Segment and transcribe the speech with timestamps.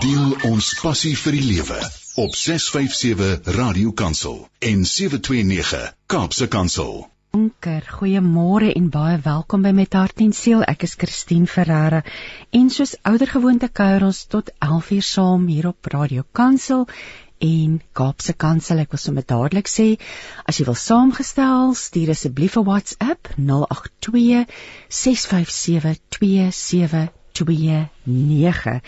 [0.00, 1.76] Deel ons passie vir die lewe
[2.22, 6.94] op 657 Radio Kansel en 729 Kaapse Kansel.
[7.36, 10.64] Donker, goeiemôre en baie welkom by Met Hart en Siel.
[10.64, 12.00] Ek is Christine Ferreira
[12.56, 16.88] en soos ouer gewoonte kuier ons tot 11uur saam hier op Radio Kansel
[17.44, 18.80] en Kaapse Kansel.
[18.80, 19.90] Ek wil sommer dadelik sê,
[20.48, 24.46] as jy wil saamgestel, stuur asseblief 'n WhatsApp 082
[24.88, 28.80] 657 27 29.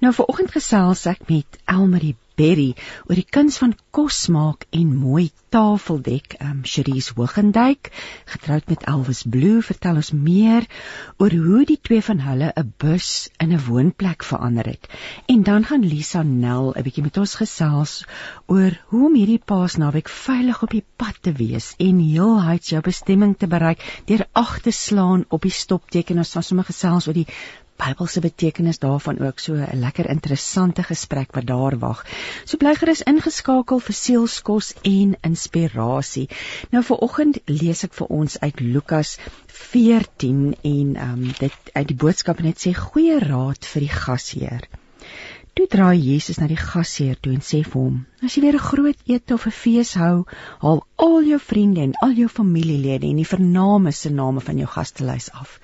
[0.00, 2.74] Nou vir oggend gesels ek met Elmarie Berry
[3.08, 6.34] oor die kuns van kos maak en mooi tafeldek.
[6.36, 7.88] Ehm um, Cherise Hoogendyk,
[8.28, 10.66] getroud met Elvis Blue, vertel ons meer
[11.16, 13.08] oor hoe die twee van hulle 'n bus
[13.40, 14.84] in 'n woonplek verander het.
[15.32, 18.04] En dan gaan Lisa Nel 'n bietjie met ons gesels
[18.46, 23.36] oor hoe om hierdie paasnaweek veilig op die pad te wees en heelheid jou bestemming
[23.38, 26.18] te bereik deur ag te slaan op die stopteken.
[26.18, 27.28] Ons gaan sommer gesels oor die
[27.80, 32.04] Bybelse betekenis daarvan ook so 'n lekker interessante gesprek wat daar wag.
[32.44, 36.28] So bly gerus ingeskakel vir sielskos en inspirasie.
[36.70, 41.88] Nou vir oggend lees ek vir ons uit Lukas 14 en ehm um, dit uit
[41.88, 44.68] die boodskap net sê goeie raad vir die gasheer.
[45.56, 47.94] Toe draai Jesus na die gasheer toe en sê vir hom:
[48.26, 50.16] "As jy weer 'n groot ete of 'n fees hou,
[50.64, 54.66] haal al jou vriende en al jou familielede en die vername se name van jou
[54.74, 55.54] gastelys af.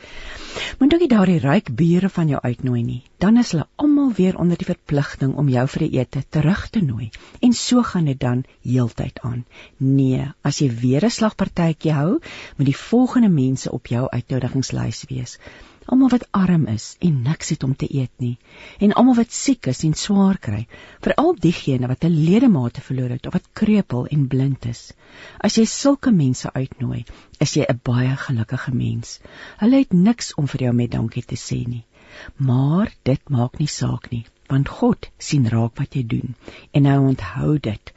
[0.78, 3.02] Moet ook nie daardie ryk bure van jou uitnooi nie.
[3.18, 6.80] Dan is hulle almal weer onder die verpligting om jou vir 'n ete terug te
[6.80, 7.10] nooi.
[7.40, 9.44] En so gaan dit dan heeltyd aan.
[9.76, 12.18] Nee, as jy weer 'n slagpartytjie hou,
[12.56, 15.38] moet die volgende mense op jou uitnodigingslys wees
[15.86, 18.38] almal wat arm is en niks het om te eet nie.
[18.78, 20.66] En almal wat siek is en swaar kry.
[21.04, 24.92] Veral diegene wat 'n ledemate verloor het of wat kreupel en blind is.
[25.38, 27.04] As jy sulke mense uitnooi
[27.38, 29.20] is jy 'n baie gelukkige mens.
[29.58, 31.84] Hulle het niks om vir jou met dankie te sê nie.
[32.36, 36.34] Maar dit maak nie saak nie want God sien raak wat jy doen
[36.76, 37.92] en hy onthou dit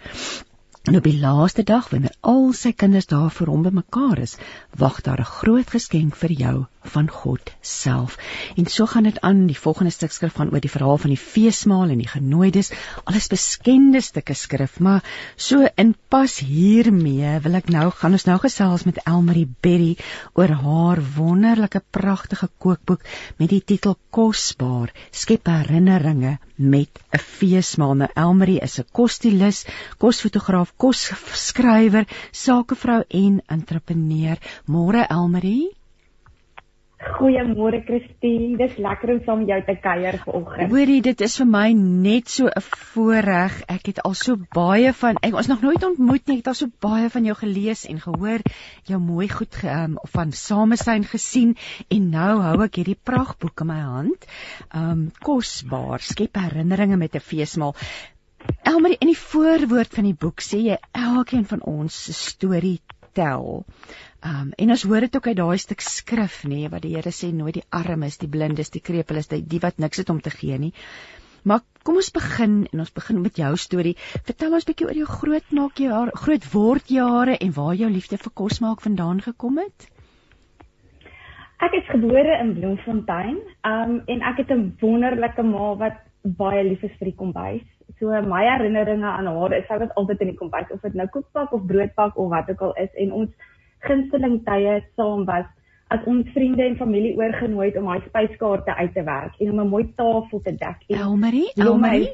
[0.86, 4.36] En op die laaste dag wanneer al sy kinders daar vir hom bymekaar is,
[4.78, 6.58] wag daar 'n groot geskenk vir jou
[6.94, 8.18] van God self.
[8.56, 9.48] En so gaan dit aan.
[9.48, 12.72] Die volgende stuk skrif gaan oor die verhaal van die feesmaal en die genooides,
[13.04, 15.04] alles beskende stukke skrif, maar
[15.36, 19.98] so in pas hiermee wil ek nou gaan ons nou gesels met Elmarie Berry
[20.34, 23.02] oor haar wonderlike pragtige kookboek
[23.38, 27.94] met die titel Kosbaar: Skep herinneringe met 'n feesmaal.
[27.94, 29.66] Nou Elmarie is 'n kosstylus,
[29.98, 34.38] kosfotograaf, kosskrywer, sakevrou en entrepreneur.
[34.66, 35.76] Môre Elmarie
[37.06, 40.72] Goeiemôre Christine, dis lekker om saam met jou te kuier vanoggend.
[40.72, 43.60] Hoorie, dit is vir my net so 'n voorreg.
[43.70, 46.38] Ek het al so baie van ek ons nog nooit ontmoet nie.
[46.38, 48.42] Ek het al so baie van jou gelees en gehoor,
[48.90, 51.56] jou mooi goed um, van Samesyn gesien
[51.90, 54.26] en nou hou ek hierdie pragtboek in my hand.
[54.74, 57.76] Um kosbaar, skep herinneringe met 'n feesmaal.
[58.64, 62.80] Elmarie in die voorwoord van die boek sê jy elkeen van ons se storie
[63.18, 63.64] tel.
[64.26, 67.32] Um en ons hoor dit ook uit daai stuk skrif nê wat die Here sê
[67.34, 70.58] nooit die armes, die blindes, die krepeles, die, die wat niks het om te gee
[70.62, 70.74] nie.
[71.46, 73.94] Maar kom ons begin en ons begin met jou storie.
[74.26, 77.90] Vertel ons bietjie oor jou groot maak jy haar groot word jare en waar jou
[77.92, 79.92] liefde vir kos maak vandaan gekom het.
[81.66, 83.38] Ek is gebore in Bloemfontein.
[83.64, 87.75] Um en ek het 'n wonderlike ma wat baie lief is vir die kombuis.
[88.00, 91.08] So my herinneringe aan haar is sy was altyd in die kombuis of dit nou
[91.08, 93.30] koekpak of broodpak of wat ook al is en ons
[93.88, 95.46] gunsteling tye saam was
[95.94, 99.60] as ons vriende en familie oorgenooi het om daai spyskaarte uit te werk en om
[99.62, 100.82] 'n mooi tafel te dek.
[100.88, 102.14] Elmarie, Elmarie,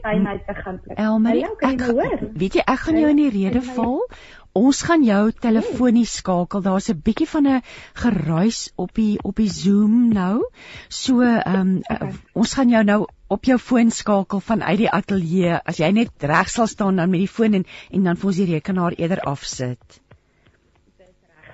[0.95, 2.19] Elmarie, ek hoor.
[2.33, 4.03] Weet jy, ek gaan jou in die rede val.
[4.51, 6.61] Ons gaan jou telefonies skakel.
[6.61, 7.61] Daar's 'n bietjie van 'n
[7.93, 10.49] geruis op die op die Zoom nou.
[10.89, 12.07] So, ehm um, okay.
[12.07, 15.57] uh, ons gaan jou nou op jou foon skakel vanuit die ateljee.
[15.63, 18.39] As jy net reg sal staan dan met die foon en en dan vir ons
[18.43, 20.01] die rekenaar eerder afsit.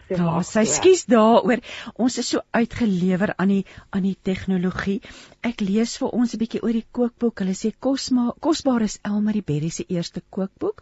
[0.08, 1.60] Ja, sy skuis daaroor.
[2.00, 5.02] Ons is so uitgelewer aan die aan die tegnologie.
[5.50, 7.44] Ek lees vir ons 'n bietjie oor die kookboek.
[7.44, 10.82] Hulle sê kosma kosbaar is Elmarie Berry se eerste kookboek,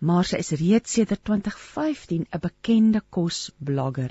[0.00, 4.10] maar sy is reeds sedert 2015 'n bekende kosblogger.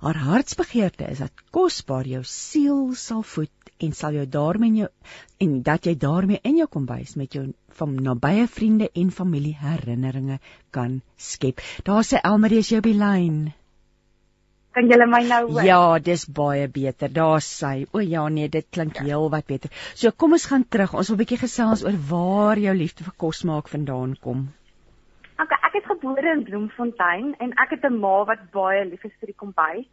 [0.00, 4.88] Haar hartsbegeerte is dat kosbaar jou siel sal voed en sal jou daarmee jou
[5.44, 7.44] en dat jy daarmee in jou kombuis met jou
[7.78, 10.38] van nabye vriende en familie herinneringe
[10.70, 11.60] kan skep.
[11.84, 13.40] Daar sê Elmarie is jou by lyn.
[14.76, 15.64] Kan julle my nou hoor?
[15.64, 17.08] Ja, dis baie beter.
[17.08, 17.86] Daar's sy.
[17.96, 19.06] O ja, nee, dit klink ja.
[19.08, 19.72] heel wat beter.
[19.94, 20.92] So kom ons gaan terug.
[20.92, 24.48] Ons wil 'n bietjie gesels oor waar jou liefde vir kos maak vandaan kom.
[25.36, 29.12] Okay, ek is gebore in Bloemfontein en ek het 'n ma wat baie lief is
[29.20, 29.84] vir die kombuis.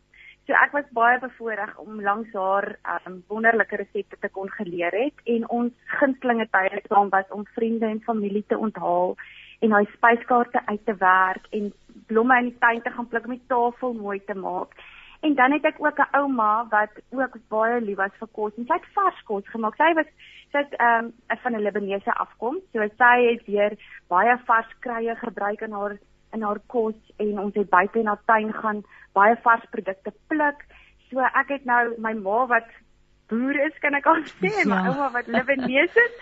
[0.47, 5.17] So ek was baie bevoorreg om langs haar um, wonderlike resepte te kon geleer het
[5.25, 9.15] en ons gunstelinge tye saam was om vriende en familie te onthaal
[9.59, 11.73] en daai spyskaarte uit te werk en
[12.07, 14.71] blomme in die tuin te gaan pluk om die tafel mooi te maak.
[15.27, 18.65] En dan het ek ook 'n ouma wat ook baie lief was vir kos en
[18.65, 19.75] sy het vars kos gemaak.
[19.75, 20.07] Sy was
[20.53, 22.63] sy't ehm um, van 'n Libanese afkoms.
[22.71, 23.77] So sy het weer
[24.07, 25.97] baie vars kruie gebruik in haar
[26.33, 28.83] in haar kos en ons het buite in haar tuin gaan
[29.13, 30.65] baie vars produkte pluk.
[31.09, 32.69] So ek het nou my ma wat
[33.29, 34.65] boer is, kan ek al sê, ja.
[34.69, 36.15] my ouma wat Libanese is.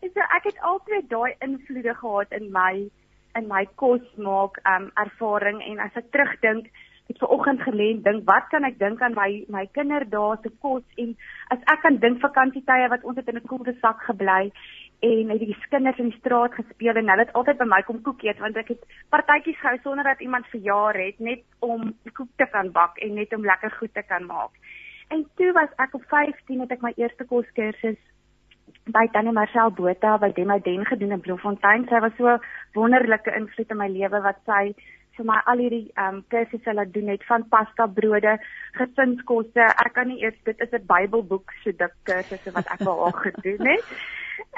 [0.00, 2.90] En so ek het altyd daai invloede gehad in my
[3.36, 6.70] in my kos maak um ervaring en as ek terugdink
[7.08, 10.50] het ver oggend gelê en dink wat kan ek dink aan my my kinderdae se
[10.64, 11.14] kos en
[11.54, 14.52] as ek kan dink vakansietye wat ons het in 'n koelde sak gebly
[15.00, 18.02] en het die kinders in die straat gespeel en hulle het altyd by my kom
[18.02, 18.82] koek eet want ek het
[19.14, 23.34] partytjies gehou sonder dat iemand verjaar het net om koek te kan bak en net
[23.34, 24.50] om lekker goed te kan maak.
[25.08, 27.98] En toe was ek op 15 het ek my eerste koskursus
[28.92, 31.86] by Tannie Marcel Botha by Demaden gedoen in Bloemfontein.
[31.88, 32.36] Sy was so
[32.74, 34.74] wonderlike invloed in my lewe wat sy
[35.18, 38.36] vir my al hierdie ehm um, kursusse laat doen het van pasta brode,
[38.78, 39.66] gesinskosse.
[39.84, 43.66] Ek kan nie eers dit is 'n Bybelboek so dik kursusse wat ek al gedoen
[43.74, 43.84] het.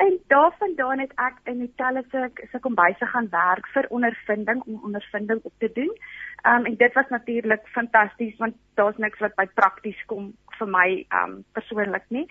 [0.05, 5.41] En daarvandaan het ek in die tellese se kombuise gaan werk vir ondervinding om ondervinding
[5.43, 5.93] op te doen.
[6.43, 10.69] Ehm um, en dit was natuurlik fantasties want daar's niks wat by prakties kom vir
[10.69, 12.27] my ehm um, persoonlik nie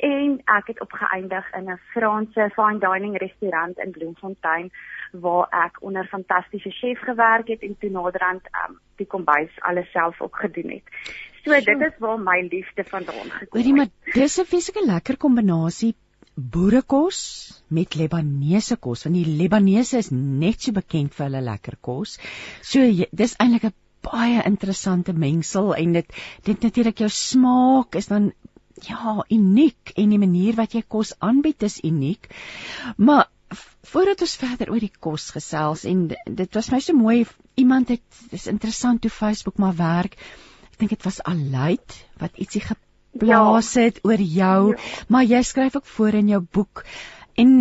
[0.00, 4.70] en ek het opgeëindig in 'n Franse fine dining restaurant in Bloemfontein
[5.12, 10.20] waar ek onder fantastiese chef gewerk het en toe naderhand um, die kombuis alles self
[10.20, 10.94] opgedoen het.
[11.44, 11.64] So Sjoe.
[11.64, 13.52] dit is waar my liefde vandaan gekom het.
[13.56, 15.94] Hoorie maar dis 'n fisieke lekker kombinasie
[16.34, 17.18] boerekos
[17.68, 22.18] met Libanese kos want die Libanese is net so bekend vir hulle lekker kos.
[22.62, 22.80] So
[23.10, 26.14] dis eintlik 'n baie interessante mengsel en dit
[26.44, 28.32] dit natuurlik jou smaak is dan
[28.88, 32.28] ja, uniek en die manier wat jy kos aanbied is uniek.
[32.96, 33.28] Maar
[33.92, 37.24] voordat ons verder oor die kos gesels en dit was my so mooi
[37.58, 40.16] iemand het dis interessant hoe Facebook maar werk.
[40.70, 43.86] Ek dink dit was Aluit wat ietsie geplaas ja.
[43.88, 44.04] het ja.
[44.10, 44.92] oor jou, ja.
[45.08, 46.84] maar jy skryf ook voor in jou boek
[47.40, 47.56] en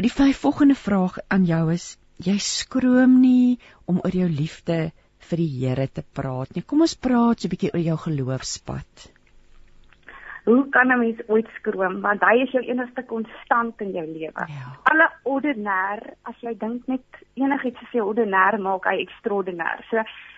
[0.00, 1.94] die vyf volgende vraag aan jou is
[2.24, 3.58] jy skroom nie
[3.90, 4.92] om oor jou liefde
[5.28, 6.62] vir die Here te praat nie.
[6.62, 9.08] Kom ons praat so 'n bietjie oor jou geloofspad
[10.44, 14.44] hoe kan 'n mens ooit skroom want hy is jou enigste konstant in jou lewe.
[14.46, 14.66] Ja.
[14.90, 19.84] Alle ordinêr, as jy dink net enigiets is jou ordinêr maak hy ekstraordinêr.
[19.90, 19.96] So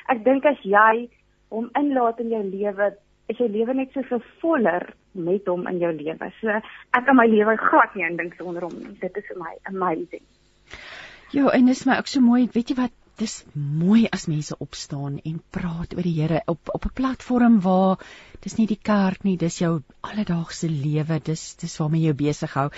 [0.08, 1.08] ek dink as jy
[1.50, 2.92] hom inlaat in jou lewe,
[3.28, 6.32] is jou lewe net so voller met hom in jou lewe.
[6.40, 8.98] So ek kan my lewe glad nie indink sonder hom nie.
[9.00, 10.22] Dit is vir my amazing.
[11.32, 14.56] Ja, en dit is my ook so mooi, weet jy wat dis mooi as mense
[14.58, 17.98] opstaan en praat oor die Here op op 'n platform waar
[18.40, 22.70] dis nie die kerk nie, dis jou alledaagse lewe, dis dis waarmee jy besig hou.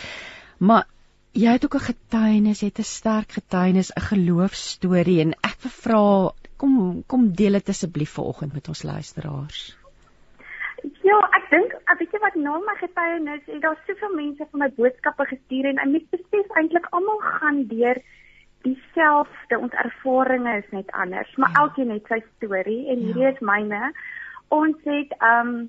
[0.59, 0.87] Maar
[1.33, 6.33] jy het ook 'n getuienis, jy het 'n sterk getuienis, 'n geloofstorie en ek vra
[6.57, 9.77] kom kom deel dit asseblief vanoggend met ons luisteraars.
[11.03, 14.71] Ja, ek dink, weet jy wat na my getuienis, het daar soveel mense van my
[14.77, 18.03] boodskappe gestuur en ek besef eintlik almal gaan deur
[18.69, 21.65] dieselfde ons ervarings is net anders maar ja.
[21.65, 23.35] elkeen het sy storie en hierdie ja.
[23.35, 23.91] is myne
[24.61, 25.69] ons het um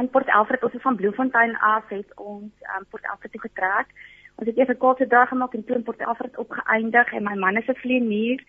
[0.00, 3.94] in Port Alfred ons van Bloemfontein af het ons um Port Alfred toe getrek
[4.40, 7.34] ons het eers 'n kaarte dag gemaak en toe in Port Alfred opgeëindig en my
[7.34, 8.40] man is 'n vlieënier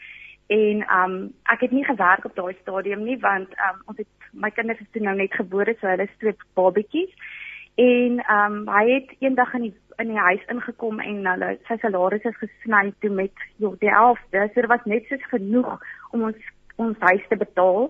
[0.48, 4.50] en um ek het nie gewerk op daai stadium nie want um ons het my
[4.50, 7.14] kinders is toe nou net gebore so hulle is twee babatjies
[7.76, 12.26] en um hy het eendag in die in die huis ingekom en hulle sy salaris
[12.30, 14.48] is gesny toe met jo die helfte.
[14.54, 15.80] So dit was net soos genoeg
[16.12, 17.90] om ons ons huis te betaal.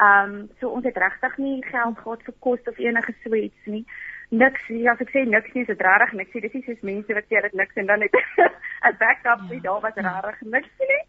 [0.00, 3.66] Ehm um, so ons het regtig nie geld gehad vir kos of enige so iets
[3.74, 3.84] nie.
[4.30, 6.32] Niks, ja, as ek sê niks nie, is dit regtig niks.
[6.32, 8.14] Dit is soos mense wat sê dit niks en dan het
[8.90, 11.02] 'n backup nie, daar was regtig niks nie.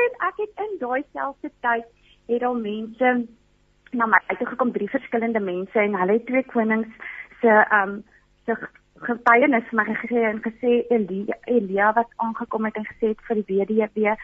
[0.00, 1.86] En ek het in daai selfde tyd
[2.28, 3.26] het al mense
[3.92, 6.88] na my toe gekom, drie verskillende mense en hulle het twee konings
[7.40, 8.04] se ehm um,
[8.44, 8.56] se
[9.06, 13.58] getuienis my gesê en gesê Elia, Elia wat aangekom het en gesê het vir die
[13.60, 14.14] WDW,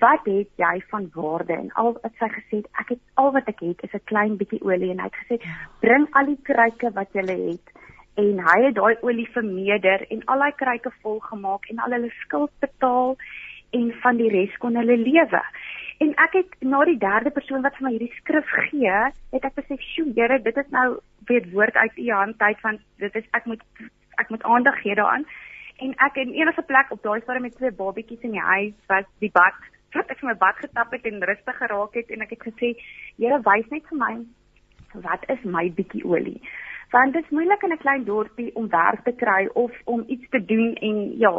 [0.00, 1.56] wat het jy van waarde?
[1.56, 4.36] En al wat sy gesê het, ek het al wat ek het is 'n klein
[4.36, 4.90] bietjie olie.
[4.90, 5.36] En hy het gesê
[5.80, 7.66] bring al die kruike wat jy het.
[8.16, 12.10] En hy het daai olie vermeerder en al daai kruike vol gemaak en al hulle
[12.24, 13.16] skuld betaal
[13.70, 15.42] en van die res kon hulle lewe.
[15.98, 18.98] En ek het na die derde persoon wat vir my hierdie skrif gee,
[19.32, 22.78] het ek besef, "Sjoe, Here, dit is nou weer woord uit u hand tyd van
[22.96, 23.62] dit is ek moet
[24.16, 25.26] ek moet aandag gee daaraan.
[25.76, 29.04] En ek in enige plek op daai stadium met twee babatjies in die huis was
[29.18, 29.54] die bad
[29.92, 32.72] wat ek my bad getap het en rustig geraak het en ek het gesê
[33.16, 34.14] Here wys net vir my
[35.06, 36.40] wat is my bietjie olie?
[36.92, 40.28] Want dit is moeilik in 'n klein dorpie om werk te kry of om iets
[40.28, 41.36] te doen en ja.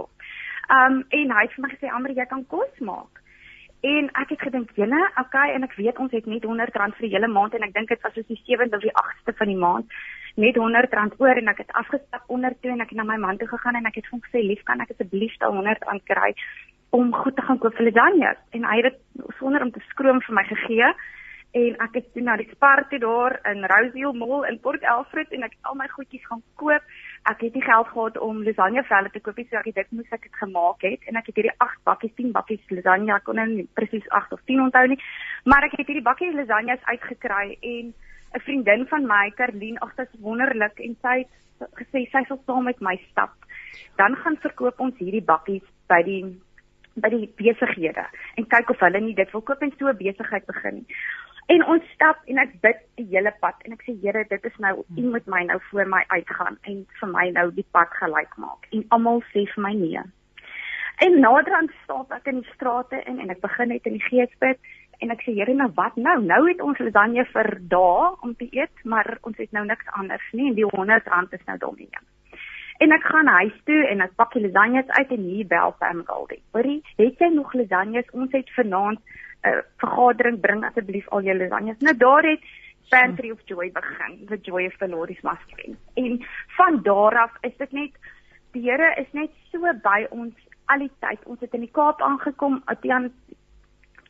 [0.77, 3.21] Um, en hy het vir my gesê, "Amber, jy kan kos maak."
[3.81, 7.15] En ek het gedink, "Jene, okay, en ek weet ons het net R100 vir die
[7.15, 9.57] hele maand en ek dink dit was soos die 7de of die 8ste van die
[9.57, 9.85] maand,
[10.35, 13.37] net R100 oor en ek het afgestap onder toe en ek het na my man
[13.37, 16.35] toe gegaan en ek het hom gesê, "Lief, kan ek asseblief daai R100 kry
[16.91, 20.21] om goed te gaan koop vir lasagne?" En hy het dit sonder om te skroom
[20.21, 20.93] vir my gegee
[21.53, 25.31] en ek het toe na die Spar toe daar in Rosehill Mall in Port Elfrid
[25.31, 26.81] en ek het al my goedjies gaan koop
[27.29, 29.91] ek het nie geld gehad om lasagne velle te koop nie, so ek het dit
[29.91, 33.23] moes ek dit gemaak het en ek het hierdie 8 bakkies, 10 bakkies lasagne, ek
[33.27, 34.99] kon nou nie presies 8 of 10 onthou nie,
[35.45, 37.93] maar ek het hierdie bakkie lasagnes uitgekry en
[38.33, 42.41] 'n vriendin van my, Karlien, ag dit is wonderlik en sy het gesê sy sal
[42.45, 43.33] saam met my stap.
[43.97, 46.23] Dan gaan verkoop ons hierdie bakkies by die
[46.95, 48.05] by die besighede
[48.37, 50.97] en kyk of hulle nie dit wil koop en so 'n besigheid begin nie.
[51.47, 54.57] En ons stap en ek bid die hele pad en ek sê Here, dit is
[54.63, 58.37] nou U moet my nou voor my uitgaan en vir my nou die pad gelyk
[58.37, 58.67] maak.
[58.71, 60.03] En almal sê vir my nee.
[61.03, 64.59] En naderhand stap ek in die strate in en ek begin net in die geesbid
[65.03, 66.15] en ek sê Here, nou wat nou?
[66.23, 70.25] Nou het ons lasagne vir dae om te eet, maar ons het nou niks anders
[70.31, 71.89] nie en die R100 is nou domie.
[72.83, 76.01] En ek gaan huis toe en ek pak die lasagnes uit en hier bel Pam
[76.07, 76.41] Goldie.
[76.55, 78.09] Hoorie, het jy nog lasagnes?
[78.11, 81.79] Ons het vanaand 'n uh, vergadering bring asseblief al jou lasagnes.
[81.79, 82.43] Nou daar het
[82.89, 85.79] Pantry of Joy begin, the Joy of the Lord is my strength.
[85.93, 86.25] En
[86.57, 87.91] van daar af is dit net
[88.51, 90.33] die Here is net so by ons
[90.65, 91.19] al die tyd.
[91.25, 93.11] Ons het in die Kaap aangekom, Atian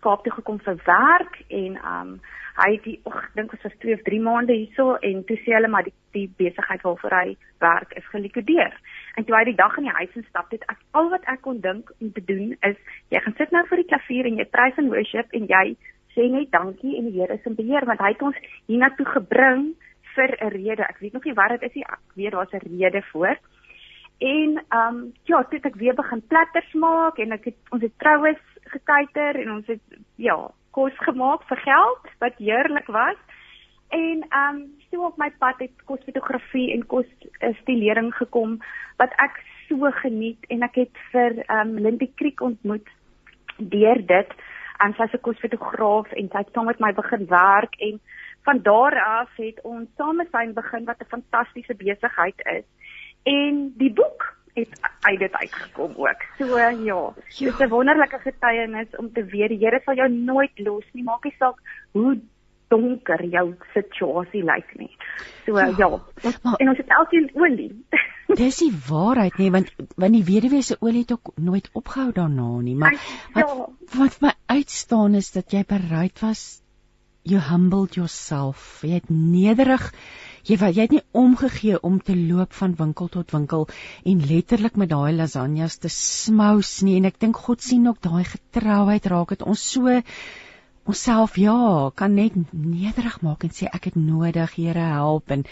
[0.03, 2.15] Kaap toe gekom vir werk en um
[2.53, 5.55] hy het die ek dink ons was 2 of 3 maande hierso en toe sê
[5.55, 8.75] hulle maar die, die besigheid waarvoor hy werk is gelikwideer.
[9.17, 11.63] En toe hy die dag in die huis instap het, ek al wat ek kon
[11.63, 12.77] dink om te doen is
[13.13, 15.65] jy gaan sit nou vir die klavier en jy praise and worship en jy
[16.13, 18.37] sê net dankie en die Here is in beheer want hy het ons
[18.69, 19.73] hiernatoe gebring
[20.13, 20.83] vir 'n rede.
[20.85, 21.85] Ek weet nog nie wat dit is nie.
[21.89, 23.37] Ek weet daar's 'n rede voor.
[24.19, 27.81] En ehm um, ja, toe het ek weer begin platters maak en ek het ons
[27.81, 28.43] het troues
[28.75, 30.37] gekyker en ons het ja,
[30.73, 33.19] kos gemaak vir geld wat heerlik was.
[33.93, 37.05] En ehm um, so op my pad het kosfotografie en kos
[37.61, 38.59] stilering gekom
[39.01, 42.89] wat ek so geniet en ek het vir ehm um, Lindy Kriek ontmoet
[43.57, 44.33] deur dit
[44.83, 47.99] en sy's 'n kosfotograaf en sy het saam met my begin werk en
[48.43, 52.65] van daar af het ons samesyn begin wat 'n fantastiese besigheid is.
[53.23, 56.21] En die boek het uit dit uitgekom ook.
[56.37, 60.59] So ja, dit is 'n wonderlike getuienis om te weet die Here sal jou nooit
[60.59, 61.57] los nie, maak nie saak
[61.91, 62.19] hoe
[62.67, 64.91] donker jou situasie lyk nie.
[65.45, 67.85] So ja, ja ons, maar, en ons het elkeen olie.
[68.43, 72.49] dis die waarheid nie, want want die weduwee se olie het ook nooit opgehou daarna
[72.61, 72.97] nie, maar
[73.33, 73.67] wat ja.
[73.97, 76.63] wat my uitstaan is dat jy bereid was
[77.23, 78.81] you humbled yourself.
[78.83, 79.93] Jy het nederig
[80.43, 83.67] jy jy het nie omgegee om te loop van winkel tot winkel
[84.03, 86.97] en letterlik met daai lasagnes te smous nie.
[86.99, 90.01] En ek dink God sien ook daai getrouheid raak dit ons so
[90.83, 95.31] onsself ja, kan net nederig maak en sê ek het nodig, Here help.
[95.31, 95.45] En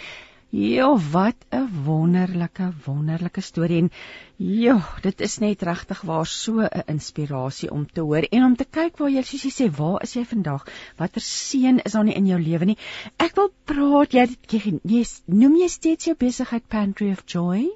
[0.52, 3.90] ja, wat 'n wonderlike wonderlike storie en
[4.36, 8.66] ja, dit is net regtig waar so 'n inspirasie om te hoor en om te
[8.66, 10.68] kyk waar jy soos jy sê, waar is jy vandag?
[10.98, 12.78] Watter seën is daar nie in jou lewe nie?
[13.18, 17.70] Ek wil praat jy jy noem jy steeds jou besigheid Pantry of Joy?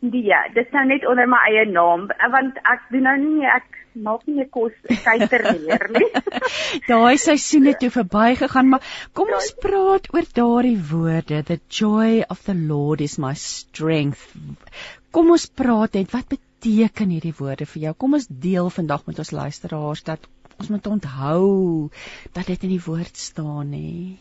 [0.00, 4.26] Ja, dit nou net onder my eie naam want ek doen nou nie ek maak
[4.26, 6.08] nie meer kos kyker meer nie.
[6.90, 12.44] Daai seisoen het toe verbygegaan, maar kom ons praat oor daardie woorde, the joy of
[12.46, 14.30] the Lord is my strength.
[15.10, 17.94] Kom ons praat net wat beteken hierdie woorde vir jou?
[17.98, 20.26] Kom ons deel vandag met ons luisteraars dat
[20.60, 21.46] ons moet onthou
[22.36, 24.18] dat dit in die woord staan hè.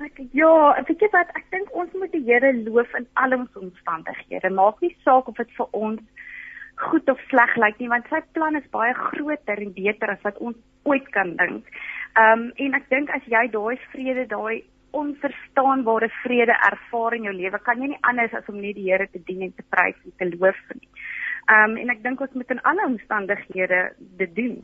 [0.00, 0.52] Ek ja,
[0.88, 4.48] weet jy wat, ek dink ons moet die Here loof in al ons omstandighede.
[4.56, 6.00] Maak nie saak of dit vir ons
[6.88, 10.38] goed of sleg lyk nie want sy plan is baie groter en beter as wat
[10.38, 10.56] ons
[10.88, 11.64] ooit kan dink.
[12.16, 14.62] Ehm um, en ek dink as jy daai vrede, daai
[15.00, 19.06] onverstaanbare vrede ervaar in jou lewe, kan jy nie anders as om net die Here
[19.12, 20.88] te dien en te prys en te loof nie.
[21.50, 23.82] Ehm um, en ek dink ons moet in alle omstandighede
[24.22, 24.56] dit doen.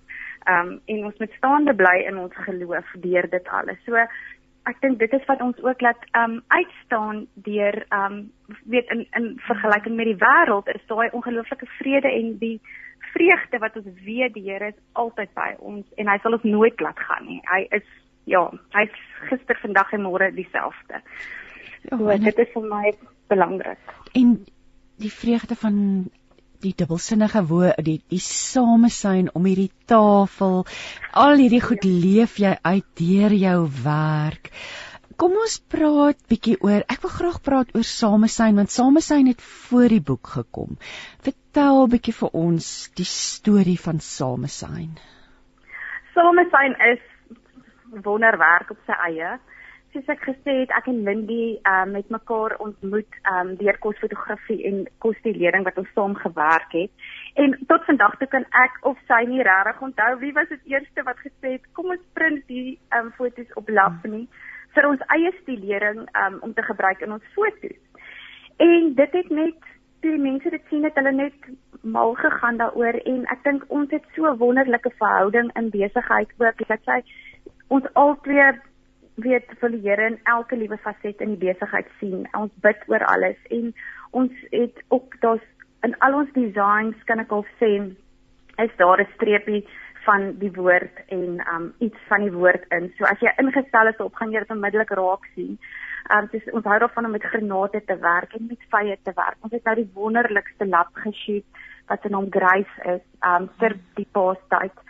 [0.46, 3.78] Ehm um, en ons moet staande bly in ons geloof deur dit alles.
[3.87, 4.06] So
[4.66, 8.32] ek dink dit is wat ons ook laat um uitstaan deur um
[8.64, 12.58] weet in in vergelyking met die wêreld is daai ongelooflike vrede en die
[13.14, 16.80] vreugde wat ons weet die Here is altyd by ons en hy sal ons nooit
[16.80, 17.40] laat gaan nie.
[17.52, 17.87] Hy is
[18.26, 18.42] ja,
[18.75, 18.94] hy's
[19.30, 21.00] gister, vandag en môre dieselfde.
[21.87, 22.92] Ja, so, dit is vir my
[23.30, 23.94] belangrik.
[24.18, 24.32] En
[25.02, 25.76] die vreugde van
[26.62, 30.64] die dubbelsinnige woord die die samesyn om hierdie tafel
[31.12, 34.52] al hierdie goed leef jy uit deur jou werk
[35.16, 39.88] Kom ons praat bietjie oor ek wil graag praat oor Samesyn want Samesyn het voor
[39.88, 40.75] die boek gekom.
[41.25, 42.66] Vertel bietjie vir ons
[43.00, 44.90] die storie van Samesyn.
[46.12, 47.00] Samesyn is
[48.04, 49.38] wonderwerk op sy eie.
[49.96, 54.82] Soos ek gesê het, ek en Lindy um, met mekaar ontmoet um, deur kosfotografie en
[55.00, 56.92] kosstudering wat ons saam gewerk het.
[57.40, 61.06] En tot vandag toe kan ek of sy nie regtig onthou wie was dit eerste
[61.06, 64.26] wat gesê het kom ons print die um, foto's op lap nie
[64.76, 68.04] vir ons eie stilering um, om te gebruik in ons foto's.
[68.60, 69.74] En dit het net
[70.04, 74.04] toe mense dit sien het hulle net mal gegaan daaroor en ek dink ons het
[74.12, 77.00] so wonderlike verhouding in besigheid ook dat sy
[77.72, 78.52] ons albei
[79.16, 82.26] weet vir die Here in elke liewe faset in die besigheid sien.
[82.37, 83.73] Ons bid oor alles en
[84.11, 85.44] ons het ook daar's
[85.87, 87.73] in al ons designs kan ek al sê
[88.62, 89.66] is daar 'n streepie
[90.06, 92.92] van die woord en um iets van die woord in.
[92.99, 95.58] So as jy ingestel is op gaan jy dit onmiddellik raak sien.
[96.14, 99.38] Um dis ons hou daarvan om met granate te werk en met vye te werk.
[99.40, 101.44] Ons het nou die wonderlikste lap geshoot
[101.88, 104.85] wat se naam Grace is um vir die paastyd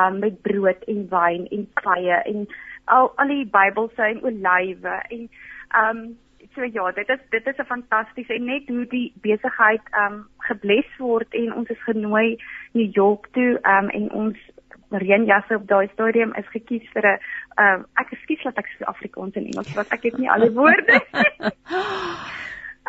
[0.00, 2.46] um met brood en wyn en vye en
[2.96, 5.28] al al die Bybelse en olywe en
[5.84, 6.02] um
[6.54, 10.96] so ja, dit is dit is 'n fantasties en net hoe die besigheid um gebless
[10.98, 12.38] word en ons is genooi
[12.72, 14.38] New York toe um en ons
[14.90, 17.18] reënjasse op daai stadium is gekies vir 'n
[17.62, 20.54] uh, ek ekskuus dat ek so Afrikaans en Engels wat ek het nie al die
[20.54, 21.00] woorde.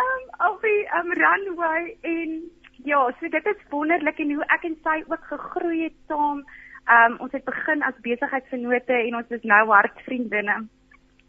[0.06, 2.42] um op die um runway en
[2.84, 6.46] ja, so dit is wonderlik en hoe ek en sy ook gegroei het saam.
[6.92, 10.58] Um ons het begin as besigheidsvennote en ons is nou hartvriendinne.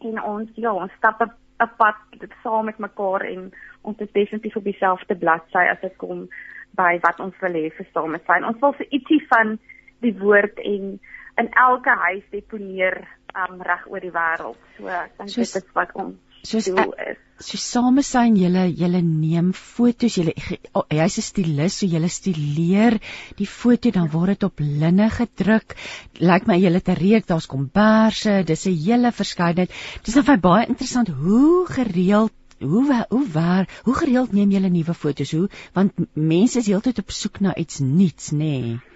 [0.02, 3.52] En ons ja, ons stap 'n pad dit saam met mekaar en
[3.82, 6.28] ons is definitief op dieselfde bladsy as dit kom
[6.74, 8.40] by wat ons wil hê vir saam met sy.
[8.42, 9.58] Ons wil vir ietsie van
[10.00, 10.98] die woord en
[11.36, 12.98] in elke huis deponeer
[13.36, 14.58] um, reg oor die wêreld.
[14.76, 17.18] So ek dink dit is wat ons soos doel is.
[17.42, 20.34] So same syn julle julle neem fotos, julle
[20.78, 22.98] oh, hy's 'n stilis, so julle stileer
[23.38, 25.74] die foto dan word dit op linne gedruk.
[26.20, 29.74] Lyk my julle te reek, daar's komberse, dis 'n hele verskeidenheid.
[30.04, 35.32] Dis nou baie interessant hoe gereeld Hoe hoe waar hoe gereeld neem julle nuwe fotos
[35.32, 38.91] hoe want mense is heeltyd op soek na iets nuuts nê nee.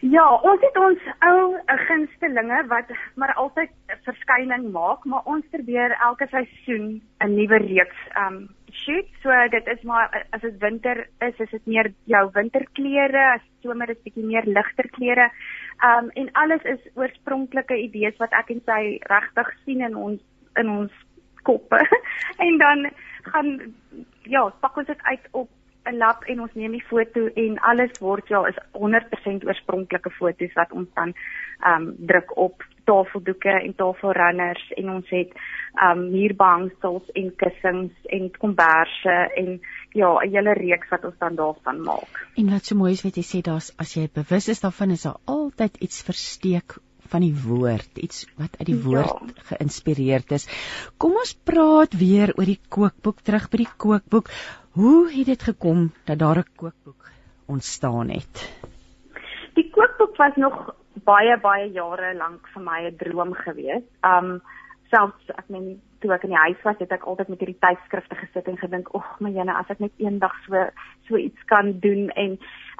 [0.00, 1.40] Ja, ons het ons ou
[1.84, 2.88] gunstelinge wat
[3.20, 3.72] maar altyd
[4.06, 9.08] verskyning maak, maar ons probeer elke seisoen 'n nuwe reeks um shoot.
[9.22, 13.90] So dit is maar as dit winter is, is dit meer jou winterklere, as somer
[13.90, 15.30] is bietjie meer ligter klere.
[15.84, 20.20] Um en alles is oorspronklike idees wat ek en sy regtig sien in ons
[20.56, 20.92] in ons
[21.42, 21.76] koppe.
[22.46, 22.90] en dan
[23.22, 23.74] gaan
[24.22, 25.48] ja, pak ons dit uit op
[25.86, 30.52] 'n lap en ons neem die foto en alles word ja is 100% oorspronklike foto's
[30.54, 36.10] wat ons dan ehm um, druk op tafeldoeke en tafelrunners en ons het ehm um,
[36.10, 39.60] muurbehangsels en kussings en komberse en
[39.92, 42.28] ja 'n hele reeks wat ons dan daarvan maak.
[42.36, 45.02] En wat so mooi is wat jy sê daar's as jy bewus is daarvan is
[45.02, 46.78] daar altyd iets versteek
[47.10, 48.84] van die woord, iets wat uit die ja.
[48.84, 49.44] woord ja.
[49.52, 50.46] geïnspireerd is.
[50.96, 54.30] Kom ons praat weer oor die kookboek terug by die kookboek.
[54.70, 57.10] Hoe het dit gekom dat daar 'n kookboek
[57.46, 58.62] ontstaan het?
[59.54, 63.82] Die kookboek was nog baie baie jare lank vir my 'n droom gewees.
[64.02, 64.42] Um
[64.90, 68.16] selfs ek meen toe ek in die huis was, het ek altyd met hierdie tydskrifte
[68.20, 70.54] gesit en gedink, "Ag, my jene, as ek net eendag so
[71.08, 72.38] so iets kan doen." En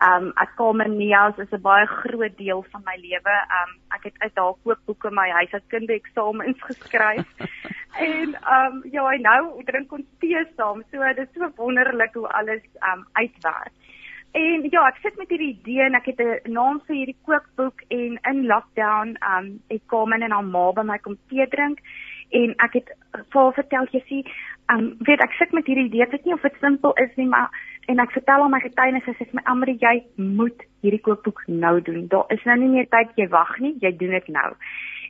[0.08, 3.36] um ek kom in Nias is 'n baie groot deel van my lewe.
[3.58, 7.28] Um ek het uit daar kookboeke in my huis as kindereksamens geskryf.
[7.98, 10.82] En ehm um, ja, nou drink ons tee saam.
[10.90, 13.72] So dit is so wonderlik hoe alles ehm um, uitwerk.
[14.32, 17.82] En ja, ek sit met hierdie idee en ek het 'n naam vir hierdie kookboek
[17.88, 21.46] en in lockdown ehm um, ek kom in en haar ma by my kom tee
[21.48, 21.80] drink
[22.30, 24.24] en ek het vir haar vertel jy sien,
[24.70, 27.10] ehm um, weet ek sit met hierdie idee, ek weet nie of dit simpel is
[27.16, 27.50] nie, maar
[27.90, 31.80] en ek vertel haar my getuienis en sê my Amri jy moet hierdie kookboek nou
[31.86, 32.06] doen.
[32.12, 33.10] Daar is nou nie meer tyd.
[33.18, 34.50] Jy wag nie, jy doen dit nou.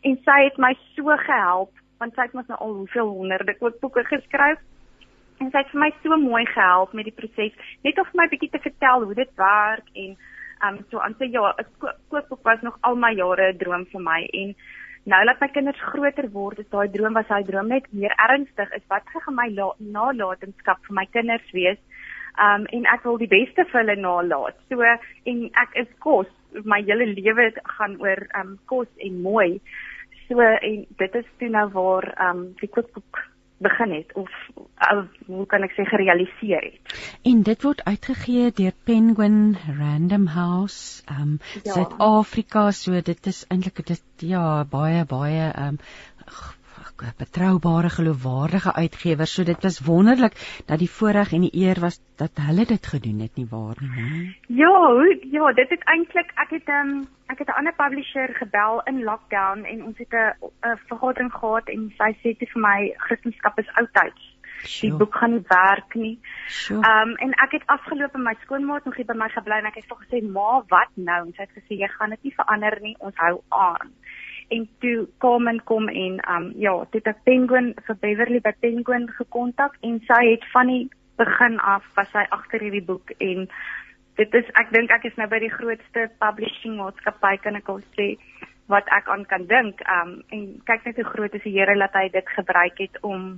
[0.09, 4.07] En sy het my so gehelp want sy het mos nou al hoeveel honderde kookboeke
[4.09, 4.61] geskryf.
[5.41, 8.29] En sy het vir my so mooi gehelp met die proses net om vir my
[8.33, 10.17] bietjie te vertel hoe dit werk en
[10.69, 11.69] um so aan sy ja 'n
[12.09, 14.21] kookboek was nog al my jare 'n droom vir my.
[14.33, 14.55] En
[15.05, 18.75] nou dat my kinders groter word is daai droom was hy droom net meer ernstig
[18.77, 21.79] is wat gaan my nalatenskap vir my kinders wees.
[22.41, 24.59] Um en ek wil die beste vir hulle nalaat.
[24.69, 26.29] So en ek is kos
[26.65, 29.61] my hele lewe gaan oor um kos en mooi.
[30.29, 33.19] So en dit is toe nou waar um, die kookboek
[33.61, 34.31] begin het of
[34.93, 36.95] uh, hoe kan ek sê gerealiseer het.
[37.29, 41.73] En dit word uitgegee deur Penguin Random House, ehm um, ja.
[41.73, 45.85] Suid-Afrika, so dit is eintlik dit ja, baie baie ehm um,
[47.03, 49.27] 'n betroubare, geloofwaardige uitgewer.
[49.27, 50.35] So dit was wonderlik
[50.67, 54.37] dat die voorreg en die eer was dat hulle dit gedoen het nie waar nie.
[54.47, 54.77] Ja,
[55.31, 58.83] ja, dit het eintlik ek het 'n um, ehm, ek het 'n ander publisher gebel
[58.85, 63.53] in lockdown en ons het 'n vergadering gehad en sy sê dit vir my Christendom
[63.57, 64.39] is oudtyds.
[64.81, 66.19] Die boek gaan nie werk nie.
[66.69, 69.69] Ehm um, en ek het afgeloop met my skoonmaat nog hier by my gebly en
[69.71, 72.35] ek het vir gesê, "Ma, wat nou?" En sy het gesê, "Jy gaan dit nie
[72.35, 72.97] verander nie.
[72.99, 73.93] Ons hou aan."
[74.51, 79.07] En toe kom en kom en um, ja, dit het Penguin vir Beverly by Penguin
[79.19, 80.89] gekontak en sy het van die
[81.21, 83.47] begin af was sy agter hierdie boek en
[84.19, 87.83] dit is ek dink ek is nou by die grootste publishing maatskappy kan ek al
[87.97, 88.15] sê
[88.71, 89.83] wat ek aan kan dink.
[89.91, 93.33] Um, en kyk net hoe groot is die Here dat hy dit gebruik het om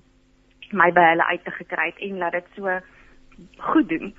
[0.72, 2.78] my by hulle uit te gekry het en laat dit so
[3.72, 4.12] goed doen.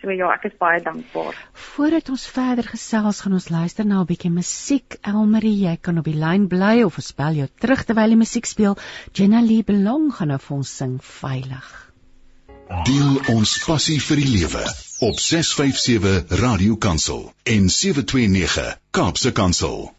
[0.00, 1.36] So ja, ek is baie dankbaar.
[1.52, 4.96] Voordat ons verder gesels, gaan ons luister na 'n bietjie musiek.
[5.04, 8.46] Elmarie, jy kan op die lyn bly of ons bel jou terug terwyl die musiek
[8.46, 8.78] speel.
[9.12, 11.68] Jenna Lee Belong gaan nou vir ons sing veilig.
[12.86, 14.64] Deel ons passie vir die lewe
[15.04, 19.90] op 657 Radio Kansel en 729 Kaapse Kansel.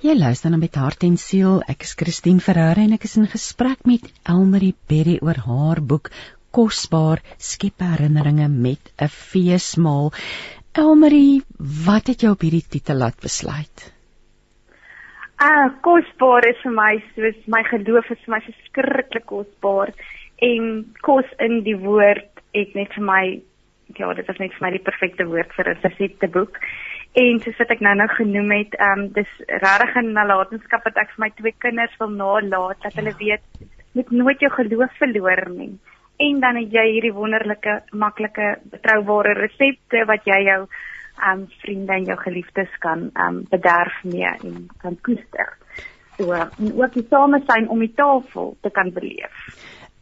[0.00, 1.62] Jy luister na met hart en siel.
[1.68, 6.10] Ek is Christine Ferreira en ek is in gesprek met Elmarie Berry oor haar boek
[6.50, 10.12] Kosbaar skep herinneringe met 'n feesmaal.
[10.72, 11.42] Elmarie,
[11.86, 13.92] wat het jou op hierdie titel laat besluit?
[15.36, 19.92] Ah, kosbaar is vir my soos my geloof is vir my skrikkelik kosbaar
[20.42, 23.22] en kos in die woord het net vir my
[23.98, 26.58] ja, dit is net vir my die perfekte woord vir 'n resepte boek.
[27.14, 30.96] En soos wat ek nou nou genoem het, ehm um, dis regtig 'n nalatenskap wat
[30.96, 33.42] ek vir my twee kinders wil nalaat dat hulle weet
[33.92, 35.78] moet nooit jou geloof verloor nie.
[36.20, 40.62] En dan het jy hierdie wonderlike, maklike, betroubare resepte wat jy jou
[41.20, 45.56] ehm um, vriende en jou geliefdes kan ehm um, bederf mee en kan koester.
[46.18, 49.44] So, en ook die samesyn om die tafel te kan beleef.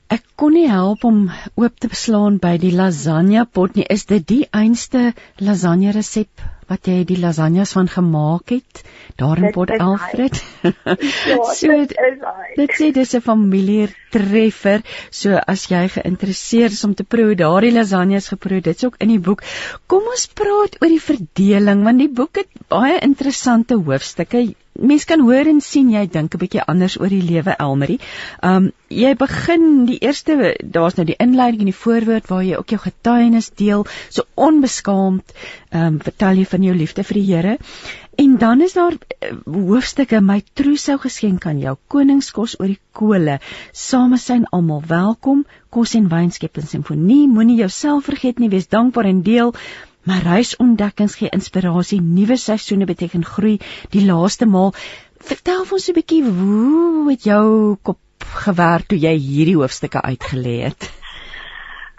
[0.09, 1.25] Ek kon nie help om
[1.61, 3.85] oop te beslaan by die lasagne pot nie.
[3.97, 8.83] Is dit die einste lasagne resep wat jy die lasagnes van gemaak het
[9.21, 10.37] daar in Port Alfred.
[11.31, 11.95] ja, so dit.
[12.59, 14.85] Dit sê dis 'n familietreffer.
[15.11, 19.23] So as jy geïnteresseerd is om te proe daardie lasagnes geproe, dit's ook in die
[19.31, 19.43] boek.
[19.87, 24.45] Kom ons praat oor die verdeling want die boek het baie interessante hoofstukke.
[24.79, 27.99] Mens kan hoor en sien jy dink 'n bietjie anders oor die lewe Elmarie.
[28.43, 32.71] Um jy begin die eerste daar's nou die inleiding en die voorwoord waar jy ook
[32.71, 35.35] jou getuienis deel, so onbeskaamd.
[35.73, 37.59] Um vertel jy van jou liefde vir die Here.
[38.19, 43.37] En dan is daar uh, hoofstukke my trousou geskenk aan jou koningskos oor die kole.
[43.73, 45.45] Samesyn almal welkom.
[45.71, 47.29] Kos en wyn skep 'n simfonie.
[47.29, 48.49] Moenie jouself vergeet nie.
[48.49, 49.55] Wees dankbaar en deel.
[50.09, 51.99] My reisontdekkings gee inspirasie.
[52.01, 53.59] Nuwe seisoene beteken groei.
[53.93, 54.73] Die laaste maal.
[55.31, 58.01] Vertel ons 'n bietjie hoe het jou kop
[58.45, 60.89] gewerk toe jy hierdie hoofstukke uitgelê het?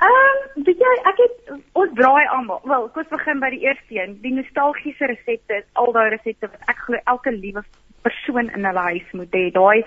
[0.07, 2.61] Ehm, um, weet jy, ek het ons braai almal.
[2.63, 6.63] Wel, kom ons begin by die eerste een, die nostalgiese resepte, al daai resepte wat
[6.73, 7.63] ek glo elke liewe
[8.01, 9.51] persoon in hulle huis moet hê.
[9.51, 9.83] Daai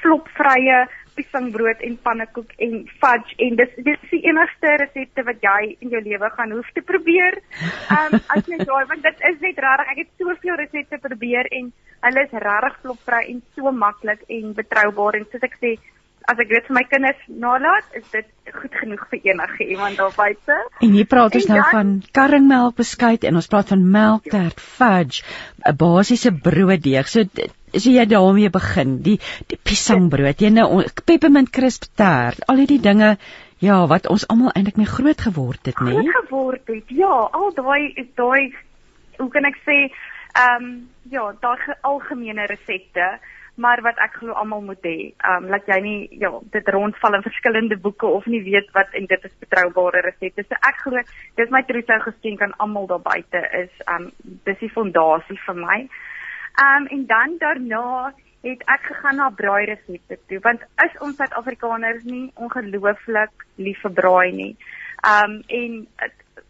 [0.00, 0.86] flopvrye
[1.18, 6.02] piesangbrood en pannekoek en fudge en dis dis die enigste resepte wat jy in jou
[6.06, 7.40] lewe gaan hoef te probeer.
[7.90, 9.92] Ehm um, as jy daai want dit is net rarig.
[9.94, 11.70] Ek het soveel resepte probeer en
[12.06, 15.76] hulle is regtig flopvry en so maklik en betroubaar en soos ek sê
[16.28, 20.12] as ek dit vir my kinders nalat, is dit goed genoeg vir enige iemand daar
[20.16, 20.56] buite.
[20.84, 24.60] En hier praat ons en nou dan, van karringmelk beskuit en ons praat van melktert,
[24.60, 25.24] fudge,
[25.64, 27.08] 'n basiese brooddeeg.
[27.08, 27.24] So
[27.72, 33.16] so jy daarmee begin, die die piesangbrood, jy nou peppermint crisp tart, al hierdie dinge
[33.58, 35.90] ja, wat ons almal eintlik mee groot geword het, né?
[35.90, 36.08] Nee?
[36.08, 36.84] Groot geword het.
[36.88, 38.54] Ja, al daai is daai
[39.18, 39.78] hoe kan ek sê,
[40.36, 43.18] ehm um, ja, daai algemene resepte
[43.58, 44.96] maar wat ek glo almal moet hê.
[45.10, 48.94] Ehm um, laat jy nie ja, dit rondval in verskillende boeke of nie weet wat
[49.00, 50.44] en dit is betroubare resepte.
[50.46, 51.02] So ek glo
[51.40, 55.60] dis my trousou geskenk aan almal daar buite is ehm um, dis die fondasie vir
[55.66, 55.78] my.
[56.62, 57.84] Ehm um, en dan daarna
[58.46, 63.96] het ek gegaan na braai resepte toe want is ons Suid-Afrikaners nie ongelooflik lief vir
[64.02, 64.54] braai nie.
[65.02, 65.86] Ehm um, en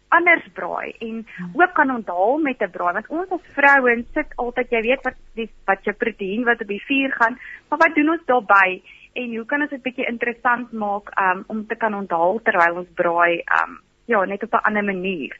[0.09, 4.71] anders braai en ook kan onthaal met 'n braai want ons as vrouens sit altyd
[4.71, 7.37] jy weet wat die wat jou proteïen wat op die vuur gaan
[7.69, 8.81] maar wat doen ons daarbey
[9.13, 12.91] en hoe kan ons dit bietjie interessant maak um, om te kan onthaal terwyl ons
[13.01, 15.35] braai um, ja net op 'n ander manier?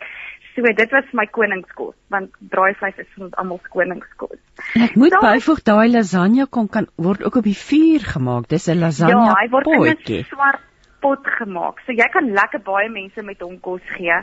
[0.56, 4.40] So dit was my koningskos want braaivleis is vir ons almal koningskos.
[4.86, 8.48] Ek moet so, byvoeg daai lasagne kom kan word ook op die vuur gemaak.
[8.48, 10.62] Dis 'n lasagne ja, hy word potjie in 'n swart
[11.02, 11.80] pot gemaak.
[11.86, 14.20] So jy kan lekker baie mense met hom kos gee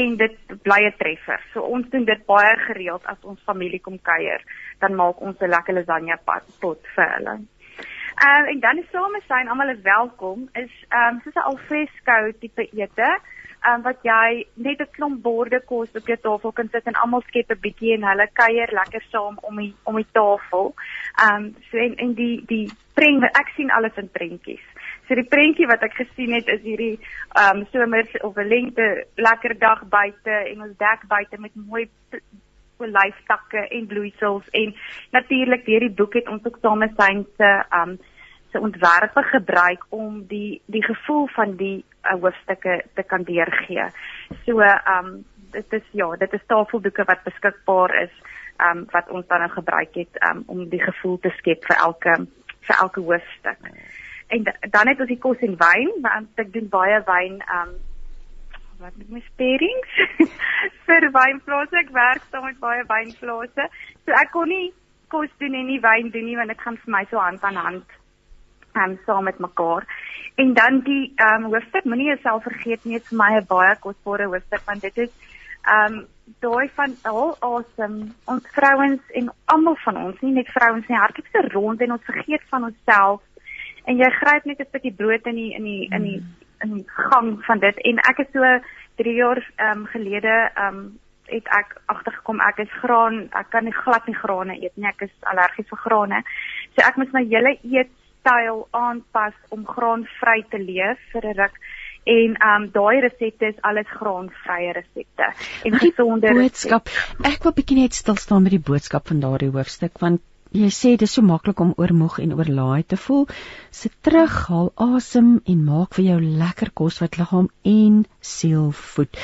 [0.00, 1.40] en dit bly 'n treffer.
[1.52, 4.42] So ons doen dit baie gereeld as ons familie kom kuier,
[4.80, 6.18] dan maak ons 'n lekker lasagne
[6.60, 7.34] pot vir hulle.
[8.14, 12.32] Ehm uh, en dan is samesyn, almal is welkom, is ehm um, soos 'n alfresco
[12.40, 13.18] tipe ete.
[13.68, 17.22] Um, wat jy net 'n klomp borde kos op jou tafel kan sit en almal
[17.22, 20.74] skep 'n bietjie en hulle kuier lekker saam om die om die tafel.
[21.22, 24.66] Ehm um, so en, en die die prent ek sien alles in prentjies.
[25.08, 29.06] So die prentjie wat ek gesien het is hierdie ehm um, somer of 'n lente
[29.16, 31.88] lekker dag buite en ons dek buite met mooi
[32.76, 34.74] olyftakke en bloeisels en
[35.10, 37.98] natuurlik deur die boek het ons ook saam met sy se ehm um,
[38.52, 43.88] se ontwerpe gebruik om die die gevoel van die uh, hoofstukke te kan deurgee.
[44.46, 48.14] So ehm um, dit is ja, dit is tafeldoeke wat beskikbaar is
[48.56, 51.76] ehm um, wat ons dan nou gebruik het um, om die gevoel te skep vir
[51.76, 52.16] elke
[52.66, 53.70] vir elke hoofstuk.
[54.34, 57.74] En dan het ons die kos en wyn, want ek doen baie wyn um,
[58.82, 59.98] wat met my sparings
[60.86, 61.76] vir wynplase.
[61.82, 63.68] Ek werk saam met baie wynplase.
[64.04, 64.72] So ek kon nie
[65.12, 67.60] kos doen en nie wyn doen nie want dit gaan vir my so hand aan
[67.60, 68.00] hand
[68.74, 69.86] um, saam met mekaar.
[70.34, 73.76] En dan die um, hoofstuk, moenie jouself vergeet nie, dit is vir my 'n baie
[73.80, 75.12] kosbare hoofstuk want dit is
[75.76, 76.06] um,
[76.40, 81.30] daai van al awesome ons vrouens en almal van ons, nie net vrouens nie, hardloop
[81.30, 83.22] se rond en ons vergeet van onsself.
[83.84, 86.20] En jy gryp net 'n stukkie brood in die in die in die
[86.64, 87.76] in die gang van dit.
[87.90, 88.44] En ek is so
[88.96, 93.64] 3 jaar ehm um, gelede ehm um, het ek agtergekom ek is graan ek kan
[93.64, 94.88] nie glad nie grane eet nie.
[94.88, 96.22] Ek is allergies vir grane.
[96.74, 101.56] So ek moet my hele eetstyl aanpas om graanvry te leef vir 'n ruk.
[102.04, 105.32] En um, daai resepte is alles graanvrye resepte.
[105.64, 106.88] En gesonde boodskap
[107.24, 110.20] ek wil bietjie net stil staan met die boodskap van daardie hoofstuk want
[110.54, 113.26] jy sê dit is so maklik om oormoeg en oorlaai te voel.
[113.74, 119.18] Sit terug, haal asem en maak vir jou lekker kos wat liggaam en siel voed.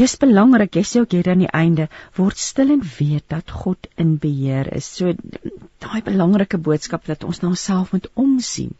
[0.00, 3.88] Dis belangrik, jy sê ook hier aan die einde, word stil en weet dat God
[4.00, 4.88] in beheer is.
[4.88, 5.12] So
[5.84, 8.72] daai belangrike boodskap dat ons na onsself moet omsien.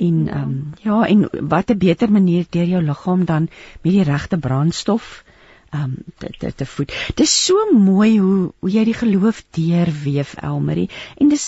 [0.00, 3.48] En ehm um, ja, en wat 'n beter manier deur jou liggaam dan
[3.82, 5.24] met die regte brandstof
[5.76, 6.92] um te te, te voed.
[7.16, 10.88] Dis so mooi hoe hoe jy die geloof deurweef Elmarie
[11.20, 11.46] en dis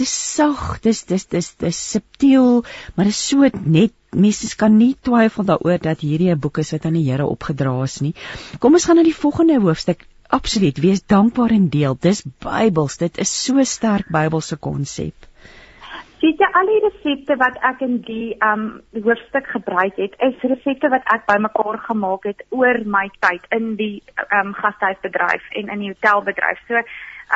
[0.00, 2.62] dis sag, dis dis dis dis subtiel,
[2.96, 6.86] maar dis so net mense kan nie twyfel daaroor dat hierdie 'n boek is wat
[6.86, 8.14] aan die Here opgedra is nie.
[8.58, 10.06] Kom ons gaan na die volgende hoofstuk.
[10.28, 11.96] Absoluut, wees dankbaar en deel.
[12.00, 12.96] Dis Bybels.
[12.96, 15.29] Dit is so sterk Bybelse konsep.
[16.20, 20.90] Sien jy al die resepte wat ek in die um hoofstuk gebruik het, is resepte
[20.92, 24.02] wat ek bymekaar gemaak het oor my tyd in die
[24.36, 26.60] um gastehuisbedryf en in die hotelbedryf.
[26.68, 26.82] So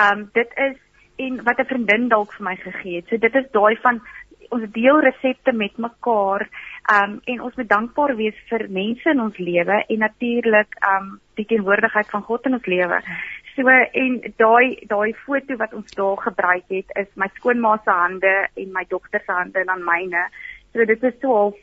[0.04, 0.76] um dit is
[1.24, 3.08] en wat 'n vriendin dalk vir my gegee het.
[3.08, 4.02] So dit is daai van
[4.50, 6.44] ons deel resepte met mekaar
[6.92, 11.46] um en ons moet dankbaar wees vir mense in ons lewe en natuurlik um die
[11.46, 13.00] teenwoordigheid van God in ons lewe.
[13.54, 18.34] So en daai daai foto wat ons daar gebruik het is my skoonma se hande
[18.54, 20.26] en my dogter se hande en dan myne.
[20.74, 21.58] So dit is so half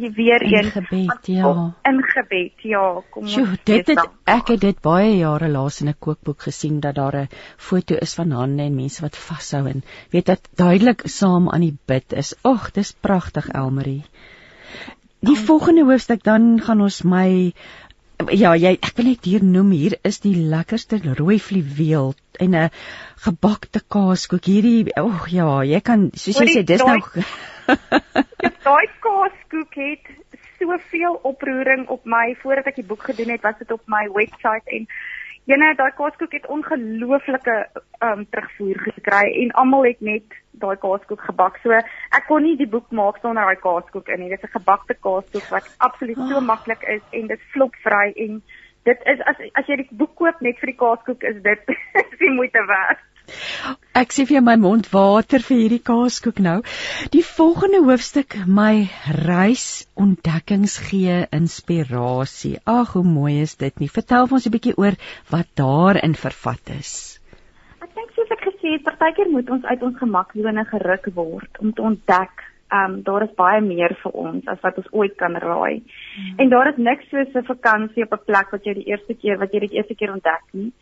[0.00, 1.50] jy weer een gebed ja.
[1.90, 3.34] In gebed ja, kom ons.
[3.34, 7.16] Sjoe, dit het ek het dit baie jare laas in 'n kookboek gesien dat daar
[7.16, 7.28] 'n
[7.68, 11.76] foto is van hande en mense wat vashou en weet dat duidelik saam aan die
[11.86, 12.34] bid is.
[12.42, 14.04] Ag, dis pragtig Elmarie.
[15.20, 17.52] Die volgende hoofstuk dan gaan ons my
[18.28, 22.70] ja, jy ek wil net hier noem hier is die lekkerste rooi fluweel en 'n
[23.24, 24.44] gebakte kaaskoek.
[24.44, 27.00] Hierdie o oh, ja, jy kan soos jy sê dis nou
[28.66, 30.12] daai kaaskoek het
[30.60, 34.66] soveel oproering op my voordat ek die boek gedoen het, was dit op my webwerf
[34.66, 34.86] en
[35.48, 37.54] Jene, daai kaaskoek het ongelooflike
[38.04, 41.58] um terugvoer gekry en almal het net daai kaaskoek gebak.
[41.62, 44.28] So ek kon nie die boek maak sonder daai kaaskoek in nie.
[44.28, 46.46] Dit is 'n gebakte kaaskoek wat absoluut so oh.
[46.52, 48.42] maklik is en dit vlokvry en
[48.84, 51.60] dit is as as jy die boek koop net vir die kaaskoek is dit
[52.04, 53.09] is die moeite werd.
[54.00, 56.56] Ek sien vir my mond water vir hierdie kaaskoek nou.
[57.14, 58.88] Die volgende hoofstuk, my
[59.26, 62.56] reis ontdekkings gee inspirasie.
[62.64, 63.88] Ag, hoe mooi is dit nie.
[63.88, 64.96] Vertel ons 'n bietjie oor
[65.30, 66.92] wat daarin vervat is.
[67.82, 71.72] Ek dink soos ek gesê het, partykeer moet ons uit ons gemaksone geruk word om
[71.72, 75.34] te ontdek Ehm um, daar is baie meer vir ons as wat ons ooit kan
[75.42, 75.82] raai.
[76.14, 76.34] Hmm.
[76.42, 79.38] En daar is niks soos 'n vakansie op 'n plek wat jy die eerste keer
[79.38, 80.72] wat jy dit eerste keer ontdek nie.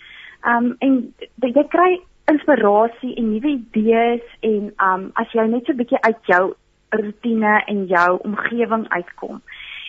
[0.45, 2.01] Ehm um, en jy kry
[2.33, 6.45] inspirasie en nuwe idees en um as jy net so 'n bietjie uit jou
[6.91, 9.43] rotine en jou omgewing uitkom.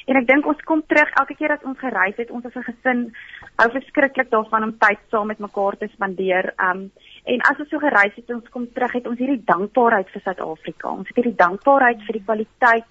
[0.10, 2.63] En ek dink ons kom terug elke keer as ons gereis het, ons as 'n
[2.63, 3.13] gesin
[3.58, 6.54] hou verskriklik daarvan om tyd saam met mekaar te spandeer.
[6.58, 6.91] Um
[7.25, 10.89] en as ons so gereis het, ons kom terug het ons hierdie dankbaarheid vir Suid-Afrika.
[10.89, 12.89] Ons het hierdie dankbaarheid vir die kwaliteit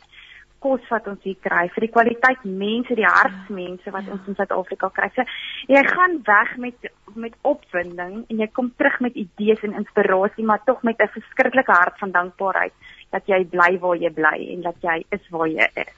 [0.65, 4.91] kos wat ons hier kry, vir die kwaliteit mense, die hartsmense wat ons in Suid-Afrika
[4.95, 5.11] kry.
[5.15, 5.27] So
[5.71, 10.65] jy gaan weg met met opwinding en jy kom terug met idees en inspirasie, maar
[10.67, 12.75] tog met 'n verskriklike hart van dankbaarheid
[13.11, 15.97] dat jy bly waar jy bly en dat jy is waar jy is.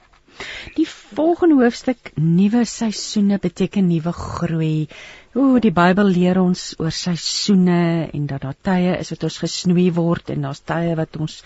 [0.77, 4.87] Die volgende hoofstuk nuwe seisoene beteken nuwe groei.
[5.35, 9.91] O, die Bybel leer ons oor seisoene en dat daar tye is wat ons gesnoei
[9.95, 11.41] word en daar's tye wat ons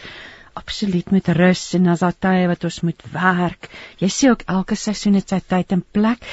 [0.61, 3.69] absoluut moet rus en as daar tye wat ons moet werk.
[4.01, 6.25] Jy sê ook elke seisoen het sy tyd en plek.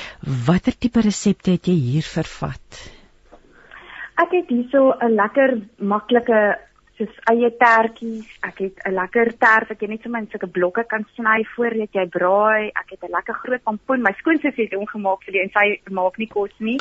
[0.48, 2.82] Watter tipe resepte het jy hier vervat?
[4.22, 6.42] Ek het hierso 'n lekker maklike
[6.98, 8.28] soos eie tertjies.
[8.44, 11.92] Ek het 'n lekker tert wat jy net sommer in sulke blokke kan sny voordat
[11.92, 12.70] jy braai.
[12.74, 14.02] Ek het 'n lekker groot pompoen.
[14.02, 16.78] My skoonsussie het hom gemaak vir die en sy maak nie kos nie.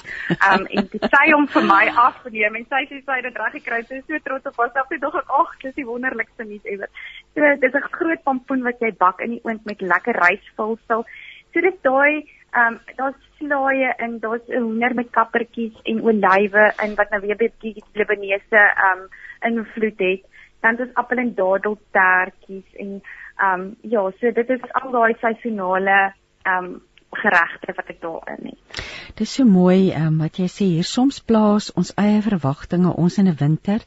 [0.51, 3.53] Um en dit sy hom vir my afneem en sy sê sy het dit reg
[3.53, 3.83] gekry.
[3.83, 4.87] Sy is so trots op haarself.
[4.89, 6.89] Sy dink ek ag, dis die wonderlikste nuus ever.
[7.35, 11.05] So dis 'n groot pompoen wat jy bak in die oond met lekker rysvulsel.
[11.53, 16.73] So dis daai Ehm um, daar's slaaië en daar's 'n hoender met kappertjies en olywe
[16.83, 19.07] in wat nou weer bietjie Libanese ehm um,
[19.49, 20.21] invloed het.
[20.59, 23.01] Dan is appel en dadeltertjies en
[23.37, 28.45] ehm um, ja, so dit is al daai seisonale ehm um, geregte wat ek daarin
[28.51, 28.83] het.
[29.15, 33.27] Dis so mooi um, wat jy sê hier soms plaas ons eie verwagtinge ons in
[33.27, 33.79] 'n winter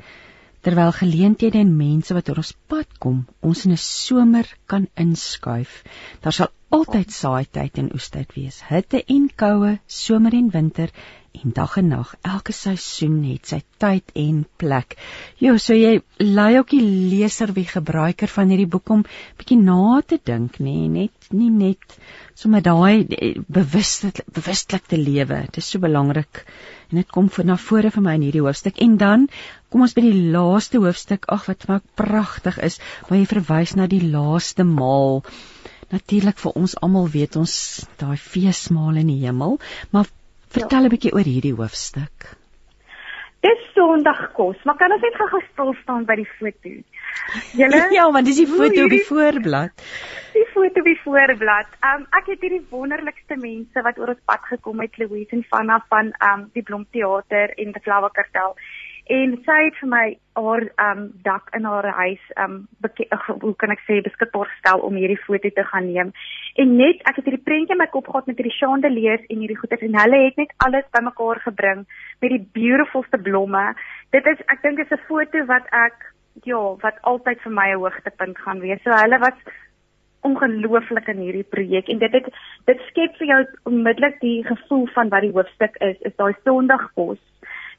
[0.64, 5.82] terwyl geleenthede en mense wat oor ons pad kom ons in 'n somer kan inskuif.
[6.22, 8.62] Daar sal altyd saaityd en oestyd wees.
[8.68, 10.90] Hitte en koue, somer en winter
[11.42, 12.14] en dag en nag.
[12.22, 14.94] Elke seisoen het sy tyd en plek.
[15.42, 19.02] Jo, so jy lei ook die leser wie gebruiker van hierdie boek om
[19.40, 21.98] bietjie na te dink, nê, nee, net nie net
[22.38, 25.42] sommer daai eh, bewustelik bewustelik te lewe.
[25.48, 26.44] Dit is so belangrik.
[26.90, 28.78] En dit kom voor na vore vir my in hierdie hoofstuk.
[28.84, 29.28] En dan
[29.72, 31.26] kom ons by die laaste hoofstuk.
[31.34, 35.24] Ag, wat vir my pragtig is, waar jy verwys na die laaste maal
[35.92, 37.54] natuurlik vir ons almal weet ons
[38.00, 39.58] daai feesmaal in die hemel,
[39.92, 40.08] maar
[40.56, 40.94] vertel 'n ja.
[40.94, 42.32] bietjie oor hierdie hoofstuk.
[43.44, 46.70] Dis Sondagkos, maar kan ons net gou stil staan by die foto?
[47.58, 49.84] Julle Ja, want dis die foto op die voorblad.
[50.32, 51.74] Die foto op die voorblad.
[51.90, 55.76] Um ek het hierdie wonderlikste mense wat oor ons pad gekom het, Louise en Vanna
[55.92, 58.56] van um die Blomteater en die Flower Kartel
[59.12, 62.54] en sy het vir my haar um dak in haar huis um
[63.42, 66.12] hoe kan ek sê beskikbaar gestel om hierdie foto te gaan neem.
[66.56, 69.58] En net ek het hierdie prentjie in my kop gehad met hierdie chandeliers en hierdie
[69.60, 71.84] goeders en hulle het net alles bymekaar gebring
[72.20, 73.74] met die beautifulste blomme.
[74.16, 76.10] Dit is ek dink dit is 'n foto wat ek
[76.42, 78.82] ja, wat altyd vir my 'n hoogtepunt gaan wees.
[78.82, 79.36] So hulle was
[80.24, 82.28] ongelooflik in hierdie projek en dit het
[82.64, 83.40] dit skep vir jou
[83.70, 87.20] onmiddellik die gevoel van wat die hoofstuk is, is daai Sondagkos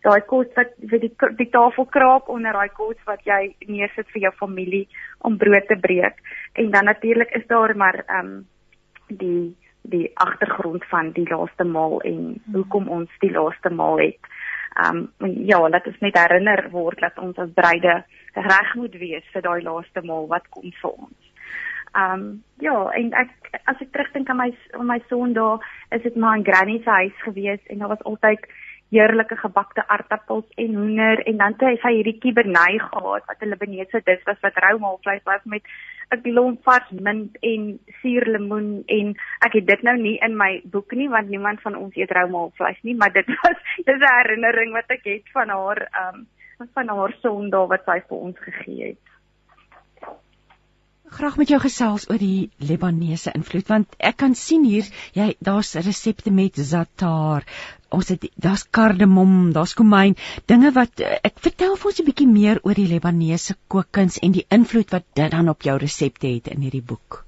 [0.05, 4.27] daai kos wat vir die die tafel kraap onder daai kos wat jy neersit vir
[4.27, 4.85] jou familie
[5.27, 6.21] om brood te breek.
[6.53, 8.43] En dan natuurlik is daar maar ehm um,
[9.07, 14.31] die die agtergrond van die laaste maal en hoekom ons die laaste maal het.
[14.75, 19.29] Ehm um, ja, laat ons net herinner word dat ons as bruide reg moet wees
[19.33, 21.31] vir daai laaste maal wat kom vir ons.
[21.95, 25.63] Ehm um, ja, en ek as ek terugdink aan my aan my Sondag,
[25.95, 28.49] is dit maar in Granny se huis gewees en daar was altyd
[28.95, 34.01] heerlike gebakte aardappels en hoender en dan het hy hierdie kibernay gehad wat hulle benese
[34.09, 35.63] dis was wat rou maalvleis was met
[36.15, 39.15] 'n klomp vars mint en suurlemoen en
[39.47, 42.27] ek het dit nou nie in my boek nie want niemand van ons eet rou
[42.37, 43.57] maalvleis nie maar dit was
[43.89, 46.27] dis 'n herinnering wat ek het van haar um
[46.73, 49.14] van haar Sondag wat sy vir ons gegee het
[51.13, 54.87] graag met jou gesels oor die Libanese invloed want ek kan sien hier
[55.17, 57.45] jy daar's resepte met za'atar
[57.97, 60.17] ons het daar's kardemom daar's komyn
[60.51, 64.47] dinge wat ek vertel vir ons 'n bietjie meer oor die Libanese kookkuns en die
[64.59, 67.23] invloed wat dit dan op jou resepte het in hierdie boek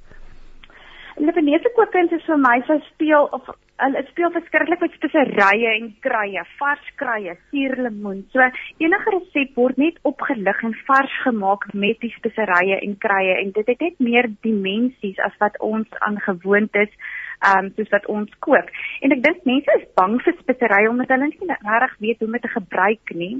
[1.17, 3.47] Libanese kookkuns is vir my so speel of
[3.81, 8.19] hulle speel verskriklik met speserye en kruie, vars kruie, suurlemoen.
[8.33, 8.45] So
[8.85, 13.73] enige resep word net opgelig en vars gemaak met die speserye en kruie en dit
[13.73, 16.93] het net meer dimensies as wat ons aan gewoond is
[17.47, 18.69] ehm um, soos wat ons kook.
[19.01, 22.37] En ek dink mense is bang vir speserye omdat hulle nie regtig weet hoe om
[22.37, 23.35] dit te gebruik nie.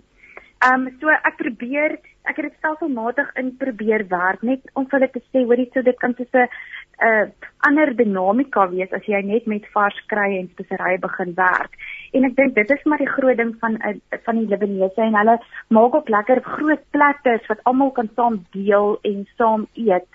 [0.66, 5.00] Ehm um, so ek probeer ek het dit stelselmatig in probeer werk net om vir
[5.00, 6.50] hulle te sê hoorie so dit kan so 'n
[6.98, 7.32] 'n
[7.68, 11.78] ander dinamika wees as jy net met vars krye en speserye begin werk.
[12.14, 13.96] En ek dink dit is maar die groot ding van eh,
[14.26, 15.38] van die Libanese en hulle
[15.70, 20.10] maak ook lekker groot platters wat almal kan saam deel en saam eet.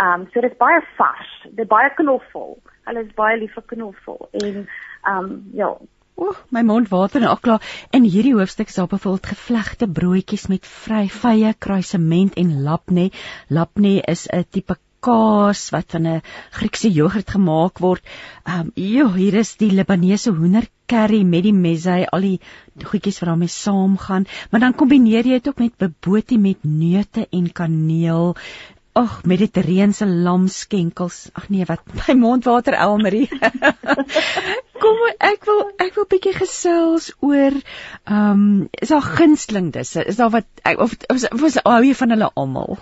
[0.00, 2.56] Um so dit is baie vars, dit baie knoffel.
[2.84, 4.68] Hulle is baie lief vir knoffel en
[5.12, 5.74] um ja,
[6.22, 7.58] Oek, my mond water en akla.
[7.96, 13.10] In hierdie hoofstuk is daar byvoorbeeld gevlegte broodjies met vry vye kruisement en lapne.
[13.48, 16.22] Lapne is 'n tipe kaas wat van 'n
[16.58, 18.02] Griekse jogurt gemaak word.
[18.44, 22.40] Ehm um, ja, hier is die Libanese hoender curry met die mezze, al die
[22.84, 27.52] goedjies wat daarmee saamgaan, maar dan kombineer jy dit ook met bobotie met neute en
[27.52, 28.36] kaneel.
[28.92, 31.30] Ag, mediterrane lamskenkels.
[31.32, 33.28] Ag nee, wat my mondwater Elmarie.
[34.82, 39.96] Kom ek wil ek wil bietjie gesels oor ehm um, is daar gunsteling dis?
[39.96, 40.46] Is daar wat
[40.76, 42.76] of of, of, of hou jy van hulle almal?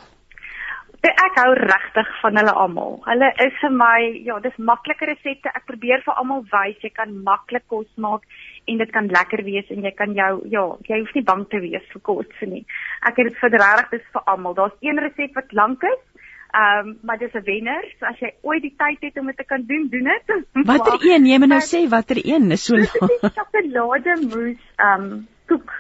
[1.01, 2.99] Ek hou regtig van hulle almal.
[3.07, 5.49] Hulle is vir my, ja, dis maklike resepte.
[5.49, 8.27] Ek probeer vir almal wys jy kan maklik kos maak
[8.69, 11.63] en dit kan lekker wees en jy kan jou ja, jy hoef nie bang te
[11.65, 12.67] wees vir kos nie.
[13.09, 14.57] Ek het dit vir regtig dis vir almal.
[14.59, 16.03] Daar's een resep wat lank is.
[16.51, 17.85] Ehm um, maar dis 'n wenner.
[17.99, 20.45] So as jy ooit die tyd het om dit te kan doen, doen dit.
[20.73, 21.27] Watter een?
[21.27, 25.73] Jy moet nou sê watter een is so sjokolade mousse ehm um, koek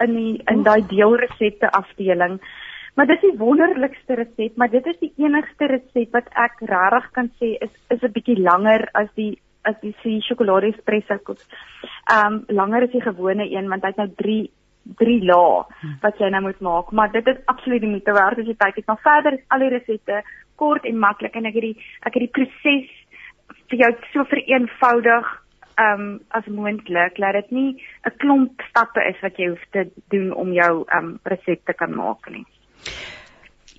[0.00, 2.40] in die in daai deelresepte afdeling.
[2.94, 7.30] Maar dis die wonderlikste resep, maar dit is die enigste resep wat ek regtig kan
[7.40, 11.40] sê is is 'n bietjie langer as die as die se sjokolade espresso koek.
[12.10, 14.50] Ehm um, langer as die gewone een want hy het nou 3
[15.00, 15.64] drie lae
[16.02, 18.76] wat jy nou moet maak, maar dit is absoluut die moeite werd as jy kyk
[18.76, 20.22] net maar verder is al die resepte
[20.60, 22.90] kort en maklik en ek het die ek het die proses
[23.70, 25.30] vir jou so vereenvoudig
[25.84, 27.70] um as moontlik dat dit nie
[28.06, 31.94] 'n klomp stappe is wat jy hoef te doen om jou um resep te kan
[31.94, 32.44] maak nie.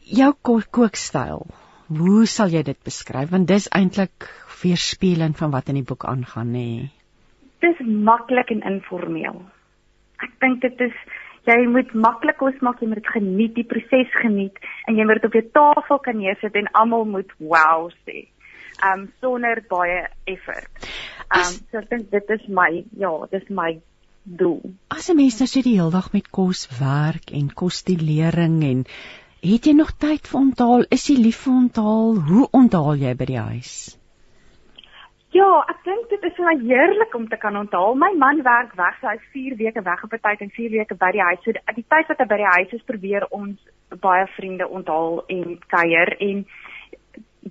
[0.05, 1.45] Jou kookstyl.
[1.87, 4.29] Hoe sal jy dit beskryf want dis eintlik
[4.61, 6.89] weerspieëling van wat in die boek aangaan nê.
[7.61, 9.43] Dis maklik en informeel
[10.23, 10.99] ek dink dit is
[11.45, 15.19] jy moet maklik kos maak, jy moet dit geniet, die proses geniet en jy moet
[15.19, 18.27] dit op jou tafel kan neersit en almal moet wow sê.
[18.83, 20.87] Um sonder baie effort.
[21.29, 23.75] Um so ek dink dit is my ja, dis my
[24.25, 24.73] doel.
[24.89, 28.85] As 'n mens nou so die hele dag met kos werk en kosstudering en
[29.41, 30.85] het jy nog tyd vir onthaal?
[30.89, 32.17] Is jy lief vir onthaal?
[32.29, 33.75] Hoe onthaal jy by die huis?
[35.35, 37.97] Ja, ek dink dit is baie heerlik om te kan onthaal.
[37.99, 40.95] My man werk weg, so hy's 4 weke weg op 'n tyd en 4 weke
[40.95, 41.41] by die huis.
[41.43, 43.57] So die tyd wat hy by die huis is, probeer ons
[43.99, 46.45] baie vriende onthaal en kuier en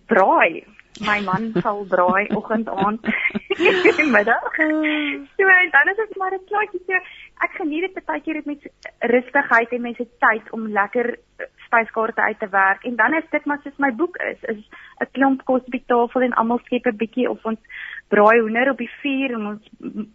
[0.06, 0.64] braai.
[1.00, 4.56] My man sal braai oggend aand en middag.
[5.36, 6.80] So en dan is dit maar 'n klaartjie.
[6.86, 6.94] So
[7.44, 8.66] ek geniet dit baie keer met
[9.12, 11.16] rustigheid en mense tyd om lekker
[11.66, 14.62] spyskaarte uit te werk en dan is dit maar soos my boek is is
[15.00, 17.60] 'n klomp kos op die tafel en almal skep 'n bietjie of ons
[18.08, 19.64] braai hoender op die vuur en ons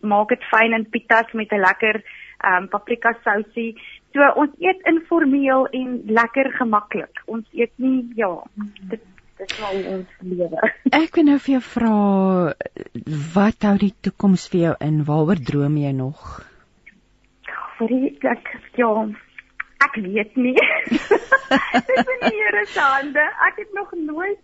[0.02, 2.04] maak dit fyn in pitas met 'n lekker
[2.48, 3.76] um, paprika sousie.
[4.14, 7.22] So ons eet informeel en lekker gemaklik.
[7.26, 8.32] Ons eet nie ja,
[8.90, 9.02] dit
[9.40, 10.72] dit is al ons lewe.
[11.04, 11.96] Ek wil nou vir jou vra
[13.36, 15.04] wat hou die toekoms vir jou in?
[15.08, 16.49] Waaroor droom jy nog?
[17.80, 18.92] Vir die ek ja,
[19.80, 20.56] Ek weet nie.
[21.88, 23.24] Dit is in die Here se hande.
[23.48, 24.42] Ek het nog nooit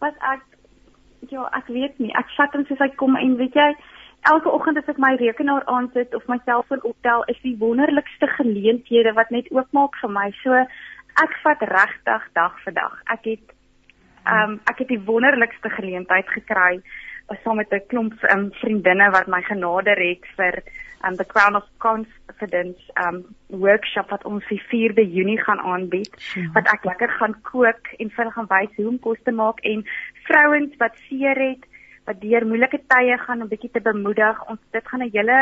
[0.00, 0.44] wat ek
[1.28, 2.12] ja, ek weet nie.
[2.16, 3.68] Ek vat hom soos hy kom en weet jy,
[4.32, 9.12] elke oggend as ek my rekenaar aansit of my selfoon optel, is die wonderlikste geleenthede
[9.18, 10.30] wat net oopmaak vir my.
[10.40, 10.56] So
[11.20, 12.96] ek vat regtig dag vir dag.
[13.12, 13.54] Ek het
[14.28, 16.80] ehm um, ek het die wonderlikste geleentheid gekry
[17.44, 20.62] saam met 'n klomp um, vriendinne wat my genader het vir
[21.04, 26.50] um, the Crown of Confidence um workshop wat ons die 4de Junie gaan aanbied ja.
[26.54, 29.60] wat ek lekker gaan kook en vir hulle gaan wys hoe om kos te maak
[29.72, 29.84] en
[30.28, 31.66] vrouens wat seer het
[32.08, 34.36] wat deur moeilike tye gaan 'n bietjie te bemoedig.
[34.48, 35.38] Ons dit gaan 'n hele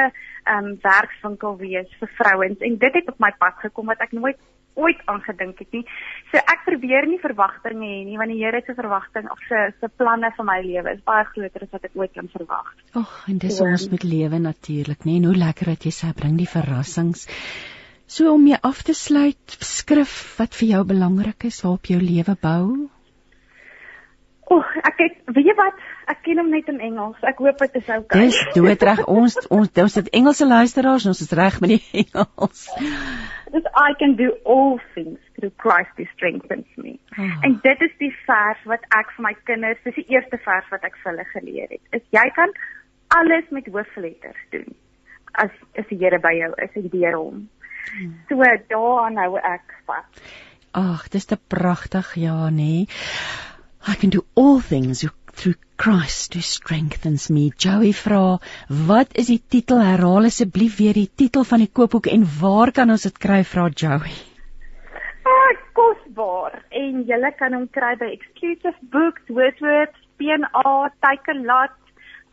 [0.54, 4.38] um werkswinkel wees vir vrouens en dit het op my pad gekom wat ek nooit
[4.76, 5.84] ooit aangedink het nie.
[6.32, 9.88] So ek probeer nie verwagtinge hê nie want die Here se verwagting of se se
[10.00, 12.74] planne vir my lewe is baie groter as wat ek ooit kan verwag.
[13.00, 13.70] Ag, en dis ja.
[13.70, 15.18] ons met lewe natuurlik, nê?
[15.24, 17.26] Hoe lekker dat jy sê bring die verrassings.
[18.06, 22.36] So om mee af te sluit, skrif wat vir jou belangrik is, waarop jou lewe
[22.38, 22.66] bou.
[24.46, 25.80] Oek, ek het weet jy wat,
[26.12, 27.18] ek ken hom net in Engels.
[27.26, 28.04] Ek hoop dit is oukei.
[28.04, 28.28] Okay.
[28.30, 29.02] Dis doodreg.
[29.10, 32.68] ons ons ons het Engelse luisteraars, ons is reg met die Engels
[33.56, 36.98] is I can do all things through Christ who strengthens me.
[37.18, 37.30] Oh.
[37.42, 40.84] En dit is die vers wat ek vir my kinders, dis die eerste vers wat
[40.88, 41.82] ek vir hulle geleer het.
[41.96, 42.52] Is jy kan
[43.16, 44.74] alles met hoofletters doen
[45.42, 47.42] as as die Here by jou is en deur hom.
[47.86, 48.14] Hmm.
[48.30, 50.24] So daaraan hou ek vas.
[50.76, 52.84] Ag, dis te pragtig ja, nee.
[53.88, 57.52] I can do all things through Christ who strengthens me.
[57.56, 59.78] Joey vra, wat is die titel?
[59.78, 63.42] Herhaal asseblief weer die titel van die koopboek en waar kan ons dit kry?
[63.44, 64.16] Vra Joey.
[65.26, 66.58] Ah, kosbaar.
[66.70, 70.74] En jy kan hom kry by Exclusive Books, Wordsworth, P&A,
[71.04, 71.76] Takealot,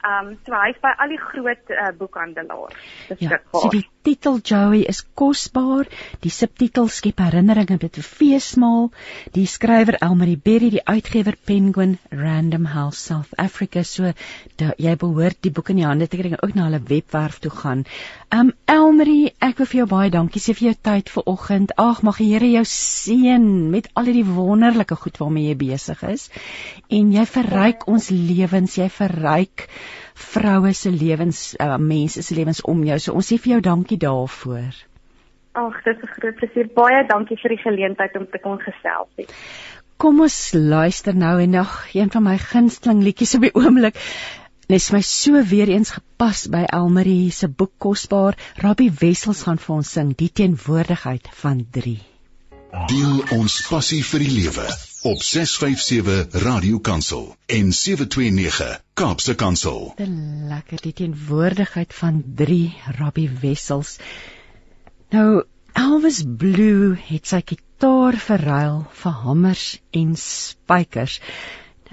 [0.03, 2.79] Ehm um, so hy's by al die groot uh, boekhandelaars.
[3.23, 5.87] Ja, so die titel Joey is kosbaar.
[6.25, 8.89] Die subtitel skep herinneringe met 'n feesmaal.
[9.37, 13.83] Die skrywer Elmarie Berry, die uitgewer Penguin Random House South Africa.
[13.83, 14.11] So
[14.59, 17.39] da, jy behoort die boek in die hande te kry en ook na hulle webwerf
[17.39, 17.85] toe gaan.
[18.33, 21.73] Um Elmarie, ek wil vir jou baie dankie sê vir jou tyd vanoggend.
[21.77, 26.23] Ag, mag die Here jou seën met al die wonderlike goed waarmee jy besig is.
[26.89, 29.67] En jy verryk ons lewens, jy verryk
[30.31, 32.97] vroue se lewens, uh, mense se lewens om jou.
[33.05, 34.81] So ons sê vir jou dankie daarvoor.
[35.53, 36.73] Ag, dit is 'n groot plesier.
[36.73, 39.29] Baie dankie vir die geleentheid om te kon gesels het.
[39.97, 43.93] Kom ons luister nou en nog een van my gunsteling liedjies op die oomblik.
[44.71, 48.37] Nes my so weer eens gepas by Elmarie se boek kosbaar.
[48.63, 51.97] Rabbi Wessels gaan vir ons sing die teenwoordigheid van 3.
[52.89, 54.63] Deel ons passie vir die lewe
[55.09, 59.91] op 657 Radio Kansel en 729 Kaapse Kansel.
[59.97, 60.07] Te
[60.53, 62.61] lekker die teenwoordigheid van 3
[63.01, 63.97] Rabbi Wessels.
[65.11, 65.43] Nou
[65.75, 71.19] Elvis Blue het sy kitaar verruil vir hamers en spykers.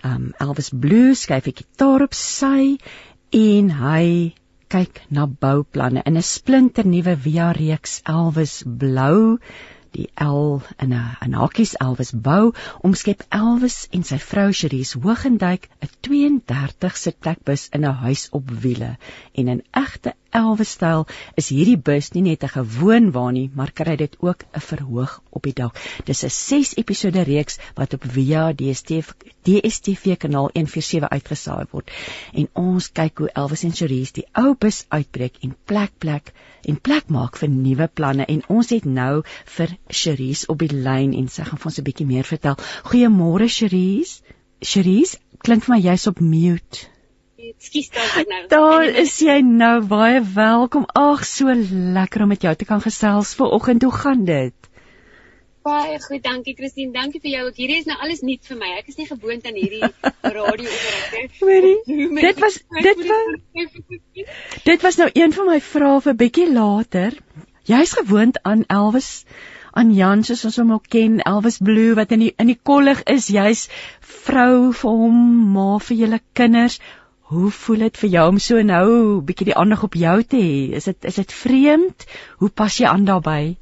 [0.02, 2.78] Um Elvis Blue skryf 'n kitaar op sy
[3.30, 4.34] en hy
[4.70, 9.38] kyk na bouplanne in 'n splinter nuwe Via reeks Elvis Blou.
[9.92, 12.52] Die L in 'n 'n hakies Elvis bou
[12.88, 18.96] omskep Elvis en sy vrou Cherise Hoogendyk 'n 32 sitplekbus in 'n huis op wiele
[19.34, 21.06] en in egte Elvis styl
[21.40, 25.22] is hierdie bus nie net 'n gewoon wa nie maar kry dit ook 'n verhoog
[25.30, 29.10] op die dak dis 'n 6 episode reeks wat op Via DStv
[29.42, 31.90] DStv kanaal 147 uitgesaai word
[32.32, 36.32] en ons kyk hoe Elvis en Cherise die ou bus uitbreek en plek plek
[36.68, 39.22] en plek maak vir nuwe planne en ons het nou
[39.56, 42.56] vir Cherise op die lyn en sy gaan vir ons 'n bietjie meer vertel.
[42.90, 44.22] Goeiemôre Cherise.
[44.60, 46.86] Cherise, klink vir my jy's op mute.
[47.40, 48.40] Ekskuus daar nou.
[48.48, 50.84] Daar is jy nou baie welkom.
[50.92, 51.52] Ag, so
[51.96, 53.82] lekker om met jou te kan gesels vanoggend.
[53.82, 54.68] Hoe gaan dit?
[55.64, 56.92] Baie goed, dankie Christine.
[56.92, 57.46] Dankie vir jou.
[57.48, 58.72] Ek hierdie is nou alles nuut vir my.
[58.80, 59.80] Ek is nie gewoond aan hierdie
[60.38, 61.30] radio operateur.
[61.40, 61.76] Hoorie.
[62.20, 64.24] Dit was dit was
[64.68, 67.16] Dit was nou een van my vrae vir bietjie later.
[67.68, 69.24] Jy's gewoond aan Elvis
[69.72, 73.02] aan Jan soos ons hom ook ken, Elvis Blue wat in die in die kollig
[73.12, 73.28] is.
[73.30, 73.68] Jy's
[74.24, 75.20] vrou vir hom,
[75.54, 76.80] ma vir julle kinders.
[77.30, 78.86] Hoe voel dit vir jou om so nou
[79.26, 80.54] bietjie die aandag op jou te hê?
[80.78, 82.06] Is dit is dit vreemd?
[82.40, 83.52] Hoe pas jy aan daarbey?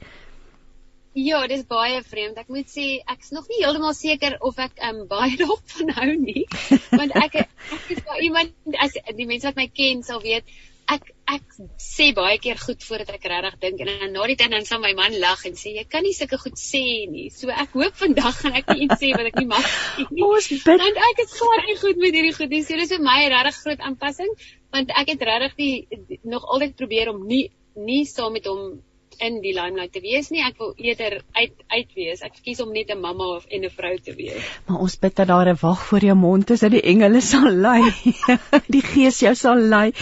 [1.18, 2.38] Ja, dit is baie vreemd.
[2.40, 6.14] Ek moet sê ek's nog nie heeltemal seker of ek um, baie daarop van hou
[6.22, 6.46] nie.
[6.94, 10.48] Want ek ek is iemand as die mense wat my ken sal weet,
[10.88, 14.54] ek ek sê baie keer goed voordat ek regtig dink en dan na die tyd
[14.54, 16.82] dan sal my man lag en sê jy kan nie sulke goed sê
[17.12, 17.28] nie.
[17.34, 19.68] So ek hoop vandag gaan ek nie iets sê wat ek nie mag
[20.08, 20.24] nie.
[20.24, 20.80] Ons bid.
[20.84, 22.62] Want ek is glad nie goed met hierdie goed nie.
[22.64, 24.32] So dis vir my 'n regtig groot aanpassing
[24.72, 28.80] want ek het regtig die nog altyd probeer om nie nie saam met hom
[29.24, 30.42] in die limelight te wees nie.
[30.46, 32.22] Ek wil eerder uit uit wees.
[32.26, 34.42] Ek kies om net 'n mamma of en 'n vrou te wees.
[34.66, 37.50] Maar ons bid dat daar 'n wag voor jou mond is dat die engele sal
[37.50, 37.82] lei.
[38.76, 39.92] die gees jou sal lei.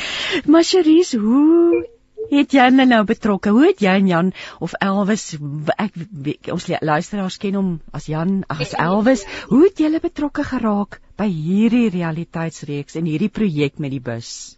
[0.44, 1.86] Maar Cherise, hoe
[2.30, 3.50] het jy hulle nou betrokke?
[3.50, 5.36] Hoe het jy en Jan of Elvis
[5.76, 9.24] ek ons luisteraars ken hom as Jan as Elvis.
[9.48, 14.56] Hoe het julle betrokke geraak by hierdie realiteitsreeks en hierdie projek met die bus?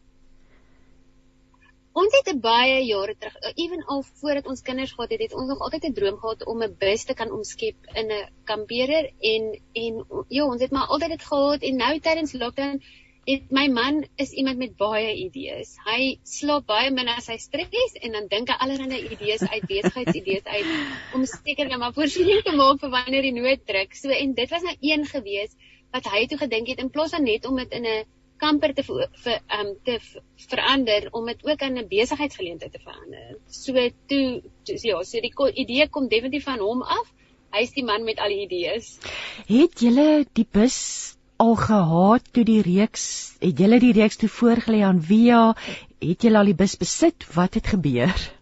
[1.99, 5.63] Ons het baie jare terug, ewen al voordat ons kinders gehad het, het ons nog
[5.67, 9.43] altyd 'n droom gehad om 'n bus te kan omskep in 'n kampeerder en
[9.83, 9.95] en
[10.29, 12.83] ja, ons het maar altyd dit gehad en nou tydens lockdown
[13.29, 15.75] het my man is iemand met baie idees.
[15.85, 20.45] Hy slaap baie min as hy stres en dan dink hy allerlei idees uit, besigheidsidees
[20.45, 20.71] uit
[21.15, 23.95] om seker net maar voorsiening te maak vir wanneer die nood druk.
[23.95, 25.53] So en dit was nou een gewees
[25.93, 28.07] wat hy toe gedink het in plaas van net om dit in 'n
[28.41, 29.99] kamper te vir um te
[30.49, 33.37] verander om dit ook aan 'n besigheidsgeleentheid te verander.
[33.47, 33.73] So
[34.07, 37.13] toe ja, so die idee kom definitief van hom af.
[37.51, 38.99] Hy's die man met al die idees.
[39.47, 43.05] Het julle die bus al gehad toe die reeks
[43.41, 45.55] het julle die reeks toe voorgelê aan Via
[46.03, 48.38] het julle al die bus besit wat het gebeur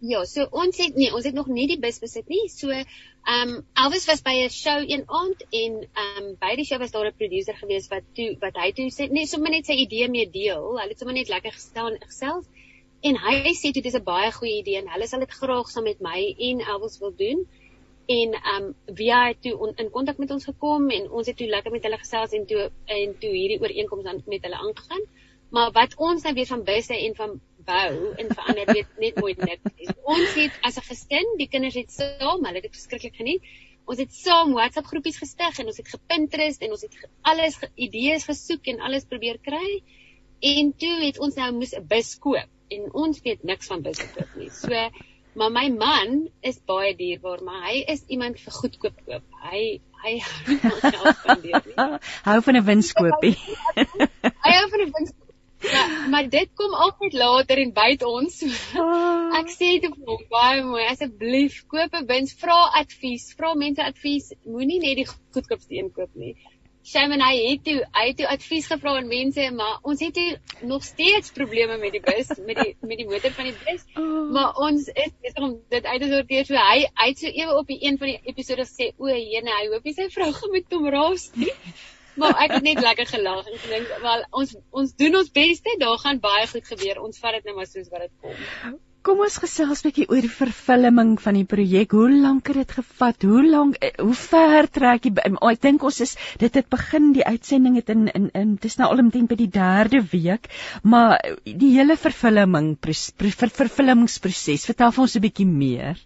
[0.00, 2.44] Ja, so ons het nee, ons het nog nie die bus besit nie.
[2.52, 6.64] So, ehm um, Elvis was by 'n show een aand en ehm um, by die
[6.64, 9.66] show was daar 'n producer gewees wat toe wat hy toe sê nee, sommer net
[9.66, 10.62] sy idee mee deel.
[10.78, 12.46] Hulle het sommer net lekker gestaan gesels
[13.02, 15.84] en hy sê dit is 'n baie goeie idee en hulle sal dit graag saam
[15.84, 17.46] met my en Elvis wil doen.
[18.06, 21.36] En ehm um, via het toe on, in kontak met ons gekom en ons het
[21.36, 25.02] toe lekker met hulle gesels en toe en toe hierdie ooreenkoms aan met hulle aangegaan.
[25.50, 29.44] Maar wat ons nou weet van busse en van bou en verander weet net nooit
[29.44, 29.94] niks.
[30.02, 33.42] Ons het as 'n gesin, die kinders het saam, hulle het dit verskriklik geniet.
[33.88, 38.24] Ons het saam WhatsApp groepies gestig en ons het gepinterest en ons het alles idees
[38.24, 39.82] gesoek en alles probeer kry.
[40.40, 44.06] en toe het ons nou moes 'n bus koop en ons weet niks van busse
[44.14, 44.50] koop nie.
[44.50, 44.90] So
[45.34, 49.24] maar my man is baie dierbaar, maar hy is iemand vir goedkoop koop.
[49.50, 51.98] Hy hy hou van geld spandeer nie.
[52.24, 53.36] hou van 'n winskoopie.
[54.46, 55.27] hy hou van 'n winskoopie.
[55.60, 58.42] Ja, maar dit kom altyd later en byt ons.
[59.40, 60.84] Ek sê dit vir hom baie mooi.
[60.86, 64.30] Asseblief koop 'n wins, vra advies, vra mense advies.
[64.44, 66.36] Moenie net die goedkoopste een koop nie.
[66.88, 70.38] Shaman hy het toe, hy het toe advies gevra aan mense, maar ons het toe
[70.70, 73.84] nog steeds probleme met die bus, met die met die motor van die bus.
[74.32, 76.48] Maar ons is besig om dit uit te sorteer.
[76.48, 79.52] So hy hy het so ewe op die een van die episode gesê, "O, jene,
[79.58, 81.52] hy hoop hy sy vrou gaan met hom raas nie."
[82.22, 86.02] Maar ek het net lekker gelag en gedink wel ons ons doen ons beste daar
[86.04, 89.36] gaan baie goed gebeur ons vat dit net maar soos wat dit kom Kom ons
[89.40, 91.94] gesels bietjie oor die vervulling van die projek.
[91.96, 93.22] Hoe lank het dit gevat?
[93.30, 95.12] Hoe lank eh, hoe ver trek jy?
[95.30, 98.76] Oh, ek dink ons is dit het begin die uitsending het in in in dis
[98.80, 100.50] nou alomtrent by die 3de week,
[100.82, 101.14] maar
[101.46, 104.66] die hele vervulling ver, vervullingsproses.
[104.72, 106.02] Vertel vir ons 'n bietjie meer.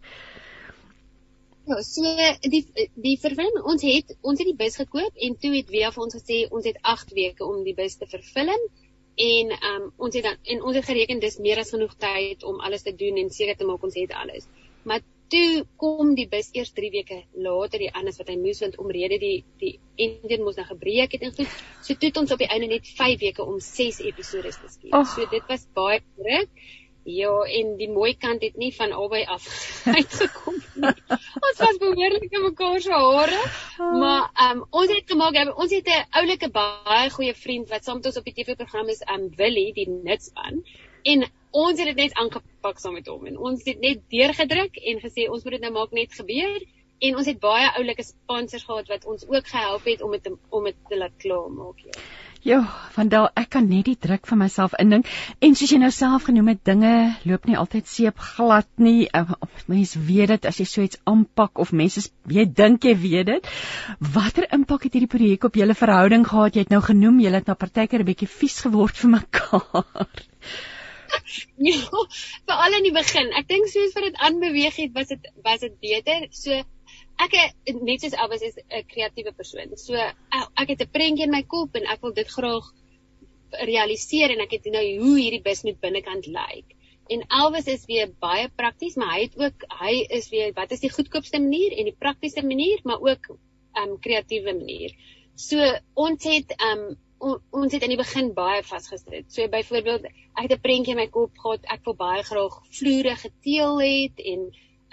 [1.65, 2.03] Ja, so
[2.51, 2.63] die
[2.99, 6.17] die vervulling ons het ons het die bus gekoop en toe het Via vir ons
[6.17, 8.65] gesê ons het 8 weke om die bus te vervulling
[9.23, 12.61] en um, ons het dan en ons het gereken dis meer as genoeg tyd om
[12.61, 14.49] alles te doen en seker te maak ons het alles.
[14.83, 18.79] Maar toe kom die bus eers 3 weke later die anders wat hy moes want
[18.83, 21.59] omrede die die engine moes nou gebreek het en goed.
[21.81, 24.93] So toe het ons op die einde net 5 weke om 6 episode te skiet.
[24.93, 25.07] Oh.
[25.15, 26.51] So dit was baie druk.
[27.05, 29.47] Ja, en die mooi kant het nie van albei af
[29.97, 30.93] uitgekom nie.
[31.49, 33.41] ons was behoorlik in mekaar se hare,
[33.79, 33.89] oh.
[33.99, 38.07] maar um, ons het gemaak, ons het 'n oulike baie goeie vriend wat saam met
[38.07, 40.63] ons op die TV-program is, um, Willie, die nutspan.
[41.03, 45.03] En ons het dit net aangepak saam met hom en ons het net deurgedruk en
[45.03, 46.61] gesê ons moet dit nou maak net gebeur
[47.03, 50.65] en ons het baie oulike sponsors gehad wat ons ook gehelp het om dit om
[50.71, 51.83] dit te laat klaar maak.
[51.83, 51.99] Ja.
[52.43, 52.59] Ja,
[52.91, 55.07] van daal ek kan net die druk van myself indink
[55.47, 56.91] en soos jy nou self genoem het, dinge
[57.23, 59.07] loop nie altyd seep glad nie.
[59.15, 59.37] Uh,
[59.71, 63.49] mense weet dit as jy so iets aanpak of mense jy dink jy weet dit.
[64.19, 66.59] Watter impak het hierdie projek op julle verhouding gehad?
[66.59, 70.11] Jy het nou genoem julle het nou partykeer 'n bietjie vies geword vir mekaar.
[71.63, 71.77] Ja,
[72.49, 73.33] veral in die begin.
[73.37, 76.25] Ek dink soos vir dit aanbeweeg het, was dit was dit beter.
[76.33, 76.63] So
[77.25, 77.35] ek
[77.83, 79.77] net soos Elvis is 'n kreatiewe persoon.
[79.77, 82.71] So ek het 'n prentjie in my kop en ek wil dit graag
[83.69, 86.77] realiseer en ek het nou hoe hierdie bus moet binnekant lyk.
[87.13, 90.81] En Elvis is weer baie prakties, maar hy het ook hy is weer wat is
[90.81, 94.93] die goedkoopste manier en die praktiese manier, maar ook 'n um, kreatiewe manier.
[95.35, 95.59] So
[95.95, 99.31] ons het um on, ons het in die begin baie vasgesit.
[99.33, 103.17] So byvoorbeeld ek het 'n prentjie in my kop gehad, ek wil baie graag vloere
[103.17, 104.51] geteel het en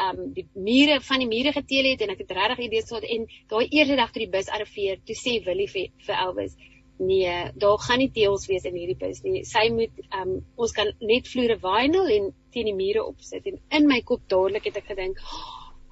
[0.08, 3.28] um die mure van die mure geteel het en ek het regtig idees gehad en
[3.52, 6.58] daai eerste dag toe die bus arriveer, toe sê Willie vir, vir Elvis,
[7.00, 9.43] nee, daar gaan nie teels wees in hierdie bus nie.
[9.47, 13.88] Sy moet um ons kan net vloere vinyl en teen die mure opsit en in
[13.88, 15.24] my kop dadelik het ek gedink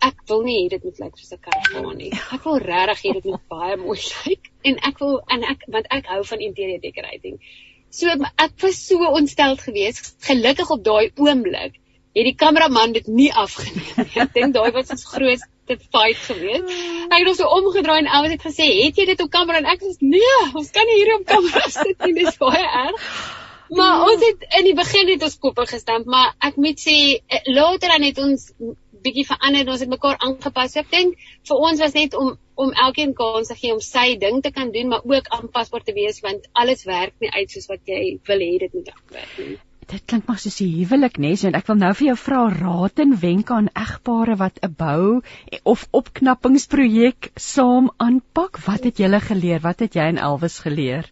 [0.06, 2.12] Ek wil nie hê dit moet lyk soos 'n karavaan nie.
[2.36, 3.98] Ek wil regtig hê dit moet baie mooi
[4.28, 7.40] lyk en ek wil en ek want ek hou van interior decorating.
[7.90, 8.14] So
[8.46, 10.14] ek was so ontsteld geweest.
[10.28, 11.82] Gelukkig op daai oomblik
[12.18, 14.08] het die kameraman dit nie afgeneem nie.
[14.24, 16.78] Ek dink daai was ons grootste fight geweest.
[17.12, 19.70] Hy het ons so omgedraai en ouers het gesê, "Het jy dit op kamera?" En
[19.74, 22.14] ek sê, "Nee, ons kan nie hier op kamera sit nie.
[22.14, 23.12] Dit is baie erg."
[23.70, 27.42] Maar ons het in die begin het ons koppe gestamp, maar ek moet sê eh,
[27.46, 28.52] later dan het ons
[29.04, 30.74] bietjie verander en ons het mekaar aangepas.
[30.74, 34.16] So ek dink vir ons was net om om elkeen kans te gee om sy
[34.18, 37.70] ding te kan doen, maar ook aanpasbaar te wees want alles werk nie uit soos
[37.70, 39.60] wat jy wil hê dit moet werk nie.
[39.92, 43.00] Dit klink maar soos 'n huwelik nes en ek wil nou vir jou vra raad
[43.04, 45.22] en wenke aan egpare wat 'n bou
[45.74, 48.60] of opknappingsprojek saam aanpak.
[48.66, 49.62] Wat het julle geleer?
[49.70, 51.08] Wat het jy en Elvis geleer?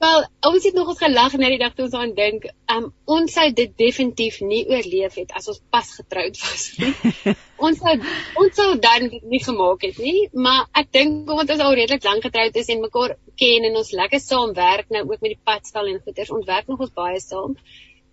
[0.00, 2.86] Wel, ons het nog ons gelag na die dag toe ons aan dink, um,
[3.16, 6.92] ons sou dit definitief nie oorleef het as ons pas getroud was nie.
[7.68, 7.92] ons sou
[8.40, 12.24] ons sou dan nie gemaak het nie, maar ek dink omdat ons al redelik lank
[12.24, 15.92] getroud is en mekaar ken en ons lekker saam werk nou ook met die padstal
[15.92, 17.58] en goeders, ons werk nog ons baie saam.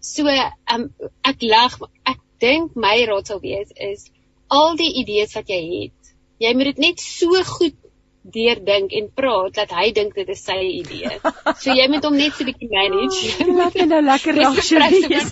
[0.04, 0.28] So,
[0.76, 0.90] um,
[1.32, 4.10] ek lag, ek dink my raad sou wees is
[4.52, 7.80] al die idees wat jy het, jy moet dit net so goed
[8.34, 11.20] deurdink en praat dat hy dink dit is sy idee.
[11.62, 13.22] So jy moet hom net so 'n bietjie manage.
[13.44, 15.32] Oh, laat hom nou lekker rasioneer.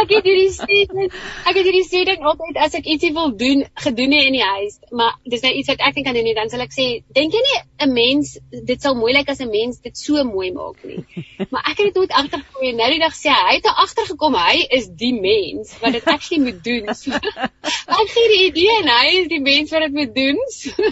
[0.00, 3.64] ek het hierdie sê ek het hierdie sê ding altyd as ek ietsie wil doen,
[3.74, 6.36] gedoen het in die huis, maar dis nou iets wat ek nie kan doen nie,
[6.38, 9.50] dan sal ek sê, dink jy nie 'n mens dit sal mooi lyk as 'n
[9.50, 11.04] mens dit so mooi maak nie.
[11.50, 14.34] Maar ek het dit nooit agtergekom en nou die dag sê hy, hy het agtergekom
[14.36, 16.88] hy is die mens wat dit actually moet doen.
[17.00, 17.16] So,
[18.00, 20.42] ek gee die idee en hy is die mens wat dit moet doen.
[20.52, 20.90] So.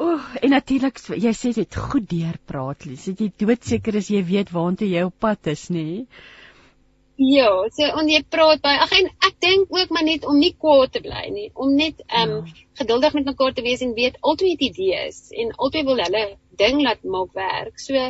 [0.00, 3.08] Ooh, en natuurlik jy sê dit goed deurpraat, Lies.
[3.10, 5.84] Jy doodseker is jy weet waartoe jy op pad is, nê?
[5.84, 6.06] Nee?
[7.20, 8.78] Ja, so en jy praat baie.
[8.80, 12.00] Ag en ek dink ook maar net om nie kwaad te bly nie, om net
[12.06, 12.68] ehm um, ja.
[12.80, 16.22] geduldig met mekaar te wees en weet altyd het idees en altyd wil hulle
[16.62, 17.76] ding laat maak werk.
[17.76, 18.06] So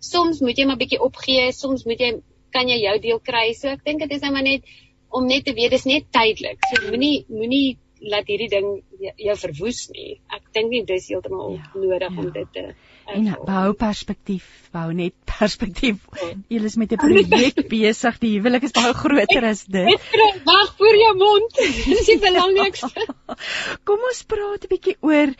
[0.00, 2.10] soms moet jy maar bietjie opgee, soms moet jy
[2.56, 3.50] kan jy jou deel kry.
[3.52, 4.64] So ek dink dit is nou maar net
[5.12, 6.64] om net te weet dis net tydelik.
[6.70, 7.76] So moenie moenie
[8.12, 8.68] laat hierdie ding
[9.00, 10.18] jou verwoes nie.
[10.32, 12.20] Ek dink nie dis heeltemal ja, nodig ja.
[12.20, 12.68] om dit te
[13.12, 16.06] En behou perspektief, behou net perspektief.
[16.48, 20.08] Jy is met 'n projek besig, die huwelik is baie groter as dit.
[20.48, 21.60] Wag voor jou mond.
[21.90, 23.06] Dis die belangrikste.
[23.84, 25.34] Kom ons praat 'n bietjie oor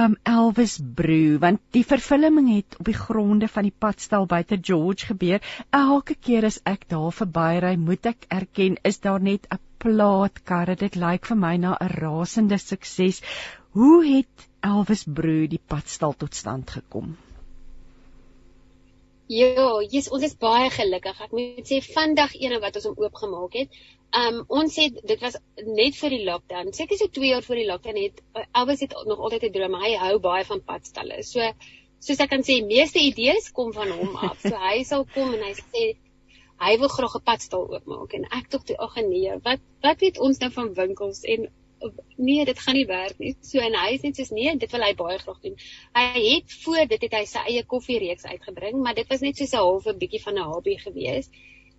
[0.00, 5.12] um Elvis Brew, want die vervulling het op die gronde van die padstal buite George
[5.12, 5.44] gebeur.
[5.70, 10.76] Elke keer as ek daar verbyry, moet ek erken, is daar net 'n plaatkarre.
[10.76, 13.22] Dit lyk vir my na 'n rasende sukses.
[13.72, 17.16] Hoe het Elvis Brew die padstal tot stand gekom?
[19.30, 21.20] Ja, yes, ons is baie gelukkig.
[21.22, 23.76] Ek moet sê vandag ene wat ons hom oopgemaak het.
[24.20, 25.36] Um ons het dit was
[25.78, 26.72] net vir die lockdown.
[26.74, 29.76] Seker so 2 jaar voor die lockdown het uh, Elvis het nog altyd 'n droom.
[29.84, 31.22] Hy hou baie van padstalle.
[31.22, 31.46] So
[32.00, 34.40] soos ek kan sê, meeste idees kom van hom af.
[34.42, 35.84] So hy sal kom en hy sê
[36.60, 40.18] hy wil graag 'n padstal oopmaak en ek tog toe ag nee, wat wat weet
[40.20, 41.48] ons nou van winkels en
[42.16, 43.34] nee, dit gaan nie werk nie.
[43.40, 45.56] So en hy sê soos nee, dit wil hy baie graag doen.
[45.96, 49.54] Hy het voor dit het hy sy eie koffiereeks uitgebring, maar dit was net soos
[49.54, 51.30] 'n halwe bietjie van 'n hobby gewees.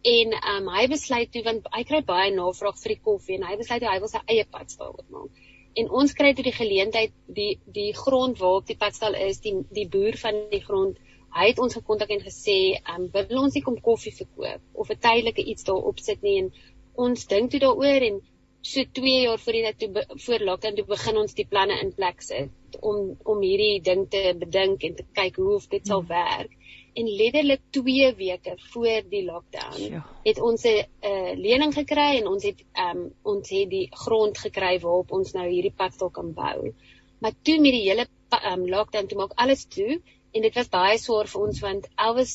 [0.01, 3.57] En um, hy besluit toe want hy kry baie navraag vir die koffie en hy
[3.57, 5.29] besluit hy wil sy eie padstal oopmaak.
[5.75, 9.87] En ons kry toe die geleentheid die die grond waarop die padstal is, die die
[9.87, 10.97] boer van die grond
[11.31, 14.99] Hy het ons gekontak en gesê, "Um wil ons nie kom koffie verkoop of 'n
[14.99, 16.53] tydelike iets daar opsit nie." En
[16.95, 18.21] ons dink toe daaroor en
[18.61, 22.21] so 2 jaar voor dit toe voor lockdown toe begin ons die planne in plek
[22.21, 26.07] sit om om hierdie ding te bedink en te kyk hoe of dit sal hmm.
[26.07, 26.57] werk.
[26.93, 30.05] En letterlik 2 weke voor die lockdown ja.
[30.23, 34.79] het ons 'n uh, lening gekry en ons het um ons het die grond gekry
[34.79, 36.73] waarop ons nou hierdie padstal kan bou.
[37.19, 38.07] Maar toe met die hele
[38.53, 40.01] um lockdown toe maak alles toe
[40.31, 42.33] en dit was baie swaar vir ons want Elvis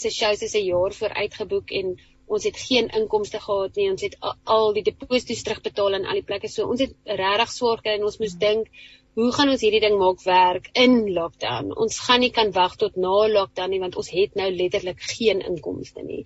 [0.00, 3.90] se shows is 'n jaar vooruit geboek en ons het geen inkomste gehad nie.
[3.90, 6.48] Ons het al die deposito's terugbetaal aan al die plekke.
[6.48, 8.70] So ons het regtig swaar gekry en ons moes dink
[9.18, 11.72] hoe gaan ons hierdie ding maak werk in lockdown?
[11.74, 15.42] Ons gaan nie kan wag tot na lockdown nie want ons het nou letterlik geen
[15.42, 16.22] inkomste nie.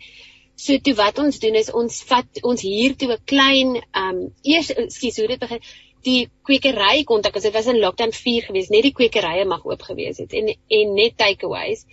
[0.57, 4.71] So toe wat ons doen is ons vat ons huur toe 'n klein um eers
[4.97, 5.61] skus hoe dit begin
[6.05, 9.83] die kwekery kontak as dit was in lockdown 4 gewees net die kwekerye mag oop
[9.83, 11.87] gewees het en en net takeaways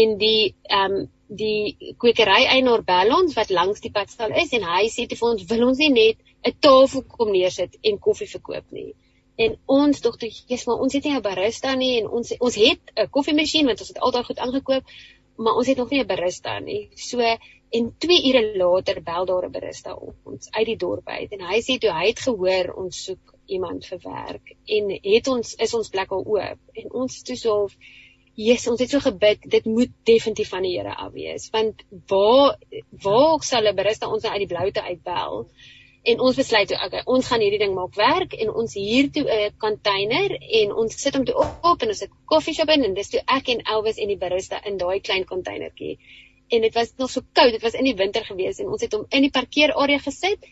[0.00, 4.86] en die um die kwekery eienaar bel ons wat langs die padstal is en hy
[4.92, 8.70] sê te vir ons wil ons nie net 'n tafel kom neersit en koffie verkoop
[8.70, 8.94] nie.
[9.36, 12.80] En ons dogter, Jesus, maar ons het nie 'n barista nie en ons ons het
[12.96, 14.84] 'n koffiemasjien want ons het altyd goed aangekoop,
[15.36, 16.88] maar ons het nog nie 'n barista nie.
[16.96, 17.18] So
[17.70, 19.94] en 2 ure later bel daar 'n barista
[20.24, 23.86] ons uit die dorp uit en hy sê toe hy het gehoor ons soek iemand
[23.86, 27.68] vir werk en het ons is ons plek al oop en ons toe so
[28.36, 31.80] Jesus, ons het so gebid, dit moet definitief van die Here af wees, want
[32.12, 32.58] waar
[33.04, 35.46] waar sal 'n barista ons nou uit die bloute uitbel?
[36.06, 39.24] En ons besluit toe, okay, ons gaan hierdie ding maak werk en ons huur toe
[39.24, 43.08] 'n container en ons sit hom toe op en ons het koffieshop in en dis
[43.08, 45.98] toe ek en Elvis en die barista in daai klein containertjie.
[46.48, 48.92] En dit was nog so koud, dit was in die winter gewees en ons het
[48.92, 50.44] hom in die parkeerarea gesit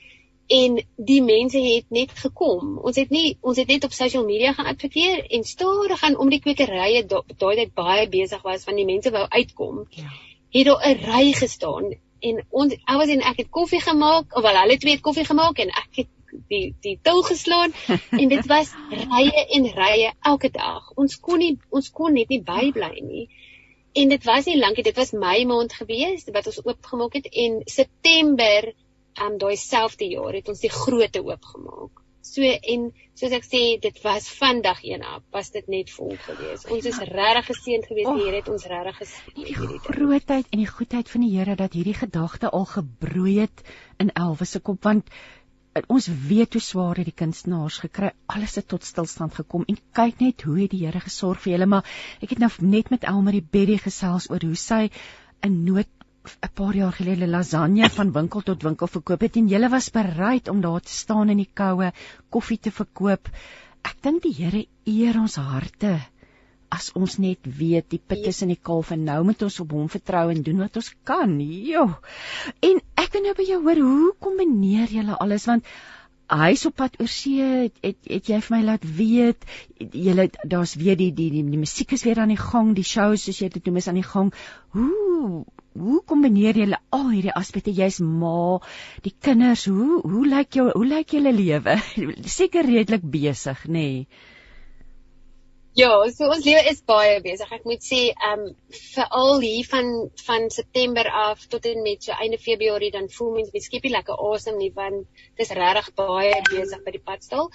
[0.46, 2.78] en die mense het net gekom.
[2.78, 6.30] Ons het nie ons het net op social media gaan adverteer en stadig gaan om
[6.30, 9.86] die kwekerye daai tyd baie besig was van die mense wou uitkom.
[9.90, 10.10] Ja.
[10.54, 14.60] Het daar 'n ry gestaan en ons ouers en ek het koffie gemaak of wel
[14.60, 16.08] hulle twee het koffie gemaak en ek het
[16.48, 17.72] die die til geslaan
[18.20, 20.92] en dit was rye en rye elke dag.
[20.96, 23.28] Ons kon nie ons kon net nie bybly nie.
[23.94, 27.28] En dit was nie lank nie, dit was Mei maand gewees wat ons oopgemaak het
[27.30, 28.72] en September
[29.22, 32.02] um daai selfde jaar het ons die groote oopgemaak.
[32.24, 36.64] So en soos ek sê, dit was vandag een af, was dit net vol gewees.
[36.72, 40.70] Ons is regtig geseënd gewees, die Here het ons regtig geseën hierdie grootheid en die
[40.70, 43.64] goedheid van die Here dat hierdie gedagte al gebroei het
[44.00, 45.12] in Elwes se kop want
[45.90, 48.12] ons weet hoe swaar het die kunstenaars gekry.
[48.30, 51.68] Alles het tot stilstand gekom en kyk net hoe het die Here gesorg vir julle,
[51.76, 51.84] maar
[52.22, 54.88] ek het nou net met Elmarie Berry gesels oor hoe sy
[55.44, 55.90] 'n nood
[56.24, 60.48] 'n paar jaar gelede lasagne van winkel tot winkel verkoop het en jy was bereid
[60.48, 61.92] om daar te staan in die koue
[62.30, 63.28] koffie te verkoop.
[63.84, 65.98] Ek dink die Here eer ons harte
[66.74, 69.74] as ons net weet die put is in die kalf en nou moet ons op
[69.76, 71.36] hom vertrou en doen wat ons kan.
[71.40, 71.84] Jo.
[72.68, 75.68] En ek wil nou by jou hoor, hoe kombineer julle alles want
[76.26, 79.44] huis op pad oor see het, het, het jy vir my laat weet
[79.92, 83.26] jy daar's weer die die die, die musiek is weer aan die gang die shows
[83.26, 84.32] soos jy dit noem is aan die gang
[84.72, 85.44] hoe
[85.74, 86.68] hoe kombineer jy
[86.98, 88.60] al hierdie aspekte jy's ma
[89.06, 91.78] die kinders hoe hoe lyk jou hoe lyk julle lewe
[92.38, 94.06] seker redelik besig nê nee.
[95.74, 97.48] Ja, so ons lewe is baie besig.
[97.50, 98.50] Ek moet sê, ehm um,
[98.94, 99.88] veral hier van
[100.26, 104.20] van September af tot en met so einde Februarie dan voel mens mens skiepie lekker
[104.28, 107.50] asem nie want dit is regtig baie besig by die padstal.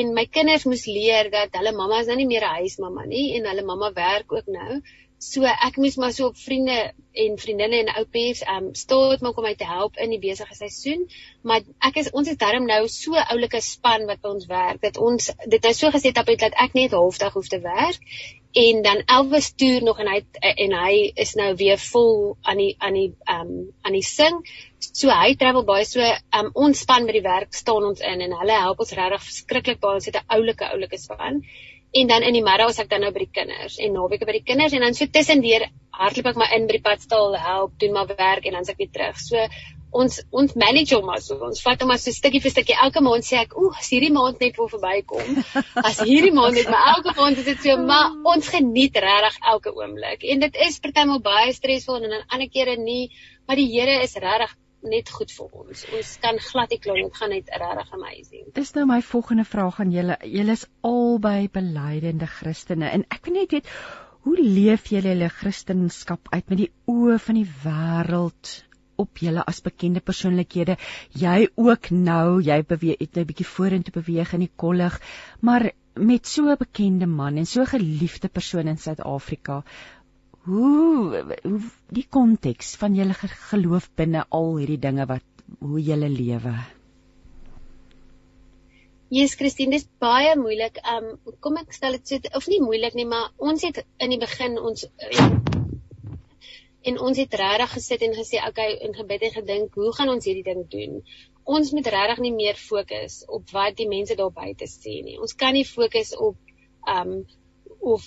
[0.00, 3.24] En my kinders moes leer dat hulle mamma is nou nie meer 'n huismamma nie
[3.40, 4.78] en hulle mamma werk ook nou.
[5.24, 6.76] So ek moes maar so op vriende
[7.24, 11.06] en vriendinne en oupies um staat maak om my te help in die besige seisoen,
[11.42, 15.00] maar ek is ons is darm nou so oulike span wat by ons werk dat
[15.08, 18.02] ons dit nou so geset het dat ek net halfdag hoef te werk
[18.54, 20.20] en dan Elvis toer nog en hy
[20.50, 20.94] en hy
[21.24, 24.42] is nou weer vol aan die aan die um aan die sing.
[24.84, 26.04] So hy travel baie so
[26.38, 29.80] um ons span by die werk staan ons in en hulle help ons regtig verskriklik
[29.80, 30.02] baie.
[30.02, 31.42] Ons het 'n oulike oulike span
[31.94, 34.34] en dan in die middag was ek dan nou by die kinders en naweke by
[34.40, 37.94] die kinders en dan so tussendeur hardloop ek maar in by die padstal help doen
[37.94, 39.20] maar werk en dan se ek weer terug.
[39.22, 39.44] So
[39.94, 41.36] ons ons manage hom maar so.
[41.46, 42.74] Ons vat hom maar so stukkie vir stukkie.
[42.86, 45.38] Elke maand sê ek oeh as hierdie maand net wil verbykom
[45.90, 49.74] as hierdie maand net maar elke maand is dit so maar ons geniet regtig elke
[49.78, 50.26] oomblik.
[50.34, 53.06] En dit is partymal baie stresvol en dan ander kere nie
[53.46, 55.84] maar die Here is regtig net goed vir ons.
[55.98, 58.46] Ons kan glad nie kla, dit gaan net regtig amazing.
[58.54, 60.18] Dis nou my volgende vraag aan julle.
[60.36, 63.70] Julle is albei belydende Christene en ek wil net weet
[64.24, 65.90] hoe leef julle julle Christendom
[66.32, 68.52] uit met die oë van die wêreld
[68.96, 70.76] op julle as bekende persoonlikhede.
[71.18, 75.00] Jy ook nou, jy beweeg het nou 'n bietjie vorentoe beweeg in die kollig,
[75.40, 79.62] maar met so 'n bekende man en so geliefde persoon in Suid-Afrika,
[80.44, 81.60] hoe hoe
[81.94, 86.54] die konteks van julle geloof binne al hierdie dinge wat hoe julle lewe.
[89.14, 90.80] Jesus Christine, dit is baie moeilik.
[90.90, 94.20] Um kom ek stel dit so of nie moeilik nie, maar ons het in die
[94.20, 94.86] begin ons
[96.84, 100.26] en ons het regtig gesit en gesê, okay, in gebed en gedink, hoe gaan ons
[100.28, 100.98] hierdie ding doen?
[101.44, 105.16] Ons moet regtig nie meer fokus op wat die mense daar buite sê nie.
[105.20, 106.36] Ons kan nie fokus op
[106.90, 107.22] um
[107.92, 108.04] of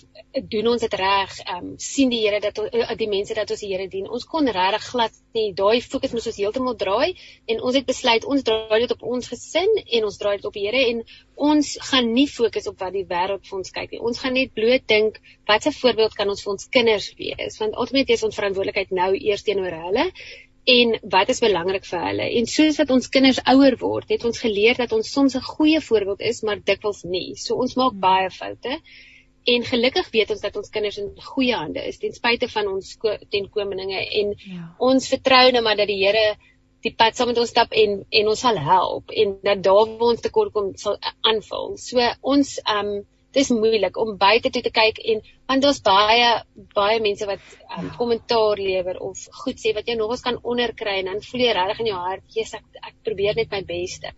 [0.51, 1.33] doen ons dit reg?
[1.43, 4.09] Ehm um, sien die Here dat uh, die mense dat ons die Here dien.
[4.09, 7.13] Ons kon regtig glad nie daai fokus moet ons heeltemal draai
[7.45, 10.57] en ons het besluit ons draai dit op ons gesin en ons draai dit op
[10.57, 11.03] die Here en
[11.49, 14.01] ons gaan nie fokus op wat die wêreld vir ons kyk nie.
[14.11, 17.59] Ons gaan net bloot dink wat 'n voorbeeld kan ons vir ons kinders wees?
[17.61, 20.11] Want ultimately is ons verantwoordelikheid nou eers teenoor hulle
[20.67, 22.25] en wat is belangrik vir hulle.
[22.39, 25.81] En soos wat ons kinders ouer word, het ons geleer dat ons soms 'n goeie
[25.81, 27.35] voorbeeld is, maar dikwels nie.
[27.35, 28.81] So ons maak baie foute.
[29.47, 32.95] En gelukkig weet ons dat ons kinders in goeie hande is ten spyte van ons
[33.31, 34.63] tenkominge en ja.
[34.89, 36.35] ons vertrou nou maar dat die Here
[36.85, 40.11] die pad saam met ons stap en en ons sal help en dat daar waar
[40.13, 40.97] ons tekort kom sal
[41.31, 41.77] aanvul.
[41.81, 42.91] So ons um
[43.37, 45.19] dis moeilik om buite toe te kyk en
[45.49, 46.29] want daar's baie
[46.75, 47.43] baie mense wat
[47.77, 51.43] um kommentaar lewer of goed sê wat jy nog eens kan onderkry en dan voel
[51.45, 54.13] jy regtig in jou hart, Jesus ek ek probeer net my beste.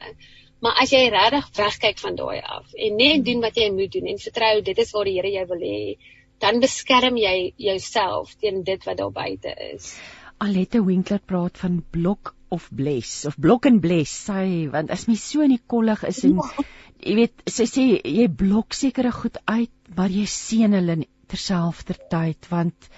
[0.59, 4.09] Maar as jy regtig wegkyk van daai af en net doen wat jy moet doen
[4.11, 5.97] en vertrou dit is waar die Here jou wil hê,
[6.43, 9.93] dan beskerm jy jouself teen dit wat daar buite is.
[10.39, 15.25] Alette Winkler praat van blok of bless of blok en bless sê want as mens
[15.31, 16.65] so in die kollig is en ja.
[17.05, 20.97] jy weet sy sê jy blok sekere goed uit maar jy seën hulle
[21.29, 22.89] terselfdertyd want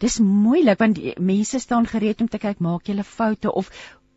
[0.00, 1.00] dis moeilik want
[1.32, 3.72] mense staan gereed om te kyk maak jy 'n foute of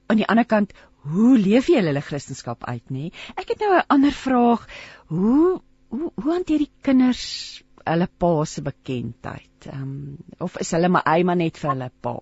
[0.08, 0.76] aan die ander kant
[1.12, 3.12] hoe leef jy hulle Christendom uit nê?
[3.36, 4.68] Ek het nou 'n ander vraag.
[5.08, 9.68] Hoe hoe hoe hanteer die kinders hulle pa se bekendheid?
[9.68, 12.18] Ehm um, of is hulle maar eie maar net vir hulle pa?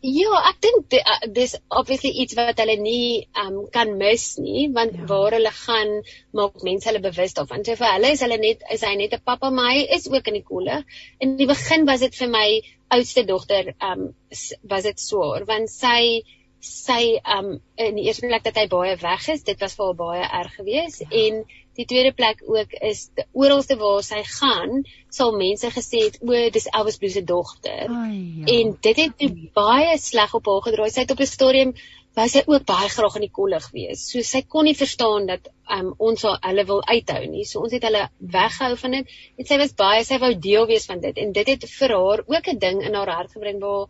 [0.00, 4.94] Ja, ek dink uh, dis obviously iets wat hulle nie um kan mis nie, want
[4.96, 5.04] ja.
[5.10, 5.90] waar hulle gaan
[6.32, 7.66] maak mense hulle bewus daarvan.
[7.66, 10.26] So vir hulle is hulle net is hy net 'n pappa, maar hy is ook
[10.32, 10.84] in die kolle.
[11.20, 12.48] In die begin was dit vir my
[12.96, 14.14] oudste dogter um
[14.62, 16.22] was dit swaar want sy
[16.60, 19.98] sy um in die eerste plek dat hy baie weg is, dit was vir haar
[20.00, 21.08] baie erg geweest ja.
[21.24, 21.44] en
[21.78, 26.68] die tweede plek ook is oralste waar sy gaan, sal mense gesê het o, dis
[26.68, 27.86] Elvis Blue se dogter.
[27.88, 28.58] Ai, ja.
[28.58, 29.24] En dit het
[29.56, 30.90] baie sleg op haar gedraai.
[30.90, 31.72] Sy het op 'n stadium
[32.18, 34.10] was sy ook baie graag in die kollig geweest.
[34.10, 37.44] So sy kon nie verstaan dat um ons al hulle wil uithou nie.
[37.44, 39.12] So ons het hulle weggehou van dit.
[39.38, 42.24] En sy was baie sy wou deel wees van dit en dit het vir haar
[42.26, 43.86] ook 'n ding in haar hart gebring waar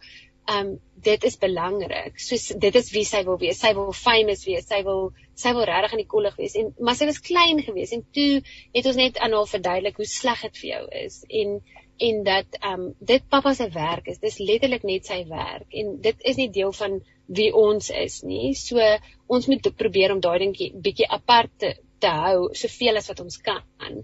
[0.58, 2.18] um dit is belangrik.
[2.20, 3.60] Soos dit is wie sy wil wees.
[3.60, 4.68] Sy wil famous wees.
[4.70, 6.56] Sy wil sy wil regtig in die kollig wees.
[6.60, 8.40] En maar sy was klein geweest en toe
[8.74, 11.60] het ons net aan haar verduidelik hoe sleg dit vir jou is en
[12.00, 14.20] en dat um dit pappa se werk is.
[14.22, 18.54] Dis letterlik net sy werk en dit is nie deel van wie ons is nie.
[18.56, 18.80] So
[19.28, 23.36] ons moet probeer om daai dingetjie bietjie apart te, te hou soveel as wat ons
[23.44, 24.00] kan.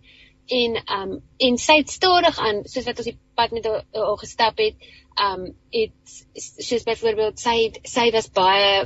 [0.46, 4.18] En um en sy het stadig aan soos wat ons die pad met haar al
[4.20, 4.76] gestap het,
[5.18, 8.84] um het soos byvoorbeeld sy het, sy was baie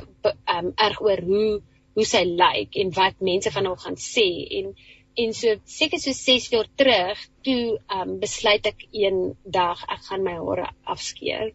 [0.55, 1.61] um erg oor hoe
[1.93, 4.27] hoe sy lyk like, en wat mense van haar gaan sê
[4.59, 4.73] en
[5.21, 10.23] en so seker so 6 jaar terug toe um besluit ek een dag ek gaan
[10.23, 11.51] my hare afskeer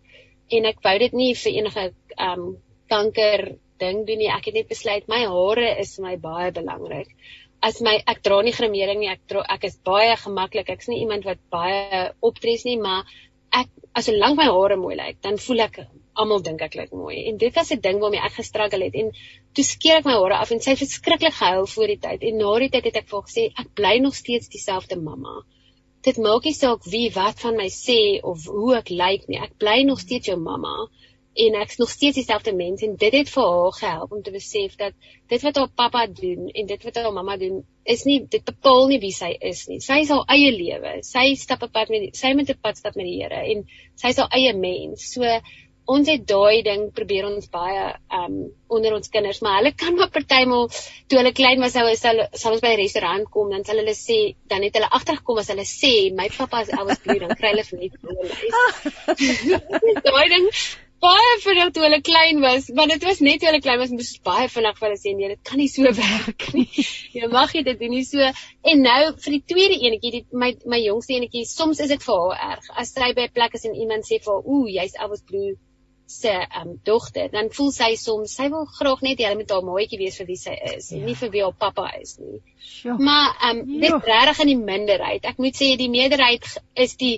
[0.53, 1.87] en ek wou dit nie vir enige
[2.21, 2.51] um
[2.91, 4.31] kanker ding doen nie.
[4.33, 7.11] Ek het net besluit my hare is my baie belangrik.
[7.63, 9.11] As my ek dra nie grimering nie.
[9.13, 10.69] Ek dra ek is baie gemaklik.
[10.71, 13.05] Ek's nie iemand wat baie optres nie, maar
[13.53, 15.81] ek as solank my hare mooi lyk, dan voel ek
[16.17, 17.27] almal dink ek lyk mooi.
[17.31, 19.13] En dit was 'n ding waarmee ek gestruggle het en
[19.55, 22.23] toe skeer ek my hare af en sy het verskriklik gehuil voor die tyd.
[22.23, 25.43] En na die tyd het ek vir haar gesê ek bly nog steeds dieselfde mamma
[26.07, 27.99] dit maak nie saak wie wat van my sê
[28.33, 29.41] of hoe ek lyk nie.
[29.43, 30.75] Ek bly nog steeds jou mamma
[31.37, 34.77] en ek's nog steeds dieselfde mens en dit het vir haar gehelp om te besef
[34.81, 34.95] dat
[35.29, 38.89] dit wat haar pappa doen en dit wat haar mamma doen is nie dit bepaal
[38.91, 39.79] nie wie sy is nie.
[39.85, 40.97] Sy is haar eie lewe.
[41.07, 43.67] Sy stap op pad met die, sy moet 'n pad stap met die Here en
[43.95, 45.13] sy is haar eie mens.
[45.13, 45.23] So
[45.87, 50.11] ons het daai ding probeer ons baie um onder ons kinders, maar hulle kan maar
[50.11, 50.67] partymal
[51.07, 53.95] toe hulle klein was, sou sal sal ons by 'n restaurant kom, dan sal hulle
[53.95, 57.53] sê, dan het hulle agtergekom as hulle sê my pappa is ouers broer, dan kry
[57.55, 58.35] hulle op hulle.
[60.09, 60.51] Daai ding
[61.05, 64.15] baie vinnig toe hulle klein was, want dit was net toe hulle klein was, moes
[64.27, 66.87] baie vinnig vir hulle sê nee, dit kan nie so werk nie.
[67.17, 68.33] Jy mag nie dit doen nie so.
[68.73, 72.25] En nou vir die tweede enetjie, die my my jongste enetjie, soms is dit vir
[72.25, 72.73] haar erg.
[72.83, 75.57] As sy by 'n plek is en iemand sê vir haar, "Ooh, jy's ouers broer."
[76.07, 79.99] se um, dogter, dan voel sy soms sy wil graag net hulle moet haar maatjie
[79.99, 81.01] wees vir wie sy is, ja.
[81.03, 82.39] nie vir wie haar pappa is nie.
[82.63, 82.95] Sure.
[83.03, 85.27] Maar um dit regtig in die minderheid.
[85.27, 86.47] Ek moet sê die meerderheid
[86.87, 87.17] is die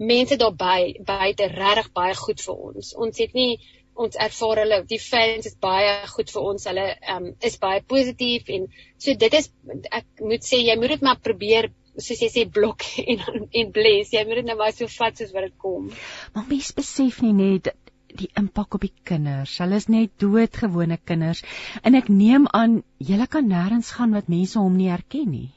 [0.00, 2.94] mense daar by buite regtig baie goed vir ons.
[2.96, 3.58] Ons het nie
[4.00, 6.64] ons ervaar hulle die fans is baie goed vir ons.
[6.70, 6.86] Hulle
[7.16, 9.50] um is baie positief en so dit is
[9.90, 11.70] ek moet sê jy moet dit maar probeer
[12.00, 14.14] soos jy sê blok en en bless.
[14.16, 15.92] Jy moet dit nou maar so vat soos wat dit kom.
[16.34, 17.72] Maar mens besef nie net
[18.16, 19.58] die impak op die kinders.
[19.62, 21.44] Hulle is net doodgewone kinders
[21.84, 25.50] en ek neem aan julle kan nêrens gaan wat mense hom nie herken nie.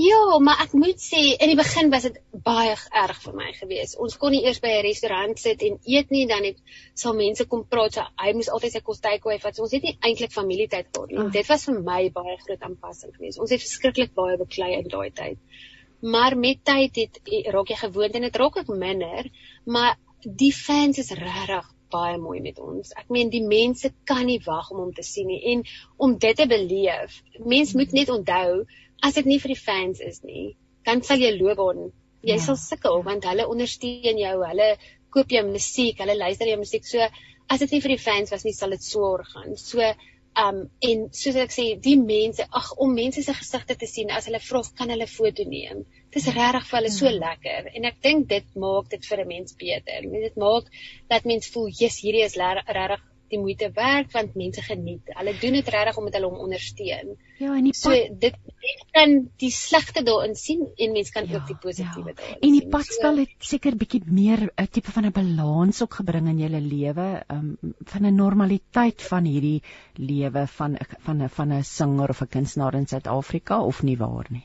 [0.00, 3.96] Ja, maar ek moet sê in die begin was dit baie erg vir my gewees.
[4.00, 6.60] Ons kon nie eers by 'n restaurant sit en eet nie, dan het
[7.02, 9.56] sal mense kom praat, so hy moes altyd sy kos takeaway vat.
[9.56, 11.18] So ons het nie eintlik familietyd gehad nie.
[11.18, 11.32] Oh.
[11.32, 13.38] Dit was vir my baie groot aanpassing gewees.
[13.38, 15.38] Ons het verskriklik baie beklei in daai tyd.
[16.00, 17.20] Maar met tyd het
[17.52, 19.28] raak jy gewoond en dit raak ook minder,
[19.66, 22.92] maar die fans is regtig baie mooi met ons.
[22.96, 25.64] Ek meen die mense kan nie wag om hom te sien nie en
[25.98, 27.22] om dit te beleef.
[27.44, 28.64] Mens moet net onthou
[29.02, 30.54] as dit nie vir die fans is nie,
[30.86, 31.90] dan sal jy loop on.
[32.26, 32.44] Jy ja.
[32.44, 34.70] sal sukkel want hulle ondersteun jou, hulle
[35.14, 36.86] koop jou musiek, hulle luister jou musiek.
[36.86, 37.08] So
[37.50, 39.56] as dit nie vir die fans was nie, sal dit swaar gaan.
[39.56, 39.84] So
[40.40, 44.28] um en soos ek sê, die mense, ag om mense se gesigte te sien as
[44.30, 47.18] hulle vra kan hulle foto neem dit is regtig vir hulle so hmm.
[47.22, 50.08] lekker en ek dink dit maak dit vir 'n mens beter.
[50.26, 50.66] Dit maak
[51.12, 55.10] dat mens voel, "Jesus, hierdie is regtig die moeite werd want mense geniet.
[55.18, 58.36] Hulle doen dit regtig omdat hulle hom ondersteun." Ja, en die so dit
[58.92, 62.14] kan die slegte daarin sien en mens kan ja, ook die positiewe ja.
[62.14, 62.40] daarin.
[62.40, 66.38] En die padstal het seker bietjie meer 'n tipe van 'n balans ook gebring in
[66.38, 69.62] julle lewe, um, van 'n normaliteit van hierdie
[69.94, 70.76] lewe van
[71.06, 74.44] van 'n van 'n sanger of 'n kunstenaar in Suid-Afrika of nie waar nie?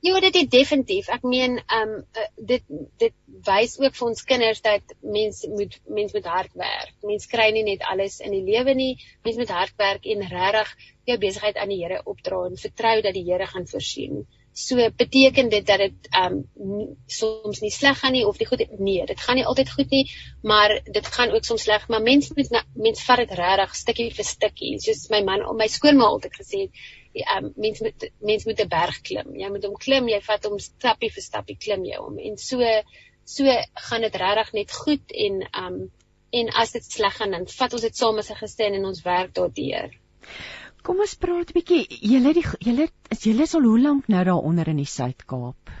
[0.00, 1.08] Ja, dit is definitief.
[1.08, 2.62] Ek meen, ehm um, dit
[3.00, 3.14] dit
[3.46, 6.92] wys ook vir ons kinders dat mens moet mens moet hard werk.
[7.02, 8.94] Mens kry nie net alles in die lewe nie.
[9.24, 10.74] Mens moet hard werk en regtig
[11.10, 14.26] jou besigheid aan die Here opdra en vertrou dat die Here gaan voorsien.
[14.56, 18.62] So beteken dit dat dit ehm um, soms nie sleg gaan nie of die goed
[18.78, 20.06] nee, dit gaan nie altyd goed nie,
[20.42, 24.24] maar dit gaan ook soms sleg, maar mens moet mens vat dit regtig stukkie vir
[24.24, 24.70] stukkie.
[24.80, 26.80] Soos my man, my skoonma altyd gesê het,
[27.36, 29.36] um, mens moet mens moet 'n berg klim.
[29.36, 32.16] Jy moet hom klim, jy vat hom stappie vir stappie klim jy hom.
[32.18, 32.64] En so
[33.24, 35.78] so gaan dit regtig net goed en um
[36.30, 39.02] en as dit sleg gaan dan vat ons dit saam as 'n gesin en ons
[39.02, 39.90] werk daardeur.
[40.86, 41.82] Kom ons praat 'n bietjie.
[42.12, 42.84] Julle die julle
[43.14, 45.72] is julle al hoe lank nou daaronder in die Suid-Kaap?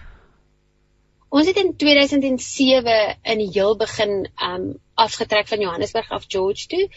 [1.30, 2.96] Ons het in 2007
[3.34, 4.64] in die heel begin um
[5.06, 6.88] afgetrek van Johannesburg af George toe.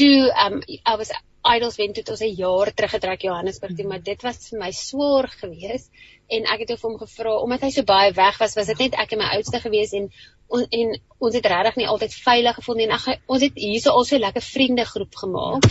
[0.00, 1.12] Toe um I was
[1.44, 5.28] Idols wen toe ons 'n jaar teruggetrek Johannesburg toe, maar dit was vir my swaar
[5.28, 5.90] geweest
[6.28, 9.12] en ek het hom gevra omdat hy so baie weg was, was dit net ek
[9.12, 10.08] en my oudste geweest en
[10.56, 13.94] on, en ons het regtig nie altyd veilig gevoel nie en ag ons het hierso
[13.96, 15.68] al so lekker vriende groep gemaak.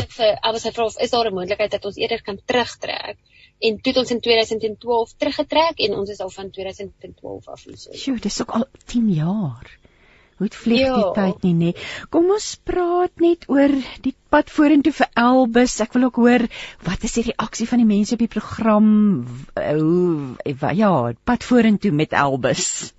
[0.00, 3.16] Ek vir ek was gevra of is daar 'n moontlikheid dat ons eerder kan terugtrek
[3.60, 7.76] en toe het ons in 2012 teruggetrek en ons is al van 2012 af hier.
[7.92, 9.78] Sjoe, dis ook al 10 jaar.
[10.40, 10.94] Hoe vlieg ja.
[10.96, 11.70] die tyd nie, nê.
[12.08, 15.74] Kom ons praat net oor die pad vorentoe vir Elbus.
[15.84, 16.46] Ek wil ook hoor
[16.86, 18.88] wat is die reaksie van die mense op die program?
[19.52, 20.94] Hoe ja,
[21.28, 22.94] pad vorentoe met Elbus.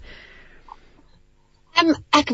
[1.80, 2.34] Um, ek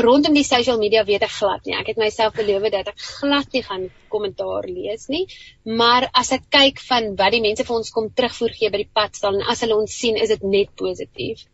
[0.00, 1.74] rondom die social media weet ek glad nie.
[1.76, 5.26] Ek het myself beloof dat ek glad nie gaan kommentaar lees nie.
[5.80, 8.90] Maar as ek kyk van wat die mense vir ons kom terugvoer gee by die
[9.00, 11.44] pad staan en as hulle ons sien, is dit net positief.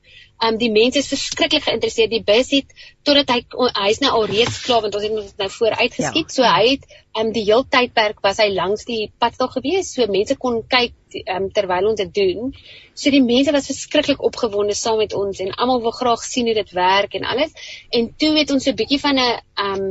[0.43, 2.11] Um die mense is verskriklik geïnteresseerd.
[2.11, 2.73] Die bus het
[3.07, 6.29] totdat hy hy's nou al reeds klaar want ons het ons nou vooruit geskiet.
[6.29, 6.35] Ja.
[6.35, 6.89] So hy het
[7.21, 9.93] um die hele tydperk was hy langs die padstal gewees.
[9.95, 10.97] So mense kon kyk
[11.31, 12.51] um terwyl ons dit doen.
[12.99, 16.59] So die mense was verskriklik opgewonde saam met ons en almal wil graag sien hoe
[16.59, 17.55] dit werk en alles.
[17.91, 19.87] En toe het ons so 'n bietjie van 'n um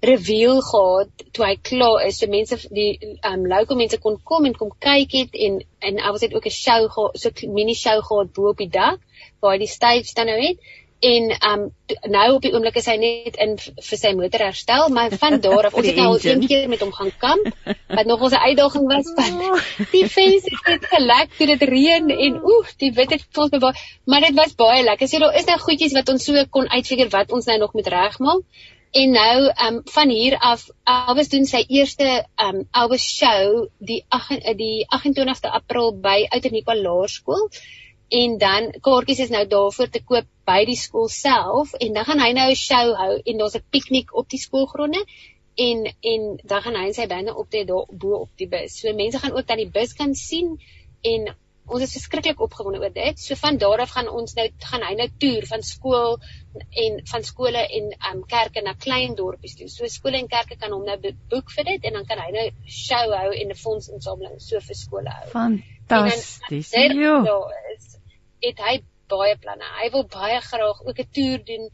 [0.00, 2.18] reveal gehad toe hy klaar is.
[2.20, 6.22] So mense die um local mense kon kom en kom kyk het en en ons
[6.22, 9.00] het ook 'n show gehad, so 'n mini show gehad bo op die dak
[9.40, 10.58] waar hy die stage dan nou het.
[11.00, 11.72] En um
[12.10, 15.66] nou op die oomblik is hy net in vir sy motor herstel maar van daar
[15.66, 17.46] af ons het nou al een keer met hom gaan kamp
[17.96, 19.60] wat nog 'n uitdaging was van
[19.94, 23.78] die venster het gelek toe dit reën en oef die wit het vol bewaar.
[24.04, 25.08] Maar dit was baie lekker.
[25.08, 27.86] Sê daar is nou goedjies wat ons so kon uitfigure wat ons nou nog moet
[27.86, 28.42] regmaak
[28.90, 34.46] en nou um van hier af Elvis doen sy eerste um Elvis show die 8
[34.58, 37.48] die 28ste April by Outernikwa Laerskool.
[38.08, 41.74] En dan kaartjies is nou daarvoor te koop by die skool self.
[41.74, 45.04] En dan gaan hy nou 'n show hou en daar's 'n piknik op die skoolgronde.
[45.54, 48.80] En en dan gaan hy en sy bande op te daar bo op die bus.
[48.80, 50.60] So mense gaan ook dan die bus kan sien
[51.02, 51.36] en
[51.68, 53.20] ons is verskriklik opgewonde oor dit.
[53.20, 56.18] So van daar af gaan ons nou gaan hy nou toer van skool
[56.84, 59.68] en van skole en um kerke na klein dorpies toe.
[59.68, 60.98] So skole en kerke kan hom nou
[61.30, 64.76] boek vir dit en dan kan hy nou show hou en 'n fondsinsameling so vir
[64.76, 65.28] skole hou.
[65.32, 66.72] Fantasties.
[66.72, 67.22] Ja
[68.44, 68.74] het hy
[69.10, 69.68] baie planne.
[69.80, 71.70] Hy wil baie graag ook 'n toer doen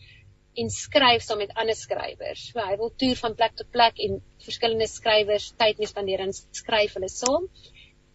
[0.54, 2.50] en skryf saam met ander skrywers.
[2.52, 6.32] So hy wil toer van plek tot plek en verskillende skrywers tyd mee spandeer en
[6.32, 7.48] skryf hulle saam.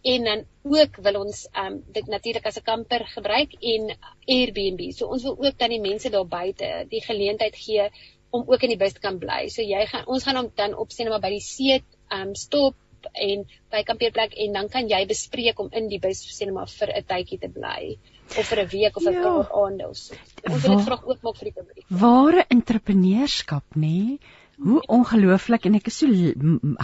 [0.02, 3.96] En dan ook wil ons um, dit natuurlik as 'n kamper gebruik en
[4.26, 4.92] Airbnb.
[4.92, 7.90] So ons wil ook dan die mense daar buite die geleentheid gee
[8.30, 9.48] om ook in die bus te kan bly.
[9.48, 12.74] So jy gaan ons gaan hom dan opsien maar by die see um, stop
[13.12, 16.92] en by kampeerplek en dan kan jy bespreek om in die bus sê maar vir
[16.96, 17.96] 'n tydjie te bly
[18.38, 19.22] of vir 'n week of 'n ja.
[19.22, 20.14] paar aande of so.
[20.50, 21.86] Ons wil dit graag oopmaak vir die publiek.
[21.88, 23.80] Ware entrepreneurskap, nê?
[23.80, 24.18] Nee?
[24.60, 26.08] Hoe ongelooflik en ek is so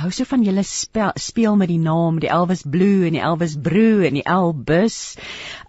[0.01, 3.57] hou so van julle speel, speel met die naam, die Elvis Blue en die Elvis
[3.66, 4.97] Brew en die Elbus.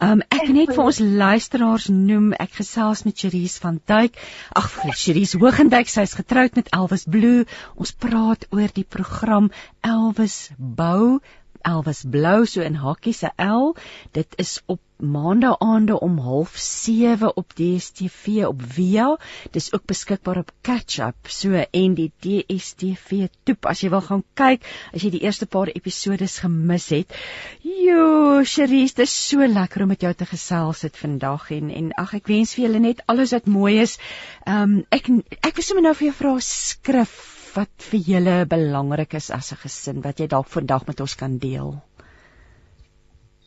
[0.03, 4.16] Um ek net vir ons luisteraars noem, ek gesels met Cherise van Duyk.
[4.55, 7.43] Ag, Cherise Hogenduyk, sy's getroud met Elvis Blue.
[7.76, 9.51] Ons praat oor die program
[9.84, 11.20] Elvis Bou
[11.68, 13.74] Elvis Blou so in hakkie se L.
[14.15, 19.18] Dit is op maandag aande om 07:30 op DStv op Via.
[19.51, 24.24] Dis ook beskikbaar op Catch Up so en die DStv toep as jy wil gaan
[24.34, 27.13] kyk as jy die eerste paar episodes gemis het.
[27.61, 31.93] Jo, Cherise, dit is so lekker om met jou te gesels het vandag en en
[31.93, 33.97] ag ek wens vir julle net alles wat mooi is.
[34.45, 35.09] Ehm um, ek
[35.43, 39.62] ek wil sommer nou vir jou vra skrif wat vir julle belangrik is as 'n
[39.66, 41.72] gesin wat jy dalk vandag met ons kan deel?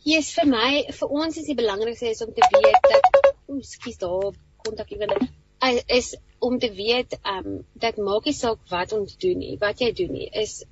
[0.03, 3.05] Yes, vir my, vir ons is die belangrikste is om te weet dat
[3.47, 4.33] oek, skus daar
[4.65, 5.29] kontak ewele
[5.87, 9.81] is om te weet ehm um, dat maak nie saak wat ons doen nie, wat
[9.83, 10.63] jy doen nie, is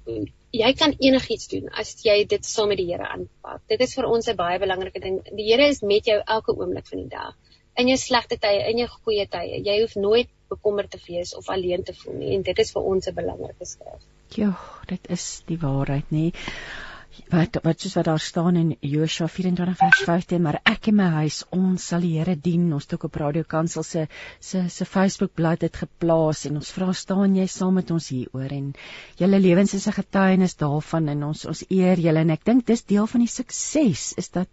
[0.51, 3.61] jy kan enigiets doen as jy dit saam met die Here aanpak.
[3.69, 5.21] Dit is vir ons 'n baie belangrike ding.
[5.37, 7.35] Die Here is met jou elke oomblik van die dag.
[7.77, 9.61] In jou slegte tye, in jou goeie tye.
[9.61, 12.93] Jy hoef nooit bekommerd te wees of alleen te voel nie en dit is vir
[12.93, 14.05] ons 'n belangrike skrif.
[14.35, 14.53] Ja,
[14.87, 16.31] dit is die waarheid nê.
[17.29, 21.07] Wat wat soos wat daar staan in Josua 24 vers 15, maar ek en my
[21.15, 22.67] huis ons sal die Here dien.
[22.73, 24.07] Ons het ook op Radio Kansel se
[24.39, 28.53] se se Facebook bladsy dit geplaas en ons vra staan jy saam met ons hieroor
[28.59, 28.71] en
[29.17, 32.83] julle lewens is 'n getuienis daarvan en ons ons eer julle en ek dink dis
[32.83, 34.47] deel van die sukses is dat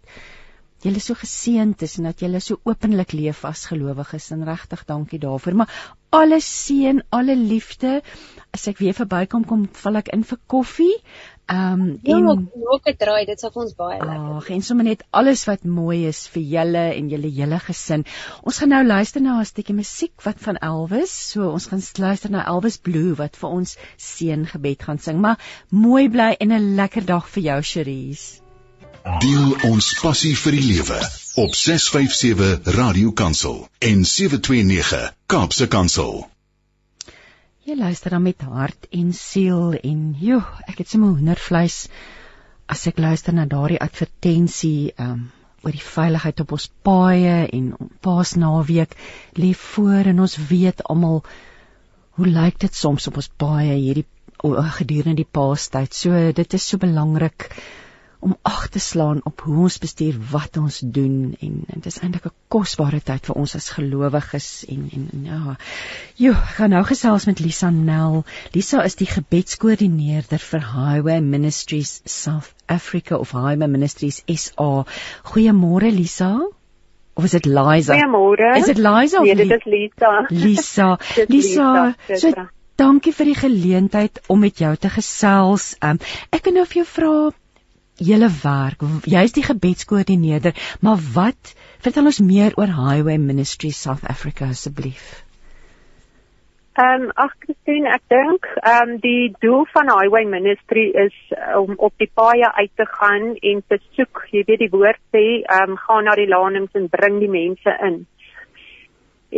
[0.85, 5.19] julle so geseënd is en dat julle so openlik leef as gelowiges en regtig dankie
[5.19, 5.55] daarvoor.
[5.63, 5.79] Maar
[6.09, 8.01] alle seën, alle liefde.
[8.55, 10.93] As ek weer verbykom kom, val ek in vir koffie.
[11.47, 12.27] Ehm um, en
[12.75, 14.31] ook 'n draai, dit sal vir ons baie lekker.
[14.37, 18.03] Ag, en sommer net alles wat mooi is vir julle en julle hele gesin.
[18.43, 21.13] Ons gaan nou luister na 'n stukkie musiek wat van Elvis.
[21.31, 25.21] So ons gaan luister na Elvis Blue wat vir ons seëngebed gaan sing.
[25.21, 25.39] Maar
[25.69, 28.46] mooi bly en 'n lekker dag vir jou, Cherise.
[29.03, 30.97] Deel ons passie vir die lewe
[31.41, 33.59] op 657 Radio Kansel
[33.89, 36.25] en 729 Kaapse Kansel.
[37.67, 41.79] Jy luister dan met hart en siel en joe, ek het sommer hoendervleis
[42.67, 45.27] as ek luister na daardie advertensie um
[45.65, 47.71] oor die veiligheid op ons paaie en
[48.05, 48.93] Paasnaweek
[49.41, 51.23] lê voor en ons weet almal
[52.17, 54.07] hoe lyk dit soms op ons paaie hierdie
[54.77, 55.93] gedurende die Paastyd.
[55.93, 57.51] So dit is so belangrik
[58.19, 61.99] om ag te slaan op hoe ons bestuur wat ons doen en, en dit is
[62.01, 65.55] eintlik 'n kosbare tyd vir ons as gelowiges en en ja.
[66.15, 68.23] Jo, gaan nou gesels met Lisa Nel.
[68.51, 74.85] Lisa is die gebedskoördineerder vir Highway Ministries South Africa of Highway Ministries SA.
[75.23, 76.47] Goeiemôre Lisa.
[77.13, 77.93] Of is dit Liza?
[77.93, 78.57] Goeiemôre.
[78.57, 80.25] Is dit Liza Nee, dit is Lisa.
[80.29, 80.97] Lisa.
[81.27, 85.73] Lisa, Lisa, so dankie vir die geleentheid om met jou te gesels.
[85.81, 85.99] Um,
[86.29, 87.13] ek wil nou vir jou vra
[87.97, 88.83] julle werk.
[89.05, 95.23] Jy's die gebedskoördineerder, maar wat vertel ons meer oor Highway Ministry South Africa asseblief?
[96.77, 101.55] Ehm um, ag Christine, ek dink ehm um, die doel van Highway Ministry is uh,
[101.57, 104.27] om op die paaie uit te gaan en te soek.
[104.29, 107.73] Jy weet die woord sê, ehm um, gaan na die lanings en bring die mense
[107.89, 107.97] in.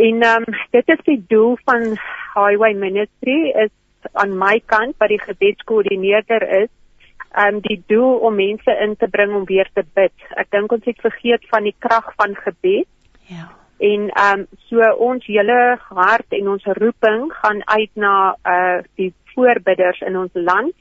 [0.08, 1.96] En ehm um, dit is die doel van
[2.36, 3.72] Highway Ministry is
[4.12, 6.74] aan my kant wat die gebedskoördineerder is,
[7.38, 10.14] um, die doel om mense in te bring om weer te bid.
[10.40, 12.88] Ek dink ons het vergeet van die krag van gebed.
[13.30, 13.50] Ja.
[13.80, 20.02] En um, so ons hele hart en ons roeping gaan uit na uh die voorbidders
[20.04, 20.76] in ons land.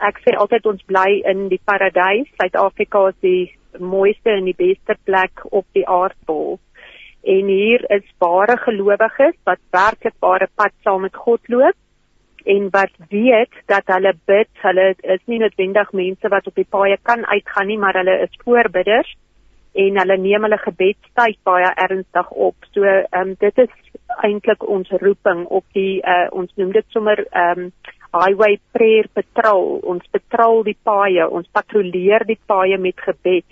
[0.00, 2.28] Ek sê altyd ons bly in die paradys.
[2.38, 6.58] Suid-Afrika is die mooiste en die beste plek op die aardbol.
[7.20, 11.76] En hier is ware gelowiges wat werklik ware pad saam met God loop
[12.44, 16.98] en wat weet dat hulle bid, hulle is nie noodwendig mense wat op die paaie
[17.02, 19.10] kan uitgaan nie, maar hulle is voorbidders
[19.72, 22.56] en hulle neem hulle gebedstyd baie ernstig op.
[22.74, 23.72] So ehm um, dit is
[24.26, 27.72] eintlik ons roeping op die uh, ons noem dit sommer ehm um,
[28.10, 29.78] highway prayer patrol.
[29.86, 33.46] Ons patrol die paaie, ons patrolleer die paaie met gebed.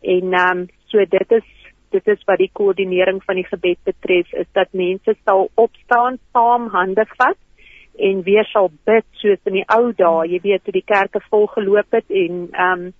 [0.00, 1.48] En ehm um, so dit is
[1.90, 6.68] dit is wat die koördinering van die gebed betref is dat mense sal opstaan, saam
[6.70, 7.38] hande vat
[7.98, 11.46] en weer sal bid soos in die ou dae, jy weet, toe die kerke vol
[11.46, 12.92] geloop het en ehm um,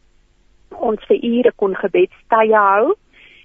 [0.71, 2.95] ons vir ure kon gebedstye hou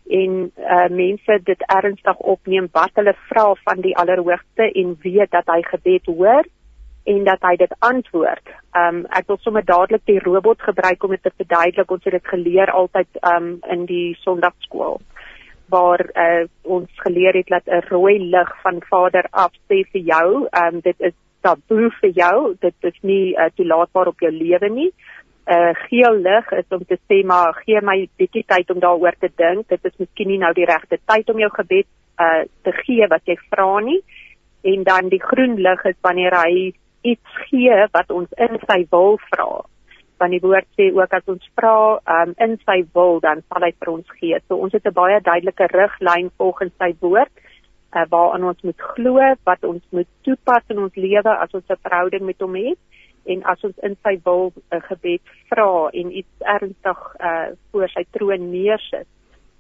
[0.06, 5.50] en uh, mense dit ernstig opneem wat hulle vra van die Allerhoogste en weet dat
[5.50, 6.46] hy gebed hoor
[7.06, 8.54] en dat hy dit antwoord.
[8.78, 11.92] Um ek wil sommer dadelik die robot gebruik om dit te verduidelik.
[11.92, 15.02] Ons het dit geleer altyd um in die Sondagskool
[15.74, 20.48] waar uh, ons geleer het dat 'n rooi lig van Vader af sê vir jou,
[20.62, 21.14] um dit is
[21.46, 24.92] taboe vir jou, dit is nie uh, toelaatbaar op jou lewe nie
[25.46, 29.30] uh geel lig is om te sê maar gee my bietjie tyd om daaroor te
[29.38, 29.68] dink.
[29.70, 33.30] Dit is miskien nie nou die regte tyd om jou gebed uh te gee wat
[33.30, 34.02] jy vra nie.
[34.66, 36.74] En dan die groen lig is wanneer hy
[37.06, 39.62] iets gee wat ons in sy wil vra.
[40.18, 41.78] Want die woord sê ook as ons vra
[42.18, 44.42] um in sy wil dan sal hy vir ons gee.
[44.48, 47.45] So ons het 'n baie duidelike riglyn volgens sy woord
[47.96, 51.84] uh waaraan ons moet glo, wat ons moet toepas in ons lewe as ons 'n
[51.88, 52.80] verhouding met hom het
[53.26, 57.90] en as ons in sy wil 'n uh, gebed vra en iets ernstig uh voor
[57.90, 59.08] sy troon neersit,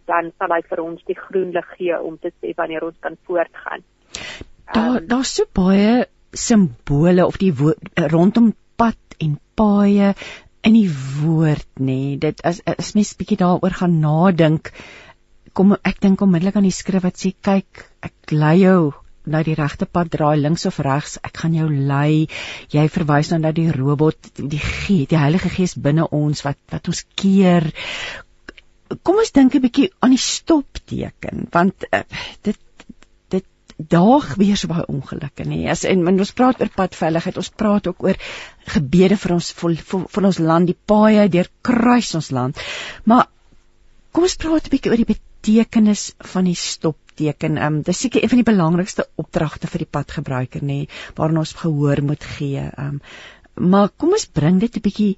[0.05, 3.17] dan sal hy vir ons die groen lig gee om te sê wanneer ons kan
[3.25, 3.81] voortgaan.
[4.73, 10.13] Daar um, daar's so baie simbole of die woord, rondom pad en paaie
[10.65, 10.89] in die
[11.21, 11.85] woord nê.
[11.85, 12.17] Nee.
[12.17, 14.71] Dit as as mens bietjie daaroor gaan nadink,
[15.55, 18.93] kom ek dink onmiddellik aan die skrif wat sê kyk, ek lei jou
[19.25, 21.17] na die regte pad draai links of regs.
[21.25, 22.27] Ek gaan jou lei.
[22.73, 26.91] Jy verwys nou na die robot die gee die Heilige Gees binne ons wat wat
[26.91, 27.71] ons keer.
[29.01, 32.03] Kom ons dink 'n bietjie aan die stopteken want uh,
[32.45, 32.59] dit
[33.33, 33.45] dit
[33.77, 35.65] daag weer so baie ongelukke nê.
[35.71, 38.19] As en, en ons praat oor padveiligheid ons praat ook oor
[38.75, 42.61] gebede vir ons vir, vir, vir ons land die paaie deur kruis ons land.
[43.05, 43.25] Maar
[44.11, 45.13] kom ons praat 'n bietjie oor die
[45.45, 47.57] betekenis van die stop teken.
[47.57, 50.85] Ehm um, dis seker een van die belangrikste opdragte vir die padgebruiker nê,
[51.15, 52.63] waarna ons gehoor moet gee.
[52.65, 53.01] Ehm um,
[53.71, 55.17] maar kom ons bring dit 'n bietjie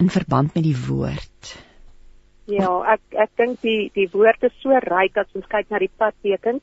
[0.00, 1.54] in verband met die woord.
[2.46, 5.92] Ja, ek ek dink die die woord is so ryk as ons kyk na die
[5.96, 6.62] padtekens.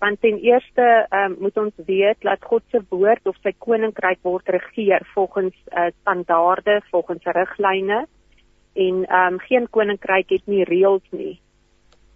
[0.00, 4.48] Want ten eerste um, moet ons weet dat God se woord of sy koninkryk word
[4.48, 8.06] regeer volgens uh, standaarde, volgens riglyne
[8.74, 11.40] en um, geen koninkryk het nie reëls nie.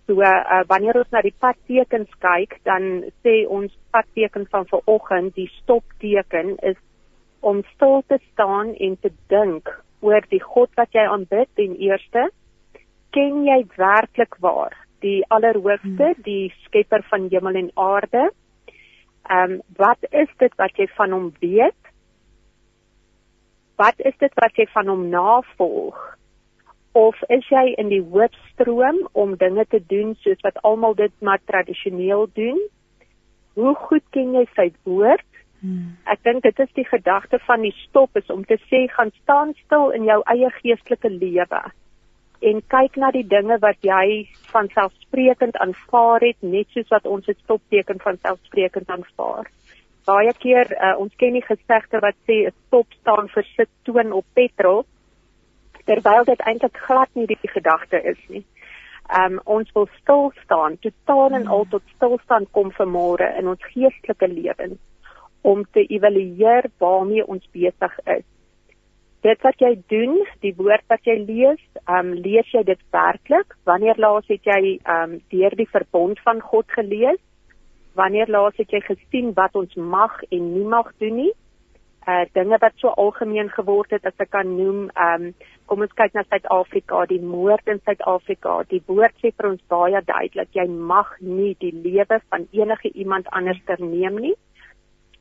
[0.07, 5.51] So uh, wanneer ons na die padtekens kyk, dan sê ons padteken van vanoggend, die
[5.61, 6.79] stopteken is
[7.41, 9.71] om stil te staan en te dink
[10.03, 12.29] oor die God wat jy aanbid en eerste
[13.13, 14.75] ken jy werklik waar
[15.05, 16.23] die allerhoogste, hmm.
[16.25, 18.31] die skepper van hemel en aarde?
[19.31, 21.91] Ehm um, wat is dit wat jy van hom weet?
[23.79, 25.99] Wat is dit wat jy van hom navolg?
[26.93, 31.41] Of is jy in die hoofstroom om dinge te doen soos wat almal dit maar
[31.45, 32.59] tradisioneel doen?
[33.55, 35.29] Hoe goed ken jy sy woord?
[35.61, 35.95] Hmm.
[36.11, 39.55] Ek dink dit is die gedagte van die stop is om te sê gaan staan
[39.65, 41.63] stil in jou eie geestelike lewe
[42.43, 47.27] en kyk na die dinge wat jy van selfsprekend aanvaar het net soos wat ons
[47.31, 49.47] dit stopteken van selfsprekend aanvaar.
[50.07, 54.13] Baie keer uh, ons ken die gesegde wat sê 'n stop staan vir sit toon
[54.13, 54.85] op petrol
[55.85, 58.45] terwyl dit eintlik glad nie die gedagte is nie.
[59.19, 63.71] Um ons wil stil staan, totaal en al tot stilstand kom vir môre in ons
[63.75, 64.79] geestelike lewens
[65.43, 68.25] om te evalueer waarmee ons besig is.
[69.23, 71.61] Dit wat jy doen, die woord wat jy lees,
[71.91, 73.55] um lees jy dit werklik?
[73.67, 77.21] Wanneer laas het jy um deur die verbond van God gelees?
[77.99, 81.33] Wanneer laas het jy gesien wat ons mag en nie mag doen nie?
[82.07, 85.27] Uh dinge wat so algemeen geword het as ek kan noem um
[85.71, 88.63] kom ons kyk na Suid-Afrika die moord in Suid-Afrika.
[88.71, 93.31] Die woord sê vir ons baie duidelik jy mag nie die lewe van enige iemand
[93.31, 94.35] anders terneem nie.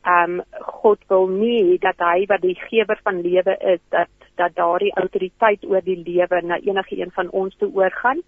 [0.10, 0.42] Um
[0.82, 4.10] God wil nie dat hy wat die gewer van lewe is dat
[4.40, 8.24] dat daardie autoriteit oor die lewe na enige een van ons toe oorgaan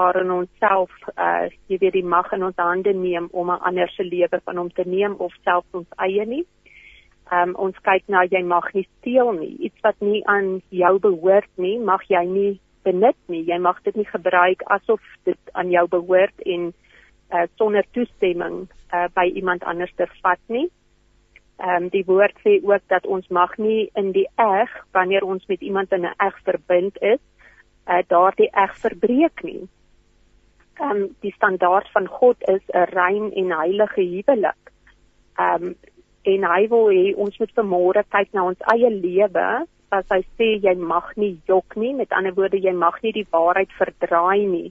[0.00, 3.90] waarin ons self uh jy weet die mag in ons hande neem om 'n ander
[3.90, 6.46] se lewe van hom te neem of self ons eie nie
[7.32, 9.56] um, ons kyk na jy mag nie steel nie.
[9.68, 12.52] Iets wat nie aan jou behoort nie, mag jy nie
[12.84, 13.44] benut nie.
[13.46, 16.72] Jy mag dit nie gebruik asof dit aan jou behoort en
[17.32, 20.68] uh, sonder toestemming uh, by iemand anders te vat nie.
[21.60, 25.44] Ehm um, die woord sê ook dat ons mag nie in die eg wanneer ons
[25.46, 27.20] met iemand in 'n eg verbind is,
[27.86, 29.68] uh, daardie eg verbreek nie.
[30.80, 34.72] Ehm um, die standaard van God is 'n rein en heilige huwelik.
[35.36, 35.76] Ehm um,
[36.24, 39.48] en hy wil hê ons moet vanmôre kyk na ons eie lewe
[39.90, 43.26] as hy sê jy mag nie jok nie met ander woorde jy mag nie die
[43.32, 44.70] waarheid verdraai nie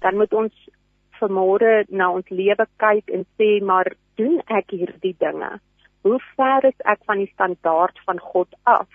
[0.00, 0.66] dan moet ons
[1.20, 5.56] vanmôre na ons lewe kyk en sê maar doen ek hierdie dinge?
[6.06, 8.88] Hoe ver is ek van die standaard van God af?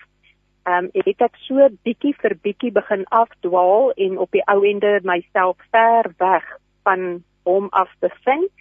[0.66, 5.00] Ehm um, het ek so bietjie vir bietjie begin afdwaal en op die ou ende
[5.02, 6.46] myself ver weg
[6.86, 8.52] van hom af bevind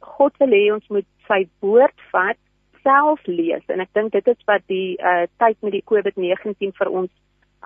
[0.00, 2.38] God wil hê ons moet sy woord vat,
[2.82, 6.90] self lees en ek dink dit is wat die uh, tyd met die COVID-19 vir
[7.00, 7.10] ons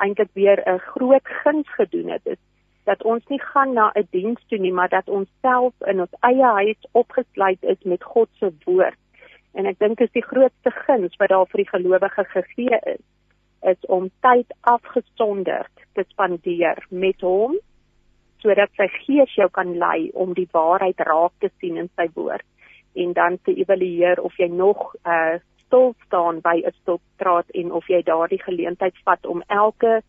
[0.01, 2.40] eintlik weer 'n groot guns gedoen het is
[2.85, 6.15] dat ons nie gaan na 'n diens toe nie, maar dat ons self in ons
[6.20, 8.98] eie huis opgesluit is met God se woord.
[9.52, 13.05] En ek dink dis die grootste guns wat daar vir die gelowige gegee is,
[13.62, 17.59] is om tyd afgesonderd te spandeer met hom
[18.43, 22.47] sodat sy gees jou kan lei om die waarheid raak te sien in sy woord
[22.95, 25.39] en dan te evalueer of jy nog uh
[25.71, 30.03] stil staan by 'n stopstraat en of jy daardie geleentheid vat om elke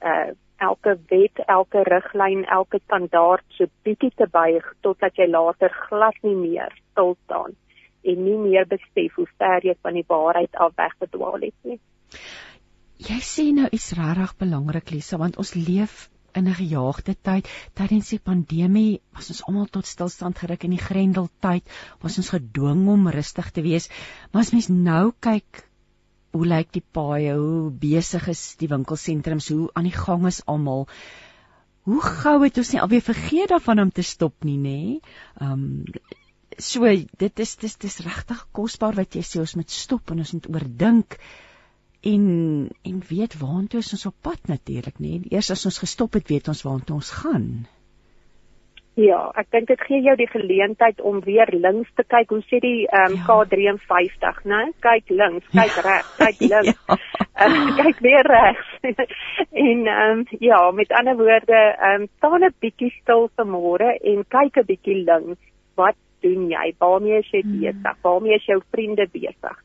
[0.00, 6.16] uh elke wet, elke riglyn, elke standaard so bietjie te buig totdat jy later glad
[6.22, 7.54] nie meer stil staan
[8.02, 11.78] en nie meer besef hoe ver jy van die waarheid af weggedwaal het nie.
[12.98, 17.48] Jy sê nou iets regtig belangrik Lisa want ons leef in 'n gejaagde tyd.
[17.74, 21.64] Tydens die pandemie was ons almal tot stilstand geruk in die grendeltyd.
[22.00, 23.88] Was ons gedwing om rustig te wees.
[24.32, 25.64] Maar as mens nou kyk
[26.30, 27.34] hoe lyk die paaie?
[27.34, 29.48] Hoe besig is die winkelsentrums?
[29.48, 30.86] Hoe aan die gang is almal?
[31.88, 34.80] Hoe gou het ons nie alweer vergeet daarvan om te stop nie nê?
[35.40, 35.84] Um,
[36.58, 36.84] so
[37.22, 40.48] dit is dis dis regtig kosbaar wat jy sê ons moet stop en ons moet
[40.52, 41.16] oordink
[42.00, 42.24] en
[42.82, 45.18] en weet waartoe ons op pad natuurlik nê.
[45.30, 47.66] Eers as ons gestop het, weet ons waartoe ons gaan.
[48.98, 52.32] Ja, ek dink dit gee jou die geleentheid om weer links te kyk.
[52.34, 53.36] Hoe sê die ehm um, ja.
[53.46, 54.62] K53, né?
[54.82, 55.84] Kyk links, kyk ja.
[55.86, 56.80] regs, kyk links.
[56.88, 56.96] ja.
[57.46, 58.72] uh, kyk weer regs.
[59.66, 64.26] en ehm um, ja, met ander woorde, ehm um, staan 'n bietjie stil vanmôre en
[64.36, 65.38] kyk 'n bietjie links.
[65.78, 66.74] Wat doen jy?
[66.78, 67.60] Waarmee is jy hmm.
[67.60, 68.02] besig?
[68.02, 69.56] Waarmee is jou vriende besig?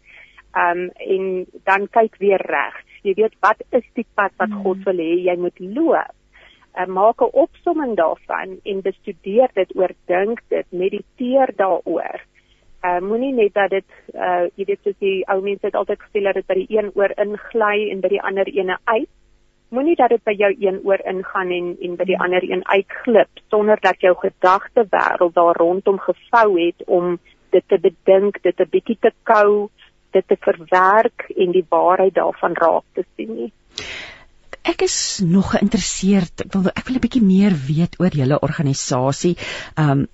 [0.55, 2.75] Um, en dan kyk weer reg.
[3.03, 4.61] Jy weet wat is die pad wat mm.
[4.63, 6.13] God wil hê jy moet loop?
[6.73, 12.21] Uh, maak 'n opsomming daarvan en bestudeer dit, oordink dit, mediteer daaroor.
[12.83, 16.23] Uh, Moenie net dat dit uh, jy weet soos die ou mense het altyd gesê
[16.23, 19.09] dat dit by die een oor ingly en by die ander ene uit.
[19.69, 22.25] Moenie dat dit by jou een oor ingaan en en by die mm.
[22.25, 27.19] ander een uitglip sonder dat jou gedagte wêreld daar rondom gevou het om
[27.53, 29.69] dit te bedink, dit 'n bietjie te kou,
[30.13, 33.51] dit te verwerk en die waarheid daarvan raak te sien nie.
[34.63, 36.45] Ek is nog geïnteresseerd.
[36.45, 39.35] Ek wil ek wil 'n bietjie meer weet oor julle organisasie.
[39.77, 40.07] Um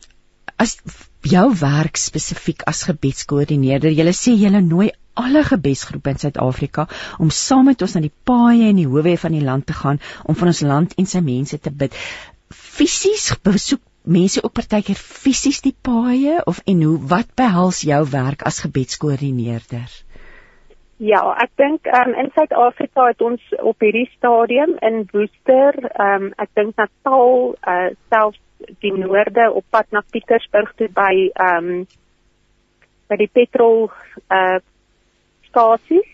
[0.59, 0.77] as
[1.23, 4.89] jou werk spesifiek as gebedskoördineerder, julle sê julle nooi
[5.19, 6.87] alle gebedsgroepe in Suid-Afrika
[7.19, 9.99] om saam met ons na die paaie en die howe van die land te gaan
[10.25, 11.95] om vir ons land en sy mense te bid.
[12.51, 18.45] Fisies besoek mense ook partykeer fisies die paaie of en hoe wat behels jou werk
[18.47, 19.89] as gebedskoördineerder?
[20.99, 26.51] Ja, ek dink um, in Suid-Afrika het ons op hierdie stadium in Woester, um, ek
[26.59, 28.41] dink Natal, uh, selfs
[28.83, 31.85] die noorde op pad na Pietersburg toe by um,
[33.09, 33.87] by die petrol
[34.27, 34.59] uh
[35.49, 36.09] stasies.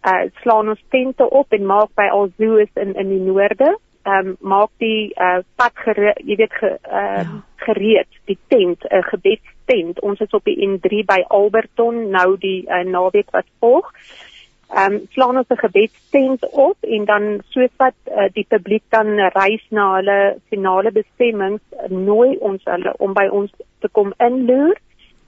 [0.00, 3.76] Uh slaan ons tente op en maak by Alzoos in in die noorde,
[4.06, 7.42] ehm um, maak die uh pad gereed, jy weet ge, uh, ja.
[7.66, 10.00] gereed, die tent, 'n uh, gebedstent.
[10.00, 13.92] Ons is op die N3 by Alberton nou die uh, naweek wat volg
[14.74, 19.18] ehm um, slaan ons 'n gebedstent op en dan soos wat uh, die publiek dan
[19.18, 24.76] reis na hulle finale bestemmings nooi ons hulle om by ons te kom inloer.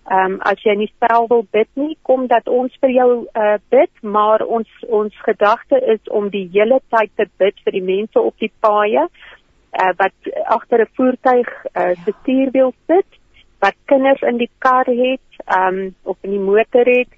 [0.08, 3.56] Ehm um, as jy nie self wil bid nie, kom dat ons vir jou uh,
[3.68, 8.20] bid, maar ons ons gedagte is om die hele tyd te bid vir die mense
[8.20, 13.20] op die paaie uh, wat agter 'n voertuig uh, se stuurwiel sit,
[13.60, 17.12] wat kinders in die kar het, ehm um, of in die motor het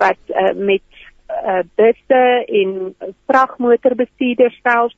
[0.00, 0.88] wat uh, met
[1.28, 2.24] uh, busse
[2.60, 2.94] en
[3.28, 4.92] vragmotorbestuurders self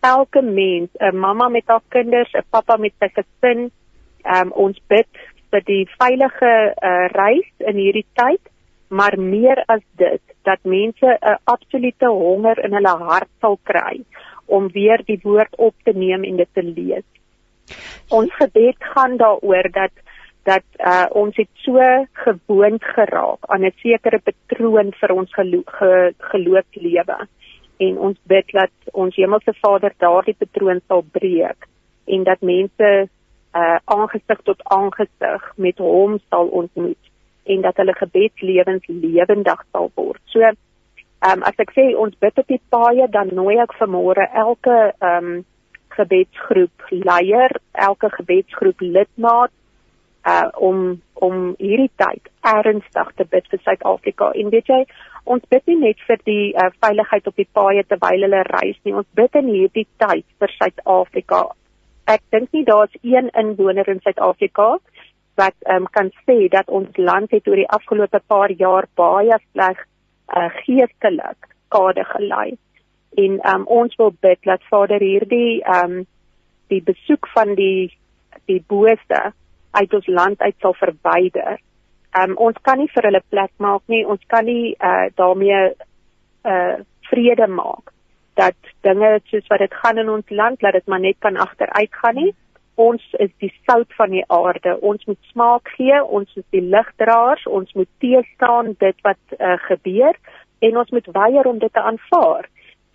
[0.00, 3.70] elke mens 'n mamma met haar kinders 'n pappa met sy gesin
[4.24, 5.08] um, ons bid
[5.50, 8.40] vir die veilige uh, reis in hierdie tyd
[8.88, 14.04] maar meer as dit dat mense 'n absolute honger in hulle hart sal kry
[14.46, 17.04] om weer die woord op te neem en dit te lees.
[18.08, 19.92] Ons gebed gaan daaroor dat
[20.48, 21.76] dat uh, ons het so
[22.12, 27.18] gewoond geraak aan 'n sekere patroon vir ons gelo ge geloofslewe.
[27.78, 31.68] En ons bid dat ons hemelse Vader daardie patroon sal breek
[32.06, 33.08] en dat mense
[33.54, 37.12] uh, aangesig tot aangesig met hom sal ontmoet
[37.48, 40.20] en dat hulle gebedslewens lewendig sal word.
[40.32, 44.78] So um, as ek sê ons bid op die paaie dan nooi ek vanmôre elke
[45.04, 45.44] um,
[45.96, 49.54] gebedsgroep leier, elke gebedsgroep lidmaat
[50.28, 54.30] uh om om hierdie tyd ernstig te bid vir Suid-Afrika.
[54.38, 54.80] En weet jy,
[55.24, 58.94] ons bid nie net vir die uh, veiligheid op die paaie terwyl hulle reis nie.
[58.94, 61.40] Ons bid in hierdie tyd vir Suid-Afrika.
[62.08, 64.78] Ek dink nie daar's een inwoner in Suid-Afrika
[65.36, 69.82] wat um, kan sê dat ons land het oor die afgelope paar jaar baie sleg
[69.84, 72.56] uh, geestelik skade gelei.
[73.20, 76.00] En um, ons wil bid dat Vader hierdie um
[76.72, 77.92] die besoek van die
[78.48, 79.20] die booste
[79.76, 81.60] uit ons land uit sal verwyder.
[82.16, 84.04] Um ons kan nie vir hulle plek maak nie.
[84.06, 85.60] Ons kan nie uh daarmee
[86.48, 86.80] uh
[87.12, 87.92] vrede maak
[88.38, 91.94] dat dinge soos wat dit gaan in ons land dat dit maar net kan agteruit
[92.02, 92.34] gaan nie.
[92.78, 94.76] Ons is die sout van die aarde.
[94.80, 95.98] Ons moet smaak gee.
[96.04, 97.46] Ons is die ligdraers.
[97.46, 100.14] Ons moet teestaan dit wat uh, gebeur
[100.62, 102.46] en ons moet weier om dit te aanvaar.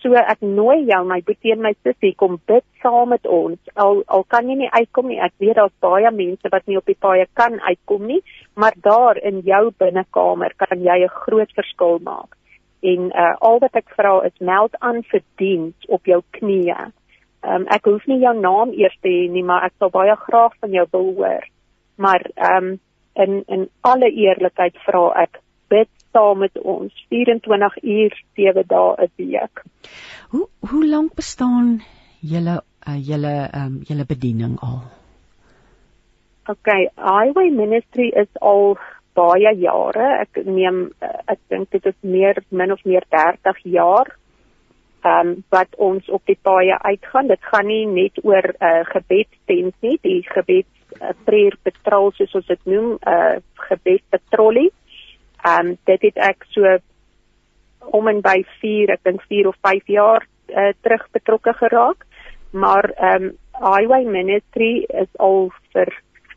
[0.03, 3.59] So ek nooi jou my boetie en my sussie kom bid saam met ons.
[3.79, 5.19] Al al kan jy nie uitkom nie.
[5.23, 8.19] Ek weet daar's baie mense wat nie op die paaie kan uitkom nie,
[8.59, 12.35] maar daar in jou binnekamer kan jy 'n groot verskil maak.
[12.83, 16.89] En uh al wat ek vra is meld aan vir diens op jou knieë.
[17.53, 20.57] Um ek hoef nie jou naam eers te hê nie, maar ek sal baie graag
[20.59, 21.47] van jou wil hoor.
[21.95, 22.75] Maar um
[23.13, 25.39] in in alle eerlikheid vra ek
[25.69, 29.63] bid saam met ons 24 uur 7 dae 'n week.
[30.29, 31.81] Hoe hoe lank bestaan
[32.19, 34.81] julle uh, julle um, julle bediening al?
[36.47, 38.77] Okay, Highway Ministry is al
[39.13, 40.09] baie jare.
[40.25, 44.13] Ek neem uh, ek dink dit is meer min of meer 30 jaar.
[45.03, 47.27] Ehm um, wat ons op die paaie uitgaan.
[47.27, 50.69] Dit gaan nie net oor 'n uh, gebedstent nie, die gebed
[51.01, 53.35] uh, prayer patrol soos ons dit noem, 'n uh,
[53.69, 54.71] gebedpatrollie.
[55.43, 56.77] Ehm um, dit het ek so
[57.91, 62.05] om en by 4, ek dink 4 of 5 jaar uh, terug betrokke geraak.
[62.51, 65.93] Maar ehm um, Highway Ministry is al vir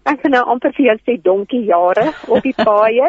[0.06, 3.08] ek kan nou amper vir jou sê donkie jare op die paaie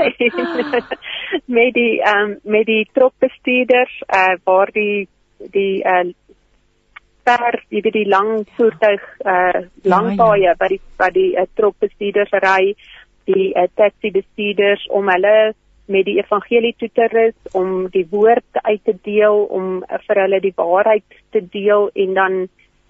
[1.57, 5.07] met die ehm um, met die trokbestuurders uh, waar die
[5.53, 6.05] die uh,
[7.27, 10.59] per die die lang voertuig uh, lang paaie ja, ja.
[10.59, 12.73] by die by die uh, trokbestuurders ry
[13.27, 15.37] die uh, taxi bestuurders om hulle
[15.87, 20.23] met die evangelie toe te rus om die woord uit te deel om uh, vir
[20.23, 22.39] hulle die waarheid te deel en dan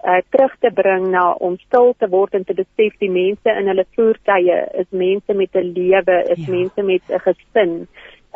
[0.04, 3.70] uh, terug te bring na om stil te word en te besef die mense in
[3.70, 6.52] hulle voertuie is mense met 'n lewe is ja.
[6.52, 7.88] mense met 'n gesin.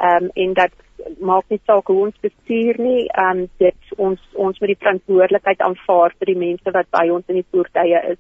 [0.02, 0.72] Um, en dat
[1.18, 6.14] maak nie saak hoe ons bestuur nie um, dit ons ons moet die verantwoordelikheid aanvaar
[6.18, 8.18] vir die mense wat by ons in die voertuie is.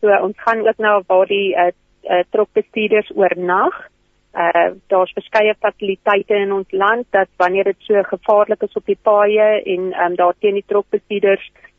[0.00, 1.70] So ons gaan ook nou waar die uh,
[2.10, 3.88] uh, trokbestuurders oornag.
[4.34, 8.98] Uh daar's verskeie fasiliteite in ons land dat wanneer dit so gevaarlik is op die
[9.02, 11.69] paaie en um, daar teen die trokbestuurders uh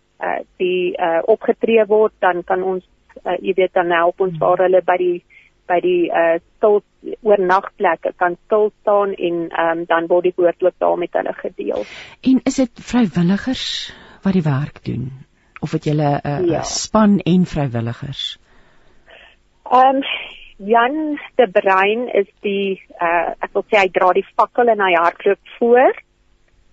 [0.61, 2.83] die uh opgetree word, dan kan ons
[3.25, 5.17] uh, jy weet dan help ons waar hulle by die
[5.69, 6.81] by die uh stil
[7.25, 11.85] oornagplekke kan stil staan en um, dan word die woord ook daar met hulle gedeel.
[12.21, 13.65] En is dit vrywilligers
[14.21, 15.09] wat die werk doen
[15.61, 16.61] of het julle 'n uh, ja.
[16.63, 18.37] span en vrywilligers?
[19.71, 20.03] Ehm um,
[20.57, 24.93] Jan de Brein is die uh ek wil sê hy dra die fakkel en hy
[24.93, 26.03] hardloop voor.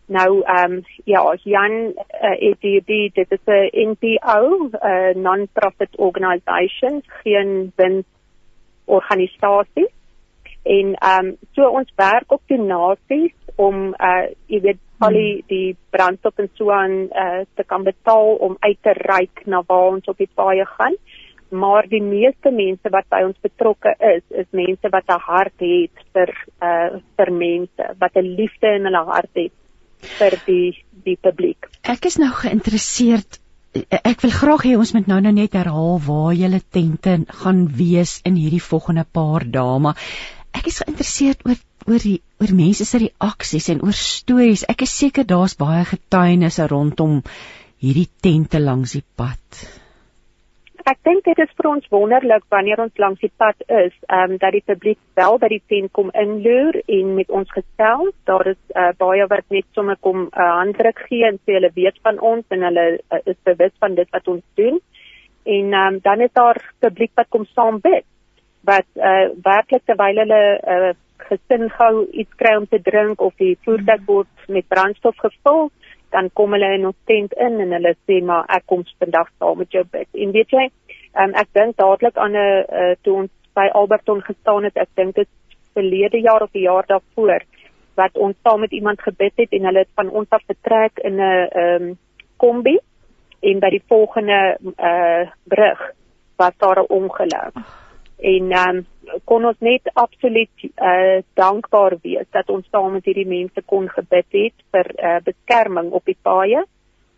[0.09, 1.73] Nou ehm um, ja, Jan
[2.25, 8.07] uh, die, die dit is 'n NPO, 'n non-profit organisation, geen wins
[8.85, 9.89] organisasie.
[10.63, 15.47] En ehm um, so ons werk op donasies om uh jy weet al die hmm.
[15.47, 19.93] die brandstof en so aan uh te kan betaal om uit te reik na waar
[19.93, 20.97] ons op die paaie gaan.
[21.49, 25.97] Maar die meeste mense wat by ons betrokke is, is mense wat 'n hart het
[26.13, 26.31] vir
[26.63, 29.53] uh vir mense, wat 'n liefde in hulle hart het
[30.19, 31.69] vir die die publiek.
[31.83, 33.39] Ek is nou geïnteresseerd.
[33.89, 38.19] Ek wil graag hê ons moet nou nou net herhaal waar julle tente gaan wees
[38.29, 40.01] in hierdie volgende paar dae maar
[40.57, 41.59] ek is geïnteresseerd oor
[41.89, 44.67] oor die oor mense se reaksies en oor stories.
[44.69, 47.23] Ek is seker daar's baie getuienisse rondom
[47.79, 49.63] hierdie tente langs die pad
[50.89, 54.37] ek dink dit is vir ons wonderlik wanneer ons langs die pad is, ehm um,
[54.41, 58.15] dat die publiek wel by die tent kom inloer en met ons gesels.
[58.31, 61.73] Daar is uh, baie wat net sommer kom 'n uh, handdruk gee en sê hulle
[61.75, 64.81] weet van ons en hulle uh, is bewus van dit wat ons doen.
[65.45, 68.07] En ehm um, dan is daar publiek wat kom saam bid
[68.65, 70.43] wat uh, werklik terwyl hulle
[70.77, 70.95] uh,
[71.29, 75.71] gesin gou iets kry om te drink of die voertuig word met brandstof gevul
[76.11, 79.59] dan kom hulle in ons tent in en hulle sê maar ek kom vandag saam
[79.59, 80.09] met jou bid.
[80.15, 80.65] En weet jy,
[81.23, 85.15] um, ek dink dadelik aan 'n uh, toe ons by Alberton gestaan het, ek dink
[85.15, 85.29] dit
[85.75, 87.43] verlede jaar of die jaar daarvoor
[87.95, 91.17] wat ons saam met iemand gebid het en hulle het van ons af vertrek in
[91.17, 91.99] 'n um,
[92.37, 92.79] kombi
[93.41, 95.81] en by die volgende uh brug
[96.37, 97.55] was daar 'n ongeluk.
[98.19, 98.81] En um,
[99.25, 104.27] kon ons net absoluut uh dankbaar wees dat ons saam met hierdie mense kon gebid
[104.35, 106.65] het vir uh beskerming op die paaie.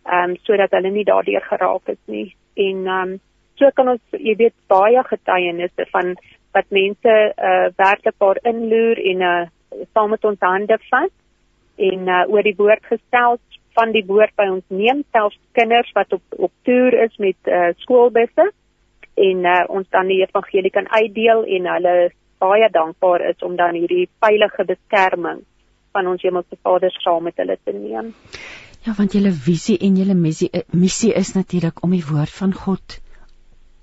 [0.05, 2.35] Ehm um, sodat hulle nie daardeur geraak is nie.
[2.53, 3.19] En ehm um,
[3.57, 6.13] so kan ons jy weet baie getuienisse van
[6.53, 7.17] wat mense
[7.49, 9.41] uh werklik daar inloer en uh
[9.93, 11.13] saam met ons hande vat
[11.89, 13.39] en uh oor die woord gestel
[13.73, 17.69] van die woord by ons neem selfs kinders wat op op toer is met uh
[17.83, 18.51] skoolbusse
[19.15, 21.95] en uh, ons dan die evangelie kan uitdeel en hulle
[22.41, 25.43] baie dankbaar is om dan hierdie veilige beskerming
[25.91, 28.13] van ons hemelse Vader saam met hulle te neem.
[28.81, 32.53] Ja, want julle visie en julle missie eh, missie is natuurlik om die woord van
[32.57, 32.97] God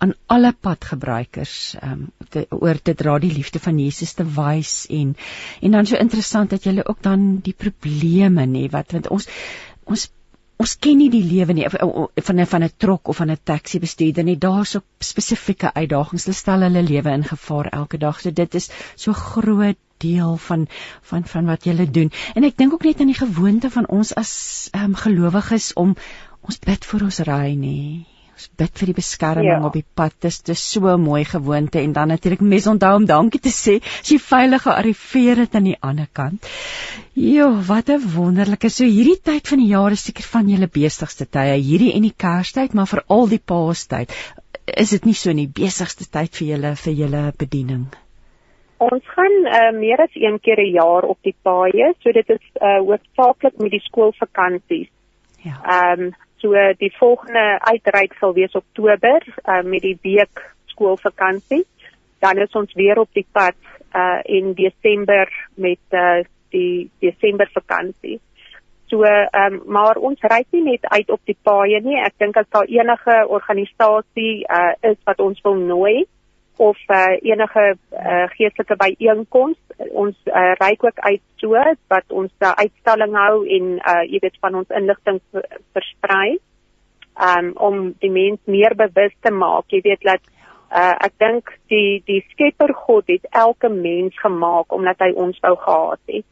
[0.03, 5.15] aan alle padgebruikers um, te oor te dra die liefde van Jesus te wys en
[5.63, 9.27] en dan so interessant dat julle ook dan die probleme nê wat want ons
[9.85, 10.07] ons
[10.63, 13.79] ons ken nie die lewe nie van 'n van 'n trok of van 'n taxi
[13.79, 14.39] bestuurder nie.
[14.39, 16.25] Daar's so spesifieke uitdagings.
[16.25, 18.21] Hulle stel hulle lewe in gevaar elke dag.
[18.21, 20.69] So dit is so groot deel van
[21.03, 22.13] van van wat jy doen.
[22.35, 25.97] En ek dink ook net aan die gewoonte van ons as ehm um, gelowiges om
[26.41, 28.07] ons bid vir ons ry nie
[28.61, 29.67] bid vir die beskerming ja.
[29.67, 30.15] op die pad.
[30.25, 34.11] Dis dis so mooi gewoonte en dan natuurlik mes onthou om dankie te sê as
[34.13, 36.47] jy veilig gearriveer het aan die ander kant.
[37.19, 38.71] Jo, wat 'n wonderlike.
[38.71, 42.15] So hierdie tyd van die jaar is seker van julle besigste tye, hierdie en die
[42.17, 44.13] Kerstyd, maar veral die Paastyd.
[44.67, 47.89] Is dit nie so nie besigste tyd vir julle vir julle bediening?
[48.79, 52.45] Ons gaan uh, meer as een keer 'n jaar op die paaie, so dit is
[52.63, 54.91] uh, hoofsaaklik met die skoolvakansies.
[55.43, 55.59] Ja.
[55.65, 61.65] Ehm um, So die volgende uitreik sal wees Oktober uh, met die week skoolvakansie.
[62.23, 63.59] Dan is ons weer op die pad
[63.97, 68.21] uh in Desember met uh die Desember vakansie.
[68.89, 71.99] So ehm um, maar ons ry nie net uit op die paaie nie.
[72.01, 76.07] Ek dink as daar enige organisasie uh is wat ons wil nooi,
[76.59, 77.65] of uh, enige
[77.95, 79.59] uh, geestelike byeenkoms.
[79.95, 81.55] Ons uh, reik ook uit so
[81.93, 85.21] wat ons uh, uitstalling hou en uh, jy weet van ons inligting
[85.77, 86.39] versprei
[87.15, 89.71] um, om die mens meer bewus te maak.
[89.71, 90.25] Jy weet dat
[90.75, 95.55] uh, ek dink die die Skepper God het elke mens gemaak omdat hy ons wou
[95.63, 96.29] gehad het.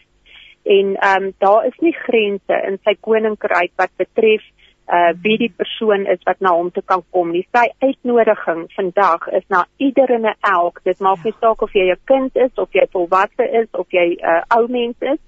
[0.66, 4.42] En um, daar is nie grense in sy koninkryk wat betref
[4.88, 7.32] uh wie die persoon is wat na hom toe kan kom.
[7.32, 10.80] Die sy uitnodiging vandag is na ieder en elk.
[10.84, 14.16] Dit maak nie saak of jy 'n kind is of jy volwasse is of jy
[14.16, 15.18] 'n uh, ou mens is.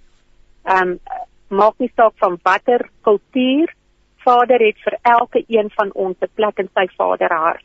[0.65, 1.01] Um
[1.49, 3.75] maak nie saak van watter kultuur
[4.25, 7.65] Vader het vir elke een van ons 'n plek in sy Vader hart.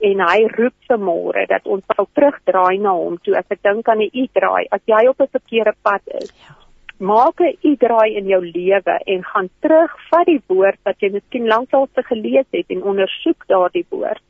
[0.00, 3.36] en hy roep vanmôre dat ons sal terugdraai na hom toe.
[3.38, 6.65] As ek dink aan die u-draai, as jy op 'n verkeerde pad is, ja.
[6.98, 11.46] Maak 'n u-draai in jou lewe en gaan terug vat die woord wat jy miskien
[11.46, 14.22] lankal te gelees het en ondersoek daardie woord.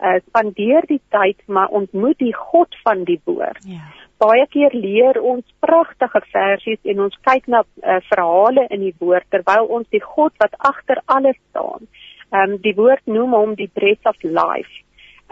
[0.00, 3.64] Uh spandeer die tyd maar ontmoet die God van die woord.
[3.66, 3.84] Ja.
[4.18, 9.26] Baie keer leer ons pragtige versies en ons kyk na uh, verhale in die woord
[9.30, 11.86] terwyl ons die God wat agter alles staan.
[12.32, 14.82] Ehm um, die woord noem hom die breath of life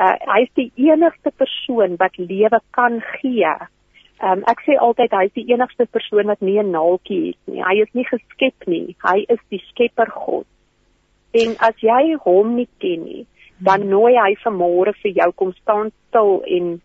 [0.01, 3.53] uh, hy is die enigste persoon wat lewe kan gee.
[4.21, 7.63] Um, ek sê altyd hy is die enigste persoon wat nie 'n naaltjie het nie.
[7.65, 8.97] Hy is nie geskep nie.
[9.01, 10.47] Hy is die Skepper God.
[11.33, 13.27] En as jy hom nie ken nie,
[13.59, 16.81] dan nooi hy vanmôre vir jou kom staan stil en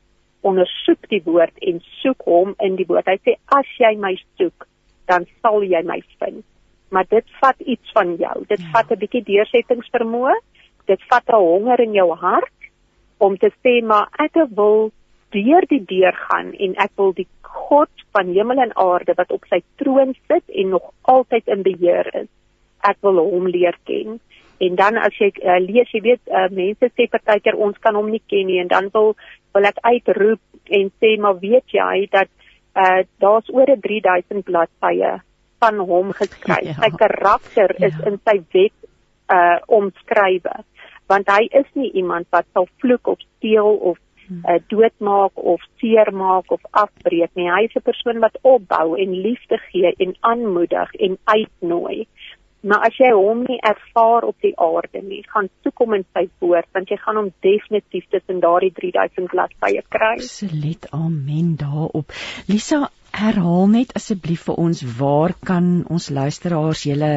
[0.46, 3.08] ondersoek die woord en soek hom in die woord.
[3.08, 4.68] Hy sê as jy my soek,
[5.08, 6.44] dan sal jy my vind.
[6.92, 8.46] Maar dit vat iets van jou.
[8.48, 8.72] Dit ja.
[8.72, 10.36] vat 'n bietjie deursettingsvermoë.
[10.88, 12.54] Dit vat 'n honger in jou hart
[13.18, 14.92] om te sê maar ek wil
[15.36, 19.46] deur die deur gaan en ek wil die God van hemel en aarde wat op
[19.52, 22.32] sy troon sit en nog altyd in beheer is.
[22.86, 24.20] Ek wil hom leer ken.
[24.64, 28.12] En dan as jy uh, lees, jy weet, uh, mense sê partykeer ons kan hom
[28.12, 29.14] nie ken nie en dan wil
[29.56, 32.32] wil ek uitroep en sê maar weet jy dat
[32.76, 35.12] uh, daar's oor 3000 bladsye
[35.64, 36.64] van hom geskryf.
[36.72, 36.80] Ja.
[36.84, 37.90] Sy karakter ja.
[37.90, 38.76] is in sy wet
[39.34, 40.60] uh omskrywe
[41.10, 43.98] want hy is nie iemand wat sal vloek of steel of
[44.30, 47.50] uh, doodmaak of seermaak of afbreek nie.
[47.50, 52.08] Hy is 'n persoon wat opbou en liefde gee en aanmoedig en uitnooi.
[52.66, 56.24] Maar as jy hom nie ervaar op die aarde nie, gaan soek hom in sy
[56.42, 60.16] woord want jy gaan hom definitief tussen daardie 3000 bladsye kry.
[60.18, 60.88] Absoluut.
[60.92, 62.16] Amen daarop.
[62.50, 67.14] Lisa, herhaal net asseblief vir ons waar kan ons luisteraars julle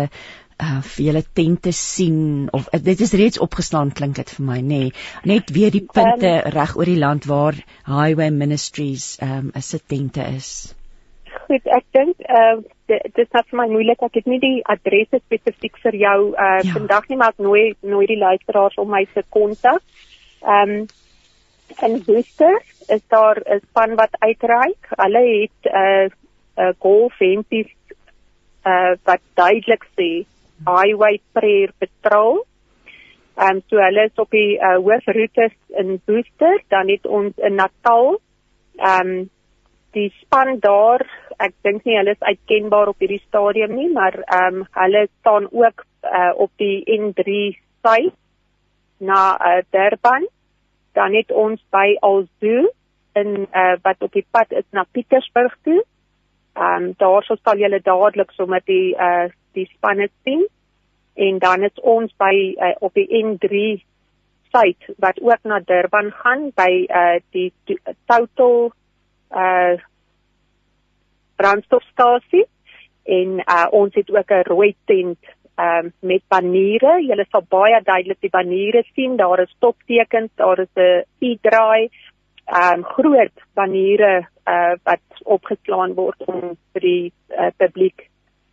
[0.58, 4.58] uh vir julle tente sien of uh, dit is reeds opgeslaan klink dit vir my
[4.60, 4.92] nê nee.
[5.30, 7.54] net weer die punte um, reg oor die land waar
[7.86, 10.74] Highway Ministries um 'n se tente is
[11.46, 12.58] Goed ek dink uh
[12.88, 16.72] dit is vir my moeilik ek het nie die adresse spesifiek vir jou uh ja.
[16.72, 19.82] vandag nie maar ek nooi nooi die luisteraars om my te kontak
[20.42, 20.88] um
[21.86, 26.08] en Buster is daar 'n span wat uitreik hulle het 'n uh,
[26.62, 27.70] uh, golfhempies
[28.64, 30.26] uh wat duidelik sê
[30.66, 32.44] Highway Prayer Patrol.
[33.38, 37.54] Ehm um, so hulle is op die uh, hoofroetes in Booster, dan het ons in
[37.54, 38.18] Natal.
[38.76, 39.28] Ehm um,
[39.96, 41.04] die span daar,
[41.38, 45.46] ek dink nie hulle is uitkenbaar op hierdie stadium nie, maar ehm um, hulle staan
[45.50, 47.38] ook uh, op die N3
[47.86, 48.10] sy
[48.98, 50.26] na uh, Durban.
[50.98, 52.66] Dan het ons by Alzu
[53.14, 55.82] in uh, wat op die pad is na Pietersburg toe.
[56.58, 59.28] Ehm um, daar sal julle dadelik sommer die uh
[59.58, 60.46] die spanne sien
[61.18, 63.78] en dan is ons by uh, op die N3
[64.52, 67.52] site wat ook na Durban gaan by uh die
[68.06, 68.70] Total
[69.30, 69.74] uh
[71.36, 72.46] brandstofstasie
[73.04, 75.18] en uh ons het ook 'n rooi tent
[75.58, 77.02] um met baniere.
[77.02, 79.16] Julle sal baie duidelik die baniere sien.
[79.16, 81.90] Daar is stoptekens, daar is 'n e-draai,
[82.46, 88.08] um groot baniere uh wat opgeslaan word om vir die uh, publiek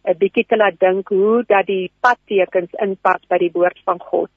[0.06, 4.30] 'n bietjie te laat dink hoe dat die padtekens inpas by die woord van God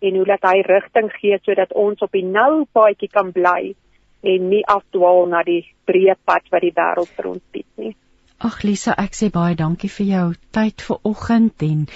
[0.00, 3.74] en hoe dat hy rigting gee sodat ons op die nou paadjie kan bly
[4.32, 7.94] en nie afdwaal na die breë pad wat die wêreld vir ons bied nie.
[8.40, 10.26] Ag Lisa, ek sê baie dankie vir jou
[10.56, 11.86] tyd vir oggend en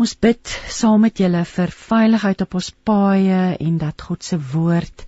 [0.00, 5.04] ons bid saam met julle vir veiligheid op ons paaie en dat God se woord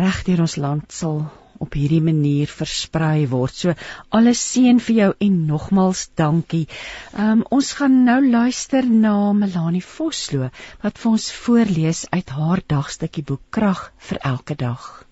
[0.00, 1.26] reg deur ons land sal
[1.58, 3.54] op hierdie manier versprei word.
[3.54, 3.74] So
[4.08, 6.66] alles seën vir jou en nogmals dankie.
[7.14, 10.50] Ehm um, ons gaan nou luister na Melanie Vosloo
[10.82, 15.04] wat vir ons voorlees uit haar dagstukkie boek Krag vir elke dag.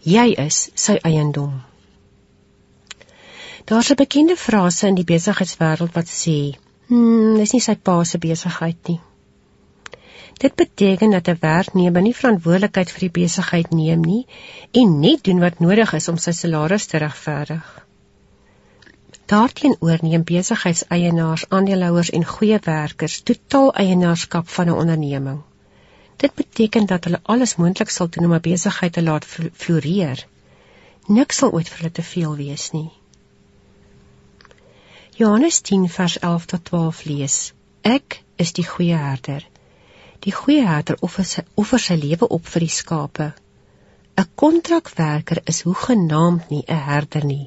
[0.00, 1.60] Jy is sy eiendom.
[3.68, 6.56] Daar's 'n bekende frase in die besigheidswêreld wat sê:
[6.88, 9.00] "Hm, dis nie sy pa se besigheid nie."
[10.36, 14.26] Dit beteken dat 'n werknemer nie verantwoordelikheid vir die besigheid neem nie
[14.70, 17.86] en net doen wat nodig is om sy salaris te regverdig.
[19.26, 25.40] Daarteenoor neem besigheidseienaars, aandeelhouers en goeie werkers totaal eienaarskap van 'n onderneming.
[26.16, 30.26] Dit beteken dat hulle alles moontlik sal doen om 'n besigheid te laat floreer.
[31.06, 32.90] Niks sal ooit vir hulle te veel wees nie.
[35.20, 39.46] Johannes 10 vers 11 tot 12 lees: Ek is die goeie herder.
[40.24, 43.28] Die goeie herder offer sy offer sy lewe op vir die skape.
[44.20, 47.46] 'n Kontrakwerker is hoegenaamd nie 'n herder nie,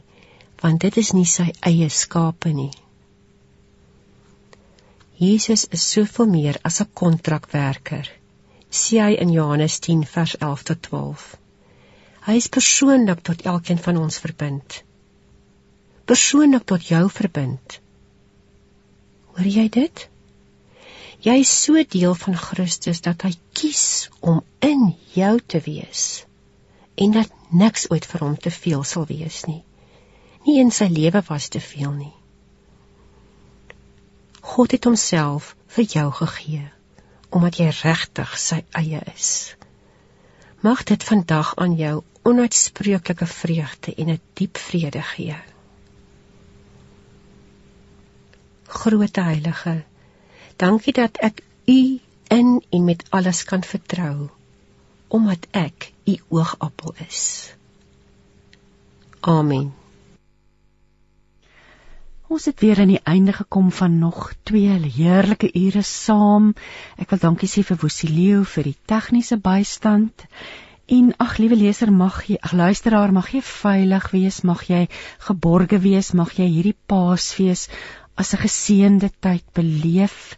[0.62, 2.72] want dit is nie sy eie skape nie.
[5.20, 8.10] Jesus is soveel meer as 'n kontrakwerker.
[8.82, 11.38] Sê hy in Johannes 10 vers 11 tot 12.
[12.26, 14.84] Hy is persoonlik tot elkeen van ons verbind.
[16.06, 17.80] Persoonlik tot jou verbind.
[19.34, 20.08] Hoor jy dit?
[21.24, 26.26] Jy is so deel van Christus dat hy kies om in jou te wees
[27.00, 29.62] en dat niks ooit vir hom te veel sal wees nie.
[30.44, 32.14] Nie in sy lewe was te veel nie.
[34.44, 36.66] God het homself vir jou gegee
[37.34, 39.30] omdat jy regtig sy eie is.
[40.62, 41.96] Mag dit vandag aan jou
[42.30, 45.40] onuitspreeklike vreugde en 'n diep vrede gee.
[48.68, 49.84] Grote Heilige,
[50.58, 52.00] dankie dat ek U
[52.34, 54.30] in en met alles kan vertrou
[55.14, 57.54] omdat ek U oogappel is.
[59.22, 59.74] Amen.
[62.34, 66.54] Ons het weer aan die einde gekom van nog twee heerlike ure saam.
[66.98, 70.26] Ek wil dankie sê vir Wosilio vir die tegniese bystand.
[70.90, 74.88] En ag liewe leser, mag jy, ag luisteraar, mag jy veilig wees, mag jy
[75.28, 77.70] geborge wees, mag jy hierdie Paasfees
[78.16, 80.38] as 'n geseënde tyd beleef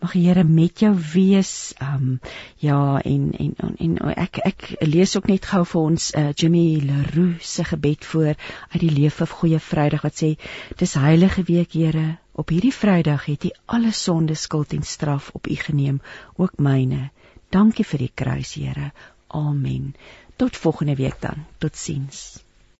[0.00, 1.74] mag die Here met jou wees.
[1.80, 2.20] Um
[2.62, 6.80] ja en en en, en ek ek lees ook net gou vir ons uh, Jimmy
[6.84, 8.34] Leroux se gebed voor
[8.74, 10.36] uit die lewe van goeie Vrydag wat sê
[10.76, 12.18] dis heilige week Here.
[12.32, 16.00] Op hierdie Vrydag het U alle sonde skuld en straf op U geneem,
[16.36, 17.10] ook myne.
[17.50, 18.92] Dankie vir die kruis, Here.
[19.28, 19.94] Amen.
[20.36, 21.46] Tot volgende week dan.
[21.58, 22.45] Totsiens.